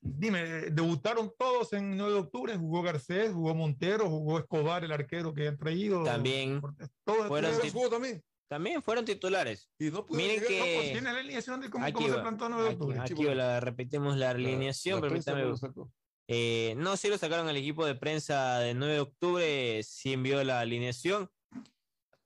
[0.00, 4.92] dime, eh, debutaron todos en 9 de octubre, jugó Garcés, jugó Montero, jugó Escobar, el
[4.92, 6.04] arquero que han traído.
[6.04, 6.60] También
[7.04, 8.22] Todos fueron, tit- también.
[8.52, 9.70] También fueron titulares.
[9.78, 12.64] Miren llegar, No, pues, que tiene la alineación de cómo, aquí cómo se plantó 9
[12.64, 13.00] de octubre.
[13.00, 15.72] aquí la repetimos la alineación, la prensa permítame.
[15.74, 15.90] no.
[16.28, 20.44] Eh, no, sí lo sacaron el equipo de prensa de 9 de octubre, sí envió
[20.44, 21.30] la alineación.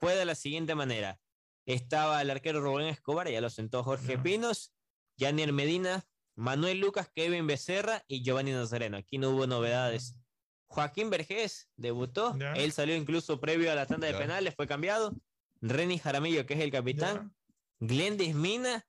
[0.01, 1.21] Fue de la siguiente manera.
[1.65, 4.75] Estaba el arquero Rubén Escobar, ya lo sentó Jorge Pinos,
[5.17, 8.97] Janier Medina, Manuel Lucas, Kevin Becerra y Giovanni Nazareno.
[8.97, 10.17] Aquí no hubo novedades.
[10.67, 15.15] Joaquín Vergés debutó, él salió incluso previo a la tanda de penales, fue cambiado.
[15.61, 17.35] Renny Jaramillo, que es el capitán,
[17.81, 18.87] Glendis Mina,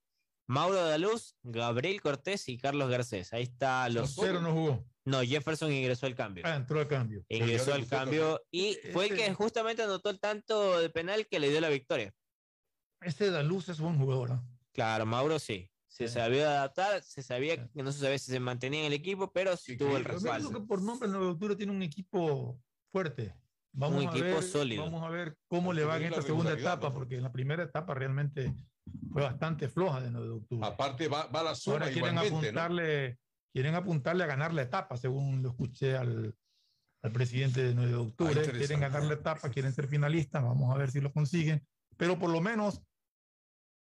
[0.47, 3.33] Mauro Daluz, Gabriel Cortés y Carlos Garcés.
[3.33, 4.85] Ahí está los Cero no jugó.
[5.05, 6.43] no, Jefferson ingresó al cambio.
[6.45, 7.25] Ah, entró al cambio.
[7.29, 11.49] ingresó al cambio y fue el que justamente anotó el tanto de penal que le
[11.49, 12.13] dio la victoria.
[13.01, 14.29] Este Daluz es buen jugador.
[14.31, 14.49] ¿no?
[14.73, 15.69] Claro, Mauro sí.
[15.87, 19.31] Se sabía adaptar, se sabía que no se sabía si se mantenía en el equipo,
[19.31, 20.51] pero sí tuvo el Pero respaldo.
[20.51, 22.61] que por nombre el 9 de octubre tiene un equipo
[22.91, 23.33] fuerte.
[23.73, 24.83] Vamos Un a equipo ver, sólido.
[24.83, 27.93] Vamos a ver cómo le va en esta segunda etapa, porque en la primera etapa
[27.93, 28.53] realmente
[29.11, 30.67] fue bastante floja de 9 de octubre.
[30.67, 32.59] Aparte, va, va la suma Ahora quieren igualmente, ¿no?
[32.59, 33.19] apuntarle,
[33.53, 36.35] quieren apuntarle a ganar la etapa, según lo escuché al,
[37.03, 38.41] al presidente de 9 de octubre.
[38.45, 41.65] Ah, quieren ganar la etapa, quieren ser finalistas, vamos a ver si lo consiguen.
[41.97, 42.81] Pero por lo menos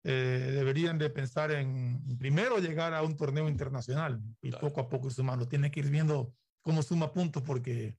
[0.04, 5.10] eh, deberían de pensar en primero llegar a un torneo internacional y poco a poco
[5.10, 5.48] sumarlo.
[5.48, 7.96] Tiene que ir viendo cómo suma puntos porque...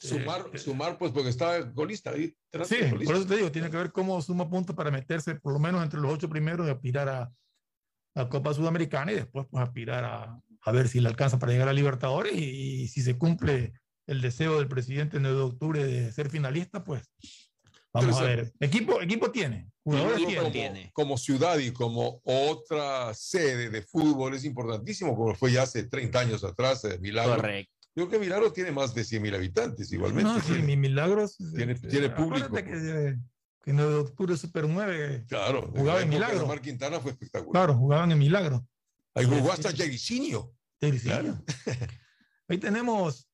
[0.00, 2.32] Sumar, eh, sumar, pues, porque está golista ahí.
[2.64, 5.58] Sí, por eso te digo, tiene que ver cómo suma puntos para meterse por lo
[5.58, 7.32] menos entre los ocho primeros y aspirar a
[8.14, 11.68] la Copa Sudamericana y después pues aspirar a, a ver si le alcanza para llegar
[11.68, 13.72] a Libertadores y, si se cumple
[14.06, 17.02] el deseo del presidente el 9 de octubre de ser finalista, pues
[17.92, 18.52] vamos a ver.
[18.60, 20.90] Equipo, equipo tiene, jugadores como, tiene.
[20.92, 26.20] como ciudad y como otra sede de fútbol es importantísimo, como fue ya hace 30
[26.20, 27.36] años atrás, eh, Milagro.
[27.36, 27.77] Correcto.
[27.98, 30.30] Creo que Milagro tiene más de 100 mil habitantes igualmente.
[30.30, 31.36] No, sí, mi Milagros.
[31.56, 32.46] Tiene, tiene público.
[32.46, 33.18] Acuérdate que,
[33.64, 35.62] que 9 de octubre Super 9 Claro.
[35.74, 36.44] jugaba en la época de Milagro.
[36.44, 37.50] Omar Quintana fue espectacular.
[37.50, 38.64] Claro, jugaban en Milagro.
[39.16, 40.52] Ahí jugó hasta Jairzinho.
[40.80, 41.42] Jairzinho.
[42.48, 43.28] Ahí tenemos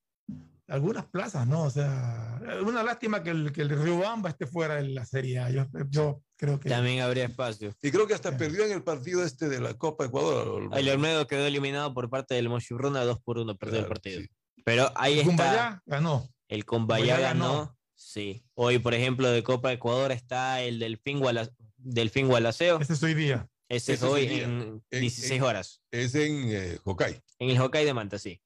[0.67, 1.65] algunas plazas, ¿no?
[1.65, 5.51] O sea, una lástima que el, que el Riobamba esté fuera de la Serie A.
[5.51, 6.71] Yo, yo creo que...
[6.71, 7.75] También habría espacio.
[7.83, 10.71] Y creo que hasta perdió en el partido este de la Copa Ecuador.
[10.75, 14.23] El Olmedo quedó eliminado por parte del Mochurruna 2 por 1, perdió el partido.
[14.65, 15.83] Pero ahí El está.
[15.87, 16.29] Ganó.
[16.49, 17.45] El Cumbayá ganó.
[17.49, 17.79] ganó.
[17.95, 18.45] Sí.
[18.55, 22.81] Hoy, por ejemplo, de Copa Ecuador está el Delfín, Guala, Delfín Gualaceo.
[22.81, 23.49] Ese es hoy día.
[23.69, 24.45] Ese es Ese es hoy día.
[24.45, 25.83] en En- 16 en- horas.
[25.91, 27.21] Es en eh, Hokkaido.
[27.39, 28.41] En el Hokkaido de Manta, sí.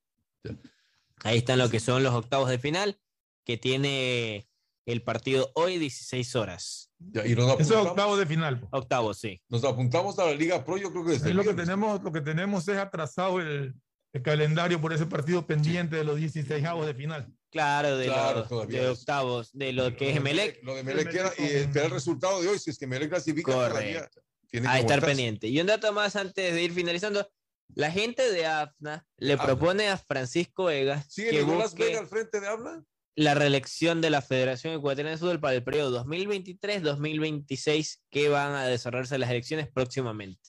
[1.24, 3.00] Ahí están lo que son los octavos de final,
[3.44, 4.48] que tiene
[4.86, 6.90] el partido hoy 16 horas.
[6.98, 8.68] Ya, y nos Eso es apuntamos, octavo de final.
[8.70, 9.42] Octavos, sí.
[9.48, 12.12] nos apuntamos a la Liga Pro, yo creo que Es el lo que tenemos, lo
[12.12, 13.74] que tenemos es atrasado el,
[14.18, 17.32] el calendario por ese partido pendiente de los 16 avos de final.
[17.50, 20.62] Claro, de, Claro, los- de octavos, de lo que es Emelec.
[20.62, 22.58] Lo de Melec queda y esperar el resultado de hoy.
[22.58, 24.20] Si es que Melec clasifica, Correcto.
[24.50, 25.46] tiene que A estar pendiente.
[25.48, 27.26] Y un dato más antes de ir finalizando.
[27.74, 29.46] La gente de AFNA le AFNA.
[29.46, 32.82] propone a Francisco Vega ¿Sigue que busque- Vega al frente de habla?
[33.14, 38.66] la reelección de la Federación Ecuatoriana de Fútbol para el periodo 2023-2026 que van a
[38.66, 40.40] desarrollarse las elecciones próximamente.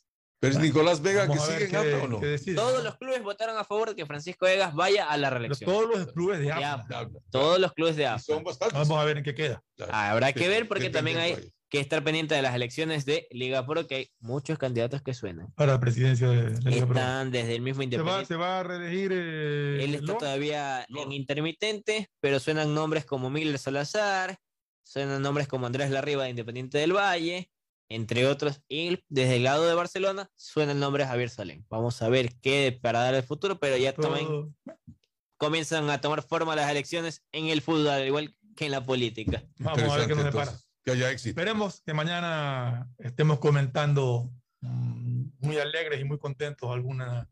[0.41, 2.19] Pero es Nicolás Vega Vamos que sigue en APA o no.
[2.55, 5.69] Todos los clubes votaron a favor de que Francisco Egas vaya a la reelección.
[5.69, 6.51] Todos los clubes de.
[6.51, 7.09] APA.
[7.29, 8.19] Todos los clubes de APA.
[8.19, 8.77] Son bastantes.
[8.77, 9.61] Vamos a ver en qué queda.
[9.91, 13.63] Ah, Habrá que ver porque también hay que estar pendiente de las elecciones de Liga
[13.67, 15.51] Pro, que hay muchos candidatos que suenan.
[15.53, 16.95] Para la presidencia de Liga Pro.
[16.97, 18.25] Están desde el mismo Se va, Independiente.
[18.25, 19.11] se va a reelegir.
[19.13, 20.17] eh, Él está Lord.
[20.19, 24.39] todavía en intermitente, pero suenan nombres como Miller Salazar,
[24.83, 27.51] suenan nombres como Andrés Larriba de Independiente del Valle,
[27.89, 28.61] entre otros.
[28.69, 31.65] Y desde el lado de Barcelona suena el nombre de Javier Salem.
[31.69, 34.53] Vamos a ver qué para dar el futuro, pero ya también Todo-
[35.37, 39.43] comienzan a tomar forma las elecciones en el fútbol, al igual que en la política.
[39.57, 40.53] Vamos a ver qué nos depara.
[40.83, 41.29] Que haya éxito.
[41.39, 47.29] Esperemos que mañana estemos comentando mm, muy alegres y muy contentos alguna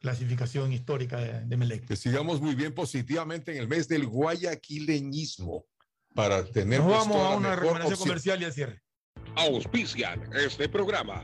[0.00, 1.86] clasificación histórica de, de Melec.
[1.86, 5.64] Que sigamos muy bien positivamente en el mes del guayaquileñismo
[6.14, 8.08] para tener Nos pues, vamos a una recomendación opción.
[8.08, 8.82] comercial y al cierre
[9.36, 11.20] auspician este programa.